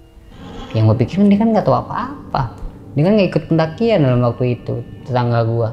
Yang 0.73 0.83
gue 0.89 0.97
pikirin 1.05 1.29
dia 1.29 1.37
kan 1.37 1.53
nggak 1.53 1.65
tahu 1.67 1.77
apa-apa. 1.77 2.43
Dia 2.93 3.03
kan 3.05 3.11
nggak 3.17 3.29
ikut 3.29 3.43
pendakian 3.49 3.99
dalam 4.05 4.21
waktu 4.21 4.57
itu 4.57 4.81
tetangga 5.05 5.41
gua. 5.45 5.69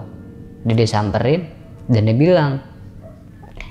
Dia 0.65 0.77
disamperin 0.77 1.49
dan 1.89 2.09
dia 2.09 2.17
bilang 2.17 2.61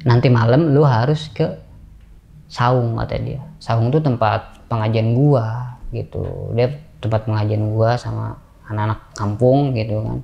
nanti 0.08 0.32
malam 0.32 0.72
lu 0.72 0.84
harus 0.88 1.28
ke 1.32 1.48
saung 2.50 2.98
kata 2.98 3.16
dia. 3.22 3.42
Saung 3.62 3.92
tuh 3.94 4.02
tempat 4.02 4.66
pengajian 4.72 5.14
gua 5.14 5.78
gitu. 5.94 6.54
Dia 6.58 6.72
tempat 7.00 7.28
pengajian 7.28 7.70
gua 7.72 7.96
sama 8.00 8.40
anak-anak 8.70 9.00
kampung 9.16 9.78
gitu 9.78 10.02
kan. 10.02 10.20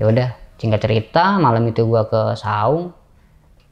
Ya 0.00 0.04
udah 0.08 0.28
singkat 0.56 0.80
cerita 0.80 1.36
malam 1.36 1.68
itu 1.68 1.84
gua 1.84 2.08
ke 2.08 2.36
saung 2.36 2.96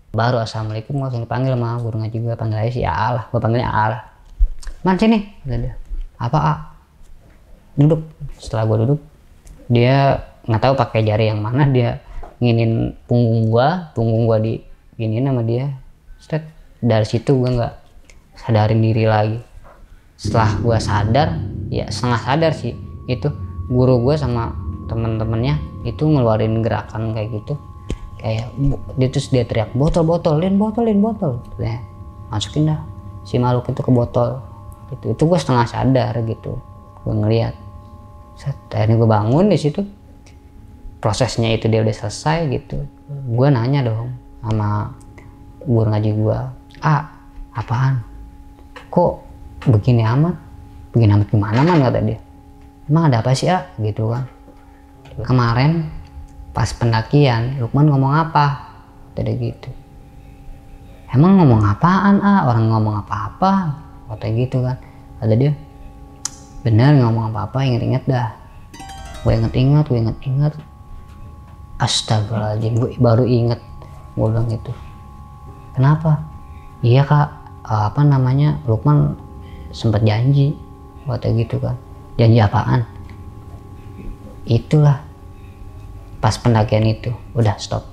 baru 0.09 0.41
assalamualaikum 0.41 0.97
langsung 0.97 1.20
dipanggil 1.24 1.53
sama 1.57 1.80
guru 1.80 1.97
ngaji 2.05 2.18
gua. 2.20 2.34
Panggil 2.36 2.59
aja 2.59 2.72
si 2.72 2.82
Allah 2.84 3.24
gua 3.32 3.41
panggilnya 3.41 3.70
Allah 3.72 4.03
man 4.84 5.01
sini 5.01 5.24
kata 5.45 5.57
dia. 5.57 5.74
Apa 6.18 6.39
A? 6.39 6.55
Duduk. 7.78 8.05
Setelah 8.36 8.64
gua 8.68 8.78
duduk 8.84 9.01
dia 9.68 10.24
nggak 10.49 10.62
tahu 10.64 10.74
pakai 10.76 11.05
jari 11.05 11.28
yang 11.28 11.41
mana 11.41 11.68
dia 11.68 12.05
nginin 12.43 12.97
punggung 13.09 13.49
gua. 13.49 13.93
Punggung 13.97 14.28
gua 14.28 14.41
di 14.41 14.68
giniin 14.99 15.30
sama 15.30 15.46
dia. 15.46 15.78
Set. 16.18 16.42
dari 16.78 17.07
situ 17.07 17.34
gua 17.34 17.51
nggak 17.55 17.74
sadarin 18.38 18.82
diri 18.82 19.07
lagi. 19.07 19.38
Setelah 20.18 20.51
gua 20.62 20.78
sadar 20.78 21.38
ya 21.70 21.86
setengah 21.90 22.20
sadar 22.22 22.53
sih 22.55 22.74
itu 23.11 23.30
guru 23.70 24.03
gua 24.03 24.14
sama 24.18 24.55
temen-temennya 24.90 25.59
itu 25.86 26.07
ngeluarin 26.07 26.62
gerakan 26.62 27.14
kayak 27.14 27.34
gitu. 27.34 27.55
Kayak 28.18 28.51
dia 28.99 29.09
terus 29.11 29.30
dia 29.30 29.46
teriak 29.46 29.70
botol 29.74 30.03
botol 30.03 30.42
lin 30.42 30.59
botol 30.59 30.86
lin 30.86 31.03
botol. 31.03 31.42
Ya 31.59 31.82
masukin 32.30 32.70
dah 32.70 32.82
si 33.22 33.38
makhluk 33.38 33.70
itu 33.70 33.82
ke 33.82 33.90
botol. 33.90 34.38
Gitu 34.90 35.14
itu 35.14 35.22
gue 35.22 35.38
setengah 35.38 35.66
sadar 35.66 36.14
gitu 36.26 36.59
gue 37.07 37.14
ngeliat. 37.14 37.55
Set, 38.38 38.55
akhirnya 38.70 39.03
gue 39.03 39.09
bangun 39.11 39.51
di 39.51 39.59
situ. 39.59 39.82
Prosesnya 40.99 41.55
itu 41.55 41.66
dia 41.70 41.82
udah 41.82 41.94
selesai 41.94 42.46
gitu. 42.55 42.86
Gue 43.34 43.51
nanya 43.51 43.82
dong 43.86 44.28
sama 44.43 44.95
guru 45.62 45.89
ngaji 45.91 46.11
gue 46.14 46.39
ah 46.82 47.03
apaan? 47.55 48.01
Kok 48.89 49.12
begini 49.66 50.07
amat? 50.07 50.34
Begini 50.95 51.11
amat 51.18 51.28
gimana 51.28 51.61
man? 51.66 51.78
kata 51.82 51.99
dia. 52.01 52.18
Emang 52.89 53.11
ada 53.11 53.20
apa 53.20 53.34
sih 53.34 53.51
ah 53.51 53.66
gitu 53.82 54.14
kan. 54.14 54.24
Kemarin 55.18 55.91
pas 56.55 56.70
pendakian 56.72 57.59
Lukman 57.59 57.91
ngomong 57.91 58.14
apa? 58.14 58.47
Kata 59.12 59.20
dia 59.26 59.34
gitu. 59.36 59.70
Emang 61.11 61.41
ngomong 61.41 61.64
apaan 61.66 62.22
ah 62.22 62.47
orang 62.47 62.70
ngomong 62.70 62.95
apa-apa? 63.03 63.53
Kata 64.09 64.26
gitu 64.32 64.62
kan. 64.62 64.78
Kata 65.18 65.34
dia 65.34 65.53
bener 66.62 66.97
ngomong 67.03 67.34
apa-apa 67.34 67.66
inget-inget 67.66 68.07
dah. 68.07 68.32
Gue 69.26 69.34
inget-inget 69.34 69.84
gue 69.91 69.99
inget-inget 69.99 70.55
astagfirullahaladzim 71.78 72.74
gue 72.74 72.91
baru 72.99 73.24
inget 73.24 73.62
gue 74.19 74.29
bilang 74.35 74.51
gitu. 74.51 74.75
Kenapa? 75.79 76.27
Iya 76.83 77.07
kak. 77.07 77.29
Apa 77.69 78.01
namanya 78.01 78.57
Lukman 78.64 79.12
sempat 79.71 80.01
janji 80.01 80.57
kata 81.05 81.29
gitu 81.37 81.61
kan 81.61 81.77
janji 82.19 82.41
apaan? 82.43 82.83
Itulah. 84.49 85.05
Pas 86.19 86.35
pendakian 86.35 86.83
itu 86.83 87.14
udah 87.39 87.55
stop. 87.62 87.87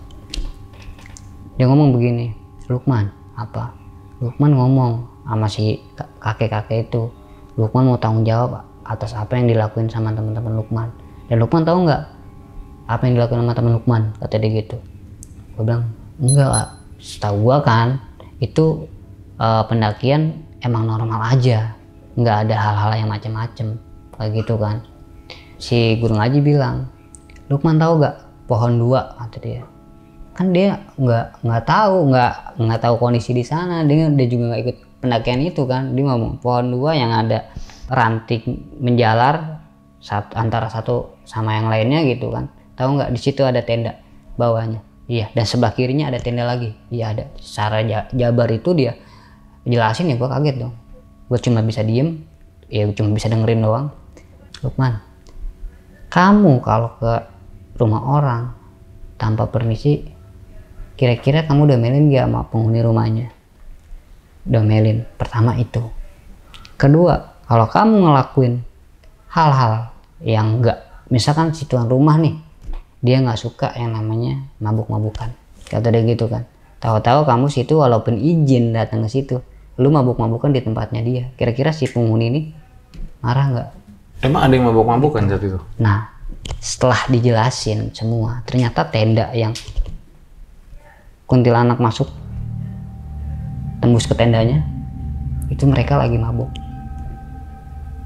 Dia 1.61 1.69
ngomong 1.69 1.93
begini 1.93 2.33
Lukman 2.65 3.13
apa? 3.37 3.75
Lukman 4.17 4.57
ngomong 4.57 4.91
sama 5.27 5.45
si 5.45 5.83
kakek-kakek 6.19 6.89
itu 6.89 7.11
Lukman 7.59 7.85
mau 7.85 7.99
tanggung 8.01 8.25
jawab 8.25 8.65
atas 8.81 9.13
apa 9.13 9.37
yang 9.37 9.45
dilakuin 9.51 9.91
sama 9.91 10.09
teman-teman 10.15 10.57
Lukman. 10.57 10.89
Dan 11.29 11.37
Lukman 11.43 11.61
tahu 11.67 11.85
nggak 11.85 12.03
apa 12.89 13.01
yang 13.05 13.13
dilakuin 13.19 13.39
sama 13.45 13.53
teman 13.53 13.73
Lukman? 13.77 14.03
Kata 14.17 14.35
dia 14.41 14.51
gitu. 14.63 14.77
Gue 15.53 15.63
bilang 15.63 15.85
enggak 16.19 16.75
setahu 16.99 17.51
gua 17.51 17.57
kan 17.61 17.99
itu 18.39 18.87
eh, 19.39 19.63
pendakian 19.67 20.45
emang 20.63 20.87
normal 20.87 21.21
aja. 21.35 21.75
Nggak 22.15 22.47
ada 22.47 22.55
hal-hal 22.55 22.91
yang 23.05 23.09
macem-macem 23.11 23.67
kayak 24.15 24.31
gitu 24.43 24.55
kan. 24.55 24.79
Si 25.59 25.99
guru 25.99 26.15
ngaji 26.15 26.39
bilang 26.43 26.87
Lukman 27.45 27.77
tahu 27.77 28.01
gak 28.01 28.15
pohon 28.49 28.81
dua? 28.81 29.13
kata 29.21 29.37
dia. 29.37 29.63
Kan 30.35 30.51
dia 30.51 30.81
nggak 30.97 31.45
nggak 31.45 31.63
tahu 31.63 32.09
nggak 32.11 32.33
nggak 32.57 32.79
tahu 32.81 32.95
kondisi 32.97 33.31
di 33.35 33.45
sana. 33.45 33.85
Dia 33.85 34.09
dia 34.11 34.27
juga 34.27 34.55
nggak 34.55 34.61
ikut 34.65 34.77
pendakian 35.03 35.41
itu 35.43 35.63
kan. 35.67 35.93
Dia 35.93 36.03
ngomong 36.09 36.41
pohon 36.41 36.73
dua 36.73 36.97
yang 36.97 37.11
ada 37.13 37.51
ranting 37.91 38.65
menjalar 38.81 39.61
satu, 40.01 40.33
antara 40.33 40.67
satu 40.71 41.21
sama 41.27 41.53
yang 41.53 41.67
lainnya 41.69 42.01
gitu 42.07 42.33
kan. 42.33 42.49
Tahu 42.75 42.99
nggak 42.99 43.11
di 43.13 43.19
situ 43.21 43.45
ada 43.45 43.61
tenda 43.61 43.99
bawahnya 44.35 44.84
iya 45.05 45.29
dan 45.33 45.45
sebelah 45.45 45.73
kirinya 45.73 46.09
ada 46.09 46.19
tenda 46.21 46.45
lagi. 46.45 46.73
Iya 46.89 47.05
ada. 47.13 47.23
Secara 47.37 47.81
ja- 47.85 48.09
jabar 48.13 48.49
itu 48.49 48.73
dia 48.73 48.97
jelasin 49.65 50.09
ya 50.11 50.15
gua 50.17 50.29
kaget 50.37 50.55
dong. 50.61 50.73
Gue 51.25 51.39
cuma 51.41 51.65
bisa 51.65 51.81
diem. 51.81 52.21
Ya 52.69 52.85
cuma 52.93 53.13
bisa 53.13 53.29
dengerin 53.29 53.61
doang. 53.61 53.93
Lukman 54.61 55.15
kamu 56.15 56.63
kalau 56.63 56.95
ke 56.95 57.13
rumah 57.75 58.01
orang 58.07 58.55
tanpa 59.19 59.51
permisi 59.51 59.99
kira-kira 60.95 61.43
kamu 61.43 61.75
domelin 61.75 62.07
gak 62.07 62.31
sama 62.31 62.47
penghuni 62.47 62.79
rumahnya? 62.79 63.27
Domelin 64.47 65.03
pertama 65.19 65.59
itu. 65.59 65.83
Kedua 66.79 67.35
kalau 67.43 67.67
kamu 67.67 68.07
ngelakuin 68.07 68.63
hal-hal 69.27 69.91
yang 70.23 70.63
enggak 70.63 70.79
misalkan 71.11 71.51
si 71.51 71.67
tuan 71.67 71.91
rumah 71.91 72.15
nih 72.15 72.39
dia 73.05 73.21
nggak 73.21 73.37
suka 73.37 73.77
yang 73.77 73.93
namanya 73.93 74.49
mabuk-mabukan 74.57 75.29
kata 75.69 75.87
dia 75.93 76.01
gitu 76.09 76.25
kan 76.25 76.49
tahu-tahu 76.81 77.29
kamu 77.29 77.53
situ 77.53 77.77
walaupun 77.77 78.17
izin 78.17 78.73
datang 78.73 79.05
ke 79.05 79.09
situ 79.13 79.37
lu 79.77 79.93
mabuk-mabukan 79.93 80.49
di 80.49 80.65
tempatnya 80.65 81.01
dia 81.05 81.23
kira-kira 81.37 81.69
si 81.69 81.85
penghuni 81.85 82.25
ini 82.33 82.41
marah 83.21 83.47
nggak 83.53 83.69
Emang 84.23 84.47
ada 84.47 84.53
yang 84.55 84.71
mabuk-mabukan 84.71 85.27
saat 85.27 85.43
itu? 85.43 85.59
Nah, 85.81 86.07
setelah 86.63 87.03
dijelasin 87.11 87.91
semua, 87.91 88.41
ternyata 88.47 88.87
tenda 88.87 89.27
yang 89.35 89.51
kuntilanak 91.27 91.81
masuk 91.81 92.07
tembus 93.83 94.07
ke 94.07 94.15
tendanya, 94.15 94.63
itu 95.51 95.67
mereka 95.67 95.99
lagi 95.99 96.15
mabuk. 96.15 96.47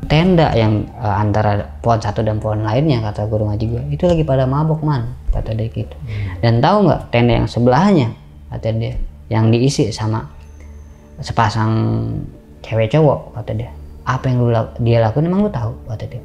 Tenda 0.10 0.49
yang 0.57 0.89
eh, 0.89 1.16
antara 1.22 1.70
pohon 1.86 2.01
satu 2.01 2.26
dan 2.26 2.41
pohon 2.41 2.66
lainnya 2.66 2.97
kata 3.05 3.30
guru 3.30 3.45
ngaji 3.45 3.66
gue 3.70 3.84
itu 3.93 4.10
lagi 4.10 4.26
pada 4.26 4.49
mabuk 4.49 4.82
man 4.82 5.14
kata 5.30 5.53
dia 5.53 5.70
gitu. 5.70 5.93
Dan 6.41 6.57
tahu 6.66 6.89
nggak 6.89 7.14
tenda 7.14 7.38
yang 7.38 7.45
sebelahnya 7.45 8.10
kata 8.49 8.74
dia 8.74 8.97
yang 9.30 9.53
diisi 9.53 9.93
sama 9.93 10.26
sepasang 11.22 11.70
cewek 12.66 12.89
cowok 12.89 13.38
kata 13.38 13.51
dia. 13.53 13.70
Apa 14.10 14.34
yang 14.34 14.49
lu 14.49 14.49
dia 14.82 14.97
lakuin 15.05 15.30
emang 15.30 15.45
lu 15.45 15.53
tahu 15.53 15.78
kata 15.86 16.10
dia. 16.10 16.24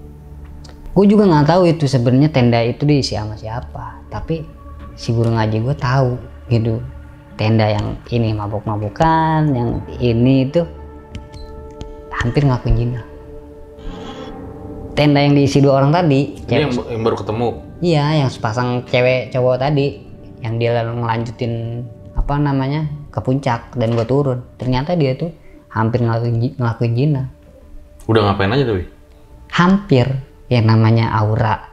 Gue 0.96 1.04
juga 1.04 1.28
nggak 1.28 1.44
tahu 1.44 1.62
itu 1.68 1.84
sebenarnya 1.84 2.32
tenda 2.32 2.64
itu 2.64 2.88
diisi 2.88 3.20
sama 3.20 3.36
siapa 3.36 4.00
tapi 4.08 4.48
si 4.96 5.12
guru 5.12 5.28
ngaji 5.28 5.60
gue 5.60 5.76
tahu 5.76 6.16
gitu. 6.48 6.80
Tenda 7.36 7.68
yang 7.68 8.00
ini 8.08 8.32
mabuk-mabukan 8.32 9.44
yang 9.52 9.84
ini 10.00 10.48
itu 10.48 10.64
hampir 12.16 12.48
ngelakuin 12.48 12.78
zina 12.80 13.13
tenda 14.94 15.20
yang 15.20 15.34
diisi 15.34 15.58
dua 15.58 15.82
orang 15.82 15.90
tadi 15.90 16.32
Ini 16.32 16.46
cewek- 16.46 16.62
yang, 16.62 16.72
yang 16.90 17.02
baru 17.02 17.16
ketemu. 17.18 17.48
Iya, 17.84 18.04
yang 18.24 18.30
sepasang 18.30 18.68
cewek 18.88 19.34
cowok 19.34 19.56
tadi 19.60 19.86
yang 20.40 20.56
dia 20.56 20.80
ngelanjutin 20.80 21.84
apa 22.14 22.34
namanya 22.38 22.86
ke 23.10 23.18
puncak 23.18 23.74
dan 23.74 23.92
gue 23.92 24.06
turun. 24.06 24.40
Ternyata 24.56 24.94
dia 24.94 25.18
tuh 25.18 25.34
hampir 25.68 26.00
ngelakuin, 26.00 26.54
ngelakuin 26.56 26.92
zina. 26.94 27.22
Udah 28.06 28.30
ngapain 28.30 28.54
aja 28.54 28.64
tuh? 28.64 28.86
Hampir 29.50 30.06
yang 30.48 30.64
namanya 30.70 31.10
aura. 31.10 31.70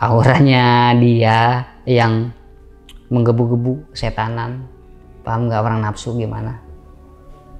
Auranya 0.00 0.92
dia 0.96 1.64
yang 1.88 2.32
menggebu-gebu 3.08 3.92
setanan. 3.96 4.68
Paham 5.24 5.48
nggak 5.48 5.60
orang 5.60 5.80
nafsu 5.84 6.16
gimana? 6.16 6.60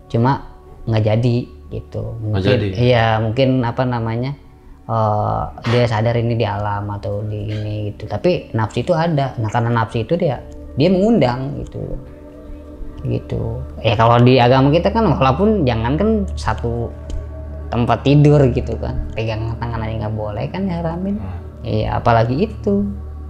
Cuma 0.08 0.44
nggak 0.88 1.04
jadi 1.04 1.36
gitu. 1.70 2.16
Mungkin 2.18 2.42
jadi? 2.42 2.66
iya 2.74 3.06
mungkin 3.22 3.62
apa 3.62 3.84
namanya? 3.86 4.34
Eh, 4.90 5.42
dia 5.70 5.84
sadar 5.86 6.18
ini 6.18 6.34
di 6.34 6.42
alam 6.42 6.90
atau 6.90 7.22
di 7.22 7.46
ini 7.46 7.94
gitu. 7.94 8.10
Tapi 8.10 8.50
nafsu 8.50 8.82
itu 8.82 8.90
ada. 8.90 9.38
Nah 9.38 9.48
karena 9.48 9.70
nafsu 9.70 10.02
itu 10.02 10.18
dia 10.18 10.42
dia 10.74 10.88
mengundang 10.90 11.62
gitu. 11.62 11.82
Gitu. 13.00 13.42
Ya 13.80 13.96
kalau 13.96 14.20
di 14.20 14.36
agama 14.36 14.68
kita 14.68 14.92
kan 14.92 15.08
walaupun 15.08 15.64
jangan 15.64 15.96
kan 15.96 16.10
satu 16.36 16.90
tempat 17.70 18.02
tidur 18.04 18.42
gitu 18.50 18.76
kan. 18.76 19.08
Pegang 19.14 19.56
tangan 19.56 19.80
aja 19.86 19.94
nggak 20.04 20.16
boleh 20.18 20.44
kan 20.50 20.66
ya 20.66 20.82
Ramin 20.82 21.16
iya 21.64 21.96
apalagi 22.02 22.50
itu. 22.50 22.84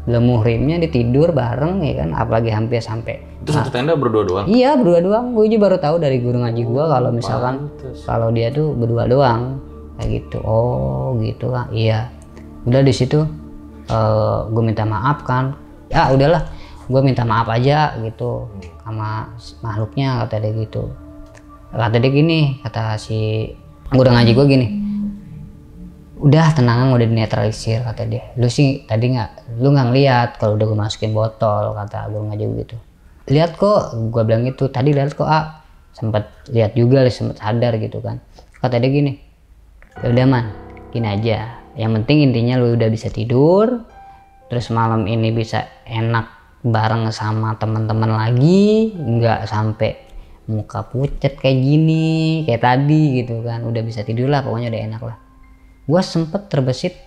Belum 0.08 0.32
muhrimnya 0.32 0.80
ditidur 0.80 1.30
bareng 1.30 1.84
ya 1.84 2.02
kan. 2.02 2.16
Apalagi 2.16 2.50
hampir 2.50 2.80
sampai 2.82 3.20
Itu 3.44 3.52
satu 3.52 3.70
tenda 3.70 3.94
berdua 3.94 4.24
doang. 4.26 4.46
iya 4.48 4.74
berdua 4.74 5.00
doang. 5.04 5.36
Gue 5.36 5.46
juga 5.46 5.70
baru 5.70 5.78
tahu 5.78 5.96
dari 6.02 6.18
guru 6.18 6.40
ngaji 6.40 6.62
gue 6.66 6.84
kalau 6.88 7.10
misalkan 7.14 7.68
kalau 8.08 8.32
dia 8.34 8.48
tuh 8.50 8.74
berdua 8.74 9.04
doang 9.06 9.60
kayak 10.00 10.24
gitu. 10.24 10.40
Oh 10.40 11.14
gitu 11.20 11.52
kan 11.52 11.68
iya. 11.70 12.08
Udah 12.64 12.80
di 12.80 12.92
situ 12.96 13.20
gue 14.48 14.62
minta 14.64 14.88
maaf 14.88 15.22
kan. 15.28 15.54
Ya 15.92 16.08
udahlah. 16.08 16.48
Gue 16.90 17.06
minta 17.06 17.22
maaf 17.22 17.46
aja 17.46 17.94
gitu 18.02 18.50
sama 18.82 19.30
makhluknya 19.62 20.26
kata 20.26 20.42
dia 20.42 20.52
gitu. 20.58 20.90
Kata 21.70 22.02
dia 22.02 22.10
gini 22.10 22.58
kata 22.66 22.98
si 22.98 23.46
guru 23.94 24.10
ngaji 24.10 24.32
gue 24.34 24.46
gini. 24.50 24.66
Udah 26.18 26.50
tenangan 26.50 26.90
udah 26.90 27.06
dinetralisir 27.06 27.86
kata 27.86 28.10
dia. 28.10 28.34
Lu 28.34 28.50
sih 28.50 28.82
tadi 28.90 29.14
nggak 29.14 29.62
lu 29.62 29.70
nggak 29.70 29.86
ngeliat 29.86 30.28
kalau 30.42 30.58
udah 30.58 30.66
gue 30.66 30.78
masukin 30.82 31.14
botol 31.14 31.78
kata 31.78 32.10
guru 32.10 32.26
ngaji 32.34 32.44
gue 32.50 32.58
gitu. 32.66 32.76
Lihat 33.30 33.54
kok 33.54 33.94
gue 34.10 34.22
bilang 34.26 34.42
gitu. 34.50 34.66
Tadi 34.66 34.90
lihat 34.90 35.14
kok 35.14 35.30
ah 35.30 35.62
sempat 35.94 36.26
lihat 36.50 36.74
juga 36.74 37.06
sempat 37.06 37.38
sadar 37.38 37.78
gitu 37.78 38.02
kan. 38.02 38.18
Kata 38.58 38.82
dia 38.82 38.90
gini 38.90 39.14
ya 40.00 40.06
udah 40.12 40.26
man. 40.26 40.46
Gini 40.90 41.06
aja. 41.06 41.60
Yang 41.78 42.02
penting 42.02 42.18
intinya 42.30 42.58
lu 42.60 42.74
udah 42.74 42.90
bisa 42.90 43.08
tidur 43.08 43.86
terus 44.50 44.66
malam 44.74 45.06
ini 45.06 45.30
bisa 45.30 45.62
enak 45.86 46.26
bareng 46.66 47.08
sama 47.14 47.54
teman-teman 47.56 48.10
lagi 48.10 48.90
nggak 48.98 49.46
sampai 49.46 49.96
muka 50.50 50.82
pucat 50.90 51.38
kayak 51.38 51.62
gini 51.62 52.42
kayak 52.44 52.62
tadi 52.66 53.22
gitu 53.22 53.40
kan. 53.46 53.62
Udah 53.62 53.82
bisa 53.86 54.02
tidur 54.02 54.26
lah 54.26 54.42
pokoknya 54.42 54.74
udah 54.74 54.82
enak 54.90 55.02
lah. 55.04 55.16
Gue 55.86 56.02
sempet 56.02 56.50
terbesit 56.50 56.98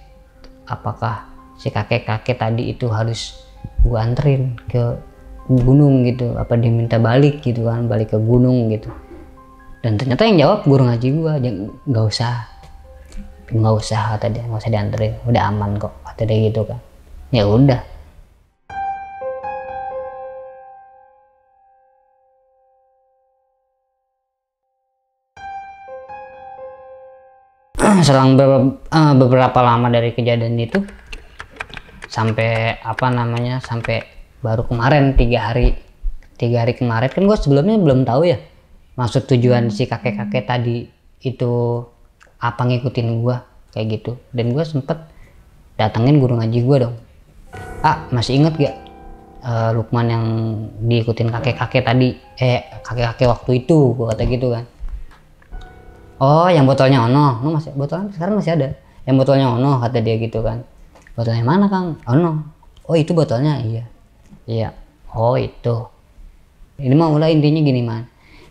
apakah 0.64 1.28
si 1.60 1.70
kakek-kakek 1.70 2.40
tadi 2.40 2.72
itu 2.72 2.88
harus 2.88 3.36
gue 3.84 4.00
anterin 4.00 4.56
ke 4.72 4.96
gunung 5.52 6.08
gitu 6.08 6.40
apa 6.40 6.56
diminta 6.56 6.96
balik 7.04 7.44
gitu 7.44 7.68
kan 7.68 7.92
balik 7.92 8.16
ke 8.16 8.20
gunung 8.20 8.72
gitu. 8.72 8.88
Dan 9.84 10.00
ternyata 10.00 10.24
yang 10.24 10.40
jawab 10.40 10.60
guru 10.64 10.88
ngaji 10.88 11.08
gue 11.12 11.34
nggak 11.92 12.06
usah 12.08 12.53
nggak 13.54 13.76
usah 13.78 14.18
kata 14.18 14.34
dia. 14.34 14.44
Nggak 14.50 14.62
usah 14.66 14.74
dianterin. 14.74 15.14
Udah 15.30 15.42
aman 15.54 15.78
kok 15.78 15.94
kata 16.02 16.22
dia 16.26 16.38
gitu 16.50 16.66
kan. 16.66 16.80
Ya 17.30 17.46
udah. 17.46 17.82
Selang 28.04 28.36
beberapa, 28.36 28.84
eh, 28.92 29.14
beberapa 29.16 29.60
lama 29.64 29.88
dari 29.88 30.12
kejadian 30.12 30.60
itu 30.60 30.84
sampai 32.12 32.84
apa 32.84 33.08
namanya 33.08 33.64
sampai 33.64 34.04
baru 34.44 34.68
kemarin 34.68 35.16
tiga 35.16 35.54
hari 35.54 35.78
tiga 36.36 36.68
hari 36.68 36.76
kemarin. 36.76 37.08
Kan 37.08 37.24
gue 37.30 37.38
sebelumnya 37.40 37.80
belum 37.80 38.04
tahu 38.04 38.28
ya 38.28 38.44
maksud 38.94 39.26
tujuan 39.26 39.74
si 39.74 39.90
kakek 39.90 40.20
kakek 40.20 40.46
tadi 40.46 40.86
itu 41.24 41.54
apa 42.44 42.62
ngikutin 42.68 43.24
gue 43.24 43.36
kayak 43.72 43.88
gitu. 43.88 44.20
Dan 44.36 44.52
gue 44.52 44.64
sempet 44.68 45.00
datengin 45.80 46.20
guru 46.20 46.36
ngaji 46.36 46.60
gue 46.60 46.78
dong. 46.84 46.96
Ah 47.80 48.04
masih 48.12 48.44
inget 48.44 48.54
gak 48.60 48.76
eh, 49.48 49.70
Lukman 49.72 50.12
yang 50.12 50.26
diikutin 50.84 51.32
kakek 51.32 51.56
kakek 51.56 51.88
tadi? 51.88 52.20
Eh 52.36 52.84
kakek 52.84 53.16
kakek 53.16 53.28
waktu 53.32 53.64
itu 53.64 53.96
gue 53.96 54.06
kata 54.12 54.24
gitu 54.28 54.52
kan. 54.52 54.68
Oh 56.20 56.52
yang 56.52 56.68
botolnya 56.68 57.08
ono. 57.08 57.40
No 57.40 57.48
masih 57.56 57.72
botolnya 57.74 58.12
sekarang 58.12 58.44
masih 58.44 58.60
ada? 58.60 58.70
Yang 59.08 59.16
botolnya 59.24 59.48
ono 59.48 59.80
kata 59.80 60.04
dia 60.04 60.20
gitu 60.20 60.44
kan. 60.44 60.68
Botolnya 61.16 61.48
mana 61.48 61.72
kang? 61.72 61.96
Ono. 62.12 62.44
Oh 62.84 62.96
itu 63.00 63.16
botolnya? 63.16 63.64
Iya. 63.64 63.84
Iya. 64.44 64.70
Oh 65.16 65.40
itu. 65.40 65.88
Ini 66.84 66.92
mah 66.92 67.08
mulai 67.08 67.32
intinya 67.32 67.64
gini 67.64 67.82
man. 67.86 68.04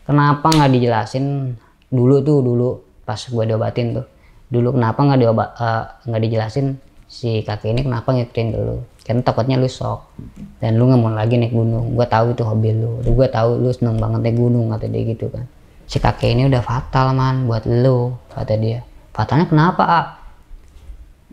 Kenapa 0.02 0.48
nggak 0.48 0.72
dijelasin 0.72 1.54
dulu 1.92 2.24
tuh 2.24 2.38
dulu 2.40 2.70
pas 3.02 3.18
gue 3.18 3.44
diobatin 3.46 3.96
tuh. 3.98 4.06
Dulu 4.52 4.76
kenapa 4.76 5.00
nggak 5.02 5.20
diobat 5.20 5.48
eh, 5.58 5.84
nggak 6.08 6.22
dijelasin? 6.28 6.66
Si 7.12 7.44
kakek 7.44 7.76
ini 7.76 7.80
kenapa 7.84 8.12
ngikutin 8.12 8.48
dulu? 8.56 8.76
Karena 9.02 9.20
takutnya 9.20 9.56
lu 9.58 9.68
shock. 9.68 10.14
Dan 10.62 10.78
lu 10.78 10.88
nggak 10.88 11.00
mau 11.02 11.12
lagi 11.12 11.36
naik 11.36 11.52
gunung. 11.52 11.92
Gue 11.92 12.06
tahu 12.06 12.32
itu 12.32 12.42
hobi 12.46 12.70
lu. 12.72 13.02
Gue 13.02 13.28
tahu 13.28 13.60
lu 13.60 13.70
seneng 13.74 13.98
banget 13.98 14.20
naik 14.24 14.36
gunung 14.38 14.70
kata 14.72 14.86
dia 14.88 15.02
gitu 15.04 15.26
kan. 15.28 15.44
Si 15.84 15.98
kakek 16.00 16.32
ini 16.32 16.48
udah 16.48 16.62
fatal 16.64 17.12
man 17.12 17.44
buat 17.50 17.66
lu 17.68 18.16
kata 18.32 18.54
dia. 18.56 18.80
Fatalnya 19.12 19.44
kenapa 19.50 19.82
ah 19.84 20.06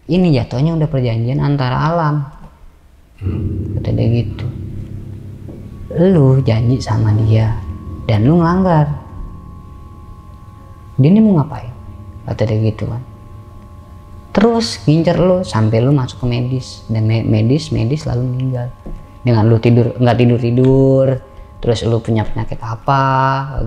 ini 0.09 0.34
jatuhnya 0.36 0.76
udah 0.76 0.89
perjanjian 0.89 1.39
antara 1.39 1.78
alam. 1.80 2.28
Kata 3.80 3.89
dia 3.93 4.07
gitu. 4.20 4.47
Lu 5.95 6.41
janji 6.43 6.82
sama 6.82 7.13
dia 7.24 7.55
dan 8.09 8.26
lu 8.26 8.41
ngelanggar 8.41 8.89
dia 11.00 11.10
ini 11.10 11.24
mau 11.24 11.39
ngapain? 11.39 11.72
Kata 12.28 12.43
dia 12.43 12.60
gitu 12.60 12.84
kan. 12.86 13.02
Terus 14.36 14.84
ngincer 14.86 15.18
lu 15.18 15.41
sampai 15.41 15.80
lu 15.80 15.95
masuk 15.95 16.22
ke 16.22 16.28
medis. 16.28 16.84
Dan 16.91 17.08
me- 17.08 17.26
medis 17.26 17.72
medis 17.72 18.04
lalu 18.04 18.28
meninggal. 18.28 18.68
Dengan 19.24 19.47
lu 19.47 19.58
tidur 19.58 19.95
nggak 19.95 20.18
tidur 20.20 20.39
tidur. 20.39 21.08
Terus 21.60 21.80
lu 21.88 21.97
punya 22.04 22.28
penyakit 22.28 22.60
apa? 22.60 23.04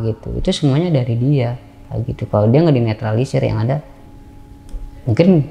Gitu. 0.04 0.28
Itu 0.38 0.48
semuanya 0.52 0.92
dari 0.92 1.16
dia. 1.16 1.56
Gitu. 1.92 2.28
Kalau 2.28 2.46
dia 2.52 2.60
nggak 2.62 2.76
dinetralisir 2.76 3.40
yang 3.42 3.64
ada 3.64 3.80
mungkin 5.02 5.50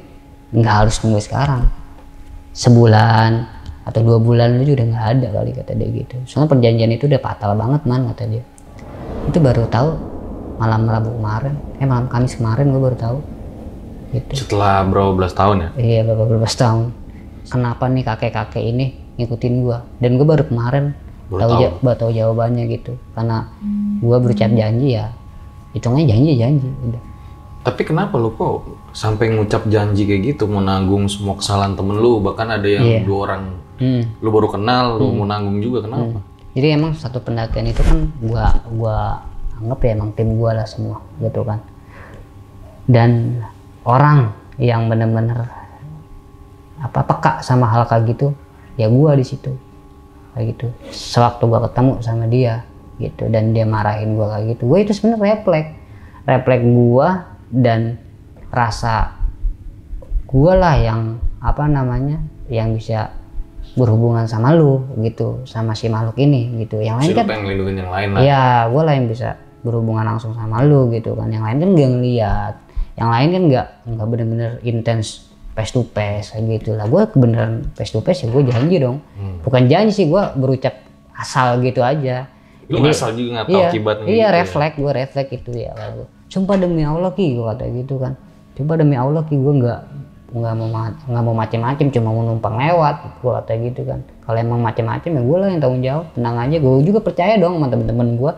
nggak 0.55 0.75
harus 0.85 1.01
nunggu 1.03 1.19
sekarang. 1.19 1.67
Sebulan 2.55 3.59
atau 3.81 3.99
dua 4.05 4.21
bulan 4.21 4.61
aja 4.61 4.71
udah 4.77 4.87
nggak 4.93 5.07
ada 5.17 5.27
kali 5.33 5.51
kata 5.57 5.71
dia 5.73 5.89
gitu. 5.89 6.15
Soalnya 6.29 6.49
perjanjian 6.53 6.91
itu 6.93 7.09
udah 7.09 7.21
fatal 7.21 7.57
banget 7.57 7.81
man 7.89 8.05
kata 8.13 8.23
dia. 8.29 8.43
Itu 9.27 9.37
baru 9.41 9.65
tahu 9.67 10.10
malam 10.61 10.85
Rabu 10.85 11.09
kemarin. 11.17 11.57
Eh 11.81 11.87
malam 11.89 12.05
Kamis 12.05 12.37
kemarin 12.37 12.69
gue 12.69 12.77
baru 12.79 12.93
tahu. 12.95 13.17
Gitu. 14.11 14.45
Setelah 14.45 14.85
berapa 14.85 15.15
belas 15.15 15.33
tahun 15.33 15.57
ya? 15.57 15.69
iya 15.75 15.99
beberapa 16.03 16.37
belas 16.37 16.53
tahun. 16.53 16.93
Kenapa 17.47 17.89
nih 17.89 18.05
kakek 18.05 18.29
kakek 18.29 18.61
ini 18.61 18.85
ngikutin 19.17 19.53
gua? 19.59 19.81
Dan 19.97 20.15
gue 20.15 20.27
baru 20.27 20.45
kemarin 20.45 20.93
Baru 21.25 21.39
tahu 21.39 21.49
tahu. 21.49 21.61
ja- 21.63 21.75
baru 21.81 21.97
tahu 21.97 22.11
jawabannya 22.13 22.63
gitu. 22.69 22.93
Karena 23.11 23.49
gua 23.97 24.19
berucap 24.19 24.51
janji 24.51 24.93
ya 24.93 25.09
hitungnya 25.71 26.03
janji 26.05 26.35
janji 26.35 26.67
udah 26.67 27.01
Tapi 27.61 27.81
kenapa 27.81 28.17
lu 28.17 28.33
kok 28.33 28.65
sampai 28.91 29.31
ngucap 29.31 29.63
janji 29.65 30.03
kayak 30.03 30.35
gitu? 30.35 30.43
Mau 30.45 30.59
nanggung 30.59 31.07
semua 31.07 31.39
kesalahan 31.39 31.73
temen 31.73 31.95
lu? 31.95 32.19
Bahkan 32.19 32.47
ada 32.51 32.67
yang 32.67 32.83
Iya. 32.83 32.99
dua 33.01 33.17
orang 33.25 33.41
hmm. 33.79 34.19
lu 34.19 34.29
baru 34.29 34.47
kenal 34.49 34.99
lu 34.99 35.09
mau 35.11 35.25
nanggung 35.25 35.57
juga 35.57 35.81
kenapa? 35.81 36.19
jadi 36.51 36.75
emang 36.75 36.91
satu 36.91 37.17
pendakian 37.17 37.63
itu 37.65 37.79
kan 37.79 38.11
gua 38.19 38.51
gua 38.67 38.97
anggap 39.61 39.79
ya 39.85 39.91
emang 39.93 40.11
tim 40.17 40.35
gua 40.35 40.57
lah 40.57 40.67
semua 40.67 40.99
gitu 41.21 41.45
kan. 41.45 41.61
Dan 42.89 43.41
orang 43.85 44.33
yang 44.57 44.89
bener-bener 44.89 45.47
apa 46.81 46.99
peka 47.05 47.45
sama 47.45 47.69
hal 47.69 47.85
kayak 47.85 48.09
gitu 48.17 48.33
ya 48.75 48.89
gua 48.89 49.13
di 49.13 49.25
situ. 49.25 49.53
Kayak 50.33 50.45
gitu. 50.57 50.67
Sewaktu 50.89 51.43
gua 51.45 51.69
ketemu 51.69 51.93
sama 52.01 52.25
dia 52.25 52.65
gitu 52.97 53.29
dan 53.29 53.53
dia 53.53 53.65
marahin 53.65 54.13
gua 54.13 54.37
kayak 54.37 54.57
gitu 54.57 54.63
gua 54.65 54.79
itu 54.81 54.91
sebenarnya 54.97 55.41
refleks. 55.41 55.71
Refleks 56.25 56.65
gua 56.65 57.07
dan 57.53 58.01
rasa 58.49 59.15
gua 60.25 60.53
lah 60.57 60.75
yang 60.77 61.21
apa 61.41 61.65
namanya 61.65 62.21
yang 62.51 62.75
bisa 62.75 63.09
berhubungan 63.71 64.27
sama 64.27 64.51
lu 64.51 64.83
gitu 64.99 65.47
sama 65.47 65.71
si 65.71 65.87
makhluk 65.87 66.19
ini 66.19 66.59
gitu. 66.65 66.83
Yang 66.83 66.95
lain 66.99 67.07
Si 67.07 67.15
kan 67.15 67.25
ngelindungin 67.27 67.75
yang 67.79 67.91
lain 67.91 68.09
lah. 68.11 68.19
Iya, 68.19 68.43
gue 68.67 68.81
lah 68.83 68.93
yang 68.99 69.07
bisa 69.07 69.29
berhubungan 69.61 70.05
langsung 70.05 70.33
sama 70.33 70.61
lu 70.61 70.89
gitu 70.89 71.13
kan. 71.13 71.29
Yang 71.29 71.43
lain 71.45 71.57
kan 71.57 71.69
gak 71.73 71.91
ngeliat. 71.97 72.53
Yang 72.97 73.09
lain 73.09 73.27
kan 73.31 73.43
nggak 73.49 73.67
nggak 73.87 74.07
bener-bener 74.11 74.51
intens 74.61 75.31
face 75.51 75.71
to 75.71 75.81
face 75.95 76.33
kayak 76.33 76.61
gitu 76.61 76.75
lah. 76.75 76.85
Gue 76.85 77.01
kebenaran 77.07 77.65
face 77.73 77.93
to 77.93 77.99
face 78.03 78.25
ya 78.25 78.27
gue 78.29 78.43
janji 78.45 78.77
dong. 78.77 78.99
Hmm. 79.15 79.39
Bukan 79.41 79.65
janji 79.71 79.91
sih 79.95 80.05
gue 80.09 80.23
berucap 80.37 80.75
asal 81.15 81.61
gitu 81.61 81.81
aja. 81.81 82.27
Lu 82.71 82.79
ngasal 82.79 83.15
juga 83.15 83.41
nggak 83.41 83.47
tahu 83.47 83.57
iya, 83.59 83.67
akibatnya 83.67 84.05
Iya 84.05 84.11
gitu 84.11 84.21
ya. 84.21 84.29
refleks 84.31 84.75
gue 84.79 84.91
refleks 84.91 85.31
itu 85.31 85.51
ya 85.55 85.71
kalau 85.75 86.05
Sumpah 86.31 86.55
demi 86.55 86.87
Allah 86.87 87.11
ki 87.11 87.35
gue 87.35 87.43
kata 87.43 87.63
gitu 87.67 87.95
kan. 87.99 88.15
Sumpah 88.55 88.75
demi 88.79 88.95
Allah 88.95 89.23
ki 89.27 89.35
gue 89.35 89.53
nggak 89.59 89.81
nggak 90.31 90.53
mau 90.55 90.69
ma- 90.71 90.95
nggak 90.95 91.23
mau 91.27 91.35
macem-macem 91.35 91.91
cuma 91.91 92.15
mau 92.15 92.23
numpang 92.23 92.55
lewat 92.55 93.19
gue 93.19 93.31
kata 93.35 93.51
gitu 93.67 93.81
kan 93.83 93.99
kalau 94.23 94.39
emang 94.39 94.63
macem-macem 94.63 95.11
ya 95.11 95.19
gue 95.27 95.37
lah 95.43 95.47
yang 95.51 95.59
tanggung 95.59 95.83
jawab 95.83 96.05
tenang 96.15 96.35
aja 96.39 96.55
gue 96.55 96.71
juga 96.87 96.99
percaya 97.03 97.35
dong 97.35 97.59
sama 97.59 97.67
temen-temen 97.67 98.15
gue 98.15 98.31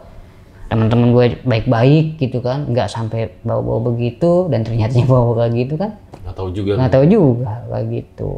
teman-teman 0.74 1.08
gue 1.12 1.26
baik-baik 1.44 2.18
gitu 2.18 2.42
kan 2.42 2.66
nggak 2.66 2.90
sampai 2.90 3.30
bawa-bawa 3.42 3.94
begitu 3.94 4.50
dan 4.50 4.66
ternyata 4.66 4.98
bawa 5.06 5.38
kayak 5.38 5.54
gitu 5.56 5.74
kan. 5.78 5.92
Nggak 6.20 6.36
tahu 6.36 6.50
juga. 6.50 6.72
nggak 6.76 6.92
tahu 6.92 7.06
juga 7.06 7.52
kayak 7.68 7.86
gitu. 7.92 8.30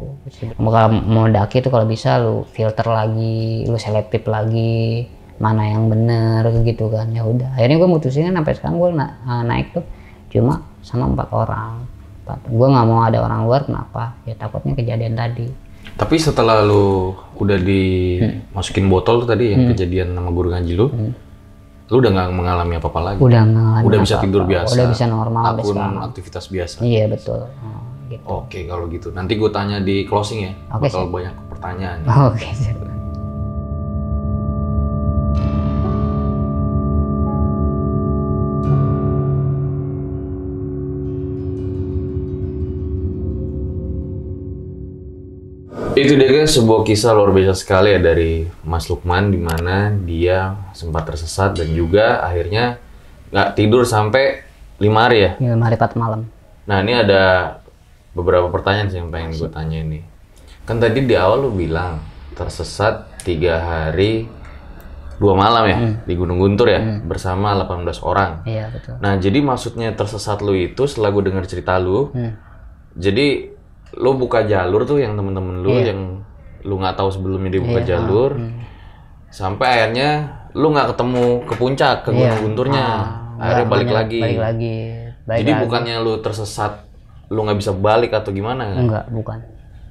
Kalau 0.52 0.88
mau 1.00 1.26
daki 1.26 1.56
tuh 1.58 1.70
kalau 1.70 1.86
bisa 1.86 2.18
lu 2.18 2.44
filter 2.46 2.84
lagi 2.84 3.64
lu 3.64 3.76
selektif 3.76 4.22
lagi 4.26 5.08
mana 5.36 5.64
yang 5.66 5.88
bener 5.88 6.44
gitu 6.62 6.86
kan. 6.86 7.08
Ya 7.08 7.24
udah 7.24 7.56
akhirnya 7.56 7.76
gue 7.78 7.88
mutusin 7.88 8.26
kan 8.26 8.36
sampai 8.36 8.52
sekarang 8.52 8.76
gue 8.76 8.90
na- 8.92 9.16
eh, 9.18 9.42
naik 9.42 9.72
tuh 9.72 9.84
cuma 10.28 10.60
sama 10.80 11.08
empat 11.08 11.28
orang. 11.30 11.88
Gue 12.44 12.66
nggak 12.66 12.84
mau 12.84 13.00
ada 13.00 13.18
orang 13.18 13.40
luar 13.42 13.62
kenapa? 13.62 14.18
Ya 14.22 14.34
takutnya 14.34 14.74
kejadian 14.74 15.14
tadi. 15.14 15.46
Tapi 15.88 16.18
setelah 16.18 16.60
lu 16.60 17.14
udah 17.36 17.56
dimasukin 17.56 18.84
botol 18.86 19.22
tuh 19.22 19.30
tadi 19.30 19.54
yang 19.54 19.62
Hmm. 19.62 19.70
kejadian 19.72 20.08
sama 20.12 20.28
guru 20.28 20.50
ngaji 20.50 20.72
lu, 20.74 20.86
lu 21.86 22.02
udah 22.02 22.10
nggak 22.10 22.28
mengalami 22.34 22.74
apa-apa 22.76 23.00
lagi. 23.00 23.18
udah 23.20 23.42
nggak 23.46 23.80
Udah 23.82 23.98
bisa 24.00 24.16
tidur 24.18 24.42
biasa. 24.42 24.72
udah 24.74 24.86
bisa 24.90 25.04
normal 25.06 25.42
Akun 25.54 25.76
aktivitas 26.02 26.44
biasa. 26.48 26.76
iya 26.82 27.06
betul 27.06 27.46
Oh, 27.46 28.06
gitu 28.06 28.22
Oke 28.24 28.58
kalau 28.64 28.86
gitu. 28.86 29.10
Nanti 29.10 29.34
gue 29.34 29.50
tanya 29.50 29.82
di 29.82 30.06
closing 30.06 30.38
ya. 30.40 30.52
Oke, 30.70 30.86
Bakal 30.86 31.10
banyak 31.10 31.34
pertanyaan. 31.50 31.98
oke 32.30 32.48
siap. 32.54 32.78
Itu 46.06 46.14
dia 46.14 46.30
guys 46.30 46.54
sebuah 46.54 46.86
kisah 46.86 47.18
luar 47.18 47.34
biasa 47.34 47.58
sekali 47.58 47.90
ya 47.90 47.98
dari 47.98 48.46
Mas 48.62 48.86
Lukman 48.86 49.34
di 49.34 49.42
mana 49.42 49.90
dia 49.90 50.54
sempat 50.70 51.02
tersesat 51.02 51.58
dan 51.58 51.74
juga 51.74 52.22
akhirnya 52.22 52.78
nggak 53.34 53.58
tidur 53.58 53.82
sampai 53.82 54.46
lima 54.78 55.10
hari 55.10 55.26
ya. 55.26 55.30
Ya, 55.42 55.58
hari 55.58 55.74
empat 55.74 55.98
malam 55.98 56.30
Nah 56.70 56.78
ini 56.78 56.94
ada 56.94 57.58
beberapa 58.14 58.46
pertanyaan 58.54 58.86
sih 58.86 59.02
yang 59.02 59.10
pengen 59.10 59.34
gue 59.34 59.50
tanya 59.50 59.82
ini. 59.82 60.06
Kan 60.62 60.78
tadi 60.78 61.02
di 61.02 61.18
awal 61.18 61.42
lu 61.42 61.50
bilang 61.50 61.98
tersesat 62.38 63.26
tiga 63.26 63.58
hari 63.58 64.30
dua 65.18 65.34
malam 65.34 65.64
ya 65.66 65.78
di 66.06 66.14
Gunung 66.14 66.38
Guntur 66.38 66.70
ya 66.70 67.02
bersama 67.02 67.50
18 67.58 67.82
orang. 68.06 68.46
iya 68.46 68.70
betul 68.70 68.94
Nah 69.02 69.18
jadi 69.18 69.42
maksudnya 69.42 69.90
tersesat 69.90 70.38
lu 70.38 70.54
itu 70.54 70.86
setelah 70.86 71.10
gue 71.10 71.34
dengar 71.34 71.50
cerita 71.50 71.82
lu, 71.82 72.14
Hmm. 72.14 72.38
jadi 72.94 73.55
lu 73.94 74.10
buka 74.14 74.42
jalur 74.42 74.82
tuh 74.82 74.98
yang 74.98 75.14
temen-temen 75.14 75.60
lu 75.60 75.70
Iya. 75.72 75.92
yang 75.92 76.00
lu 76.62 76.74
nggak 76.76 76.94
tahu 76.94 77.08
sebelumnya 77.08 77.48
dia 77.48 77.62
buka 77.62 77.80
jalur, 77.80 78.30
sampai 79.28 79.66
akhirnya 79.68 80.10
lu 80.52 80.66
nggak 80.68 80.90
ketemu 80.90 81.24
ke 81.44 81.54
puncak 81.54 81.96
ke 82.02 82.10
Gunung 82.10 82.26
Iya. 82.28 82.42
Gunturnya, 82.42 82.84
Ah, 83.32 83.42
akhirnya 83.44 83.66
balik 83.68 83.90
lagi. 83.90 84.20
balik 84.20 84.40
lagi 84.40 84.76
balik 85.22 85.38
Jadi 85.40 85.52
lagi. 85.52 85.62
bukannya 85.62 85.94
lu 86.00 86.12
tersesat, 86.18 86.72
lu 87.28 87.38
nggak 87.40 87.58
bisa 87.58 87.72
balik 87.72 88.10
atau 88.12 88.30
gimana? 88.30 88.62
kan? 88.66 88.80
enggak 88.80 89.04
bukan 89.10 89.38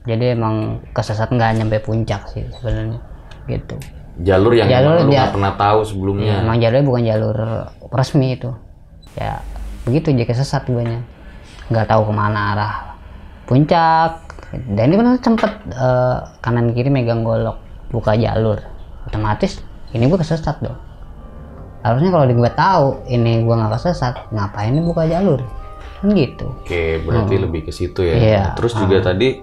jadi 0.04 0.34
emang 0.34 0.56
kesesat 0.92 1.30
nggak 1.30 1.50
nyampe 1.56 1.78
puncak 1.80 2.30
sih 2.30 2.46
sebenarnya 2.54 3.00
gitu 3.46 3.76
Jalur 4.18 4.52
yang 4.52 4.70
Jalur 4.70 5.02
lu 5.02 5.12
nggak 5.12 5.34
pernah 5.34 5.54
tahu 5.54 5.80
sebelumnya. 5.82 6.40
emang 6.40 6.56
jalurnya 6.58 6.86
bukan 6.86 7.04
jalur 7.04 7.36
resmi 7.90 8.28
itu 8.32 8.48
ya 9.14 9.44
begitu 9.84 10.10
aja 10.10 10.26
kesesat 10.26 10.64
guanya 10.66 11.04
nggak 11.68 11.86
tahu 11.86 12.06
ke 12.06 12.14
mana 12.14 12.40
arah 12.54 12.74
puncak 13.46 14.26
dan 14.76 14.86
ini 14.92 14.96
kan 14.98 15.08
sempet 15.22 15.52
eh, 15.74 16.18
kanan 16.42 16.74
kiri 16.74 16.90
megang 16.90 17.26
golok 17.26 17.62
buka 17.90 18.18
jalur 18.18 18.60
otomatis 19.06 19.62
ini 19.94 20.10
gue 20.10 20.20
kesesat 20.20 20.60
dong 20.60 20.78
harusnya 21.86 22.10
kalau 22.10 22.26
gue 22.26 22.52
tahu 22.58 22.88
ini 23.08 23.46
gue 23.46 23.56
nggak 23.56 23.74
kesesat 23.78 24.34
ngapain 24.34 24.74
ini 24.74 24.82
buka 24.82 25.06
jalur 25.06 25.42
kan 26.02 26.12
gitu 26.12 26.48
Oke, 26.66 27.00
berarti 27.02 27.36
lebih 27.40 27.62
ke 27.66 27.72
situ 27.72 28.04
ya. 28.04 28.16
Iya. 28.20 28.44
Terus 28.60 28.76
juga 28.76 29.00
tadi 29.00 29.40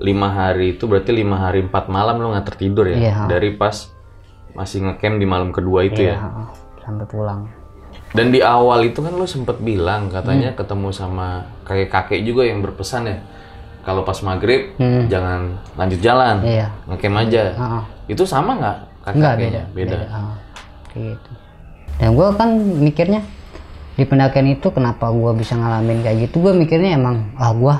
lima 0.00 0.32
hari 0.32 0.74
itu 0.74 0.88
berarti 0.88 1.12
lima 1.12 1.36
hari 1.44 1.60
empat 1.68 1.92
malam 1.92 2.18
lu 2.18 2.32
nggak 2.32 2.46
tertidur 2.56 2.88
ya? 2.88 2.96
Iya. 2.96 3.14
Dari 3.28 3.52
pas 3.54 3.92
masih 4.56 4.82
ngecamp 4.88 5.16
di 5.20 5.26
malam 5.28 5.54
kedua 5.54 5.86
itu 5.86 6.02
ya. 6.02 6.16
ya 6.18 6.50
sampai 6.82 7.06
pulang 7.06 7.46
Dan 8.10 8.34
di 8.34 8.42
awal 8.42 8.90
itu 8.90 8.98
kan 8.98 9.14
lu 9.14 9.22
sempet 9.22 9.62
bilang 9.62 10.10
Hmm. 10.10 10.14
katanya 10.18 10.50
ketemu 10.58 10.88
sama 10.90 11.46
kayak 11.62 11.94
kakek 11.94 12.26
juga 12.26 12.42
yang 12.48 12.58
berpesan 12.64 13.06
ya. 13.06 13.18
Kalau 13.80 14.04
pas 14.04 14.18
maghrib 14.20 14.76
Hmm. 14.76 15.08
jangan 15.08 15.56
lanjut 15.74 16.00
jalan, 16.00 16.36
iya 16.44 16.68
ngecamp 16.84 17.16
aja. 17.18 17.42
Heeh. 17.56 17.82
Itu 18.12 18.22
sama 18.24 18.54
nggak 18.54 18.76
kakeknya? 19.02 19.36
beda, 19.36 19.62
beda. 19.72 19.96
Ah, 20.06 20.34
kayak 20.90 21.16
gitu. 21.16 21.30
Dan 21.96 22.08
gue 22.12 22.28
kan 22.32 22.48
mikirnya 22.76 23.20
di 23.94 24.04
pendakian 24.04 24.48
itu 24.48 24.68
kenapa 24.68 25.08
gue 25.08 25.32
bisa 25.34 25.56
ngalamin 25.56 26.00
kayak 26.00 26.28
gitu? 26.28 26.40
Gue 26.40 26.52
mikirnya 26.52 26.96
emang 26.96 27.32
ah 27.36 27.52
gue 27.52 27.74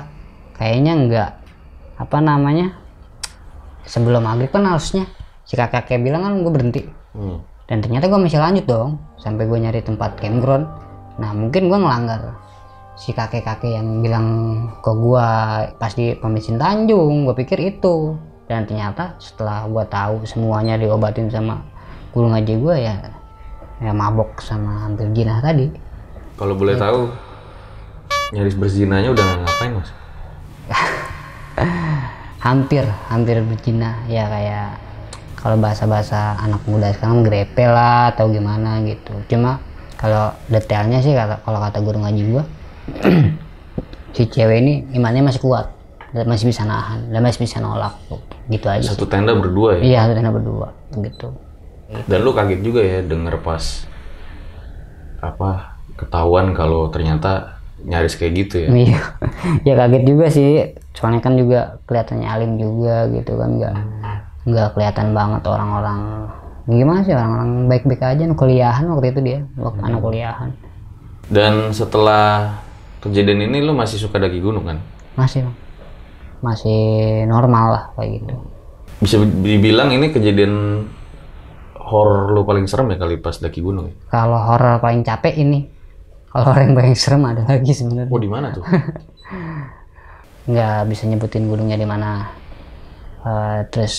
kayaknya 0.57 0.93
enggak 0.95 1.31
apa 1.97 2.17
namanya 2.19 2.73
sebelum 3.85 4.23
maghrib 4.23 4.49
kan 4.49 4.65
harusnya 4.65 5.05
si 5.45 5.53
kakek 5.53 5.85
kakek 5.85 6.01
bilang 6.01 6.23
kan 6.23 6.33
gue 6.39 6.53
berhenti 6.53 6.83
Hmm. 7.11 7.43
dan 7.67 7.83
ternyata 7.83 8.07
gue 8.07 8.17
masih 8.17 8.39
lanjut 8.39 8.65
dong 8.65 8.91
sampai 9.17 9.45
gue 9.45 9.59
nyari 9.59 9.83
tempat 9.83 10.15
campground. 10.17 10.65
Nah 11.19 11.35
mungkin 11.35 11.67
gue 11.67 11.77
ngelanggar 11.77 12.21
si 13.01 13.17
kakek 13.17 13.41
kakek 13.43 13.81
yang 13.81 14.05
bilang 14.05 14.27
ke 14.85 14.93
gue 14.93 15.29
pas 15.75 15.93
di 15.97 16.13
pemisin 16.15 16.61
Tanjung 16.61 17.25
gue 17.25 17.33
pikir 17.35 17.57
itu 17.59 18.13
dan 18.45 18.69
ternyata 18.69 19.17
setelah 19.17 19.65
gue 19.65 19.85
tahu 19.89 20.29
semuanya 20.29 20.77
diobatin 20.77 21.33
sama 21.33 21.65
guru 22.13 22.29
ngaji 22.29 22.55
gue 22.61 22.77
ya 22.77 22.95
ya 23.81 23.93
mabok 23.97 24.45
sama 24.45 24.85
hampir 24.85 25.09
jinah 25.17 25.41
tadi 25.41 25.73
Kalau 26.37 26.53
boleh 26.53 26.77
Iya. 26.77 26.85
tahu 26.85 27.01
nyaris 28.31 28.57
berzinanya 28.57 29.09
udah 29.11 29.25
ngapain 29.45 29.73
mas? 29.75 29.91
hampir 32.41 32.85
hampir 33.09 33.41
berzina 33.45 34.01
ya 34.07 34.29
kayak 34.29 34.69
kalau 35.37 35.57
bahasa-bahasa 35.57 36.37
anak 36.37 36.61
muda 36.65 36.93
sekarang 36.93 37.25
grepe 37.25 37.65
lah 37.65 38.13
atau 38.13 38.29
gimana 38.29 38.81
gitu 38.85 39.13
cuma 39.29 39.61
kalau 39.97 40.33
detailnya 40.49 41.01
sih 41.01 41.13
kalau 41.17 41.59
kata 41.61 41.81
guru 41.81 42.01
ngaji 42.01 42.23
gua 42.29 42.45
si 44.17 44.23
cewek 44.27 44.59
ini 44.61 44.75
imannya 44.97 45.23
masih 45.27 45.43
kuat 45.43 45.71
dan 46.11 46.27
masih 46.27 46.51
bisa 46.51 46.67
nahan 46.67 47.07
dan 47.11 47.21
masih 47.23 47.41
bisa 47.47 47.63
nolak. 47.63 47.95
Gitu 48.51 48.67
aja 48.67 48.83
sih. 48.83 48.95
Satu 48.95 49.07
tenda 49.07 49.35
berdua 49.35 49.79
ya. 49.79 49.83
iya 49.83 49.99
satu 50.07 50.15
tenda 50.19 50.33
berdua 50.35 50.69
gitu. 50.99 51.29
Dan 52.07 52.19
lu 52.23 52.31
kaget 52.35 52.61
juga 52.63 52.81
ya 52.83 52.99
denger 53.03 53.43
pas 53.43 53.87
apa 55.21 55.77
ketahuan 55.99 56.57
kalau 56.57 56.89
ternyata 56.89 57.61
nyaris 57.85 58.17
kayak 58.17 58.33
gitu 58.47 58.55
ya. 58.67 58.69
iya. 58.75 59.01
Ya 59.69 59.75
kaget 59.79 60.05
juga 60.07 60.27
sih. 60.31 60.75
Soalnya 60.95 61.23
kan 61.23 61.39
juga 61.39 61.81
kelihatannya 61.87 62.29
alim 62.29 62.53
juga 62.59 63.07
gitu 63.15 63.39
kan. 63.39 63.51
Nggak 63.57 63.75
nggak 64.51 64.69
kelihatan 64.75 65.09
banget 65.15 65.43
orang-orang. 65.47 66.01
Gimana 66.71 67.03
sih 67.03 67.15
orang-orang 67.15 67.51
baik-baik 67.67 68.03
aja 68.03 68.25
kuliahan 68.35 68.85
waktu 68.91 69.07
itu 69.15 69.21
dia 69.23 69.39
waktu 69.59 69.81
anak 69.83 70.01
kuliahan. 70.03 70.51
Dan 71.31 71.71
setelah 71.71 72.59
kejadian 73.01 73.49
ini 73.49 73.59
lu 73.61 73.73
masih 73.73 73.97
suka 73.97 74.21
daki 74.21 74.41
gunung 74.41 74.65
kan? 74.65 74.79
masih 75.17 75.45
Bang. 75.45 75.57
masih 76.41 76.81
normal 77.27 77.67
lah 77.73 77.85
kayak 77.97 78.11
gitu 78.23 78.35
Bisa 79.01 79.17
dibilang 79.25 79.89
ini 79.93 80.13
kejadian 80.13 80.85
horor 81.81 82.31
lu 82.33 82.45
paling 82.45 82.69
serem 82.69 82.93
ya 82.93 83.01
kali 83.01 83.17
pas 83.17 83.37
daki 83.37 83.61
gunung 83.61 83.91
ya? 83.91 83.95
kalau 84.09 84.39
horor 84.39 84.79
paling 84.79 85.03
capek 85.03 85.35
ini 85.41 85.67
kalau 86.31 86.53
horor 86.53 86.63
yang 86.63 86.77
paling 86.77 86.95
serem 86.95 87.23
ada 87.27 87.43
lagi 87.45 87.73
sebenarnya 87.73 88.13
Oh 88.13 88.21
di 88.21 88.31
mana 88.31 88.53
tuh? 88.53 88.65
nggak 90.51 90.79
bisa 90.89 91.03
nyebutin 91.07 91.47
gunungnya 91.47 91.77
di 91.77 91.89
mana 91.89 92.11
Eh, 93.21 93.61
terus 93.69 93.95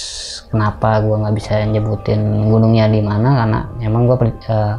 kenapa 0.49 0.97
gua 1.05 1.21
nggak 1.21 1.35
bisa 1.37 1.53
nyebutin 1.69 2.49
gunungnya 2.49 2.89
di 2.89 3.05
mana 3.05 3.29
karena 3.37 3.59
emang 3.85 4.09
gua 4.09 4.17
per- 4.17 4.33
eh, 4.49 4.73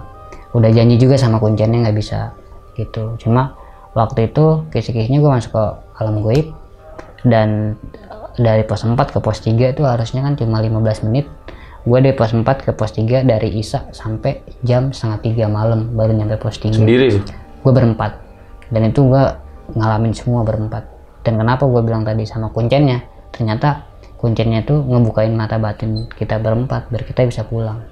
udah 0.51 0.71
janji 0.75 0.99
juga 0.99 1.15
sama 1.15 1.39
kunciannya 1.39 1.79
nggak 1.87 1.95
bisa 1.95 2.35
gitu 2.75 3.15
cuma 3.23 3.55
waktu 3.93 4.33
itu 4.33 4.67
kisi-kisinya 4.73 5.21
gua 5.21 5.33
masuk 5.39 5.53
ke 5.53 5.65
alam 6.01 6.21
goib. 6.21 6.47
Dan 7.23 7.79
dari 8.35 8.67
pos 8.67 8.83
4 8.83 8.99
ke 8.99 9.19
pos 9.23 9.39
3 9.45 9.77
itu 9.77 9.83
harusnya 9.87 10.27
kan 10.27 10.35
cuma 10.35 10.59
15 10.59 11.07
menit. 11.07 11.31
Gue 11.87 11.99
dari 12.03 12.15
pos 12.15 12.35
4 12.35 12.43
ke 12.47 12.71
pos 12.75 12.95
3 12.95 13.23
dari 13.23 13.49
Isa 13.59 13.87
sampai 13.95 14.43
jam 14.67 14.91
setengah 14.91 15.19
tiga 15.23 15.47
malam 15.47 15.95
baru 15.95 16.15
nyampe 16.15 16.39
pos 16.43 16.59
3 16.59 16.83
Sendiri? 16.83 17.23
Gue 17.63 17.73
berempat. 17.75 18.19
Dan 18.75 18.91
itu 18.91 19.07
gue 19.07 19.25
ngalamin 19.79 20.15
semua 20.17 20.43
berempat. 20.43 20.83
Dan 21.23 21.39
kenapa 21.39 21.63
gue 21.71 21.83
bilang 21.87 22.03
tadi 22.03 22.27
sama 22.27 22.51
kuncennya? 22.51 23.07
Ternyata 23.31 23.87
kuncennya 24.19 24.63
tuh 24.63 24.83
ngebukain 24.87 25.35
mata 25.35 25.59
batin 25.59 26.07
kita 26.15 26.39
berempat 26.39 26.87
biar 26.95 27.03
kita 27.03 27.27
bisa 27.27 27.43
pulang 27.43 27.92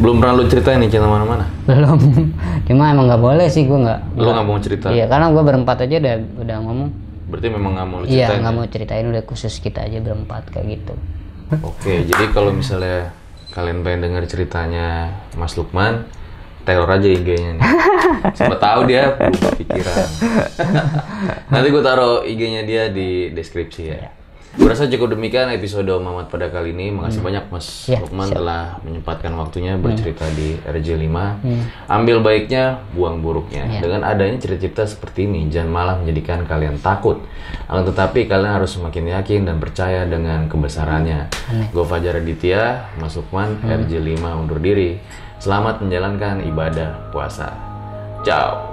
Belum 0.00 0.16
pernah 0.16 0.34
lu 0.34 0.44
ceritain 0.44 0.78
nih 0.78 0.88
channel 0.88 1.08
mana-mana? 1.08 1.44
belum 1.64 1.98
cuma 2.64 2.88
emang 2.88 3.04
nggak 3.06 3.20
boleh 3.20 3.46
sih 3.46 3.64
gue 3.64 3.78
nggak 3.78 4.00
Lu 4.14 4.28
nggak 4.28 4.46
mau 4.46 4.58
cerita? 4.58 4.86
iya 4.88 5.04
karena 5.04 5.28
gue 5.28 5.42
berempat 5.42 5.76
aja 5.82 5.96
udah 5.96 6.14
udah 6.40 6.56
ngomong 6.62 6.88
Berarti 7.28 7.46
memang 7.48 7.72
nggak 7.74 7.86
mau 7.86 7.96
lu 7.98 8.04
iya 8.04 8.26
ceritain? 8.26 8.40
nggak 8.40 8.54
mau 8.54 8.66
ceritain 8.66 9.04
udah 9.06 9.22
khusus 9.22 9.54
kita 9.56 9.80
aja 9.82 9.98
berempat 9.98 10.48
kayak 10.48 10.66
gitu 10.74 10.94
Oke, 11.60 12.06
jadi 12.06 12.24
kalau 12.30 12.50
misalnya 12.50 13.10
kalian 13.50 13.82
pengen 13.82 14.06
dengar 14.06 14.22
ceritanya 14.22 15.10
Mas 15.34 15.58
Lukman, 15.58 16.06
teror 16.62 16.86
aja 16.86 17.02
IG-nya 17.02 17.58
nih. 17.58 17.62
Siapa 18.38 18.54
tahu 18.54 18.86
dia 18.86 19.18
berubah 19.18 19.58
pikiran. 19.58 20.06
Nanti 21.50 21.66
gue 21.68 21.82
taruh 21.82 22.22
IG-nya 22.22 22.62
dia 22.62 22.86
di 22.86 23.34
deskripsi 23.34 23.82
ya. 23.82 24.14
Gue 24.50 24.66
rasa 24.66 24.90
cukup 24.90 25.14
demikian 25.14 25.46
episode 25.54 25.86
Mamat 25.86 26.26
pada 26.26 26.50
kali 26.50 26.74
ini. 26.74 26.90
Makasih 26.90 27.22
banyak 27.22 27.44
Mas 27.54 27.86
Ya, 27.86 28.02
Lukman 28.02 28.26
telah 28.26 28.82
menyempatkan 28.82 29.30
waktunya 29.38 29.78
bercerita 29.78 30.26
di 30.34 30.58
RJ5. 30.66 31.06
Ambil 31.86 32.18
baiknya, 32.18 32.82
buang 32.90 33.22
buruknya. 33.22 33.78
Dengan 33.78 34.02
adanya 34.02 34.42
cerita-cerita 34.42 34.90
seperti 34.90 35.30
ini, 35.30 35.46
jangan 35.46 35.70
malah 35.70 35.94
menjadikan 36.02 36.42
kalian 36.50 36.82
takut. 36.82 37.22
Akan 37.70 37.86
tetapi 37.86 38.26
kalian 38.26 38.58
harus 38.58 38.74
semakin 38.74 39.22
yakin 39.22 39.46
dan 39.46 39.62
percaya 39.62 40.02
dengan 40.02 40.50
kebesarannya. 40.50 41.30
Gue 41.70 41.86
Fajar 41.86 42.18
Aditya, 42.18 42.90
Mas 42.98 43.14
Lukman, 43.14 43.54
RJ5 43.62 44.18
undur 44.34 44.58
diri. 44.58 44.98
Selamat 45.38 45.78
menjalankan 45.78 46.42
ibadah 46.42 47.14
puasa. 47.14 47.54
Ciao. 48.26 48.66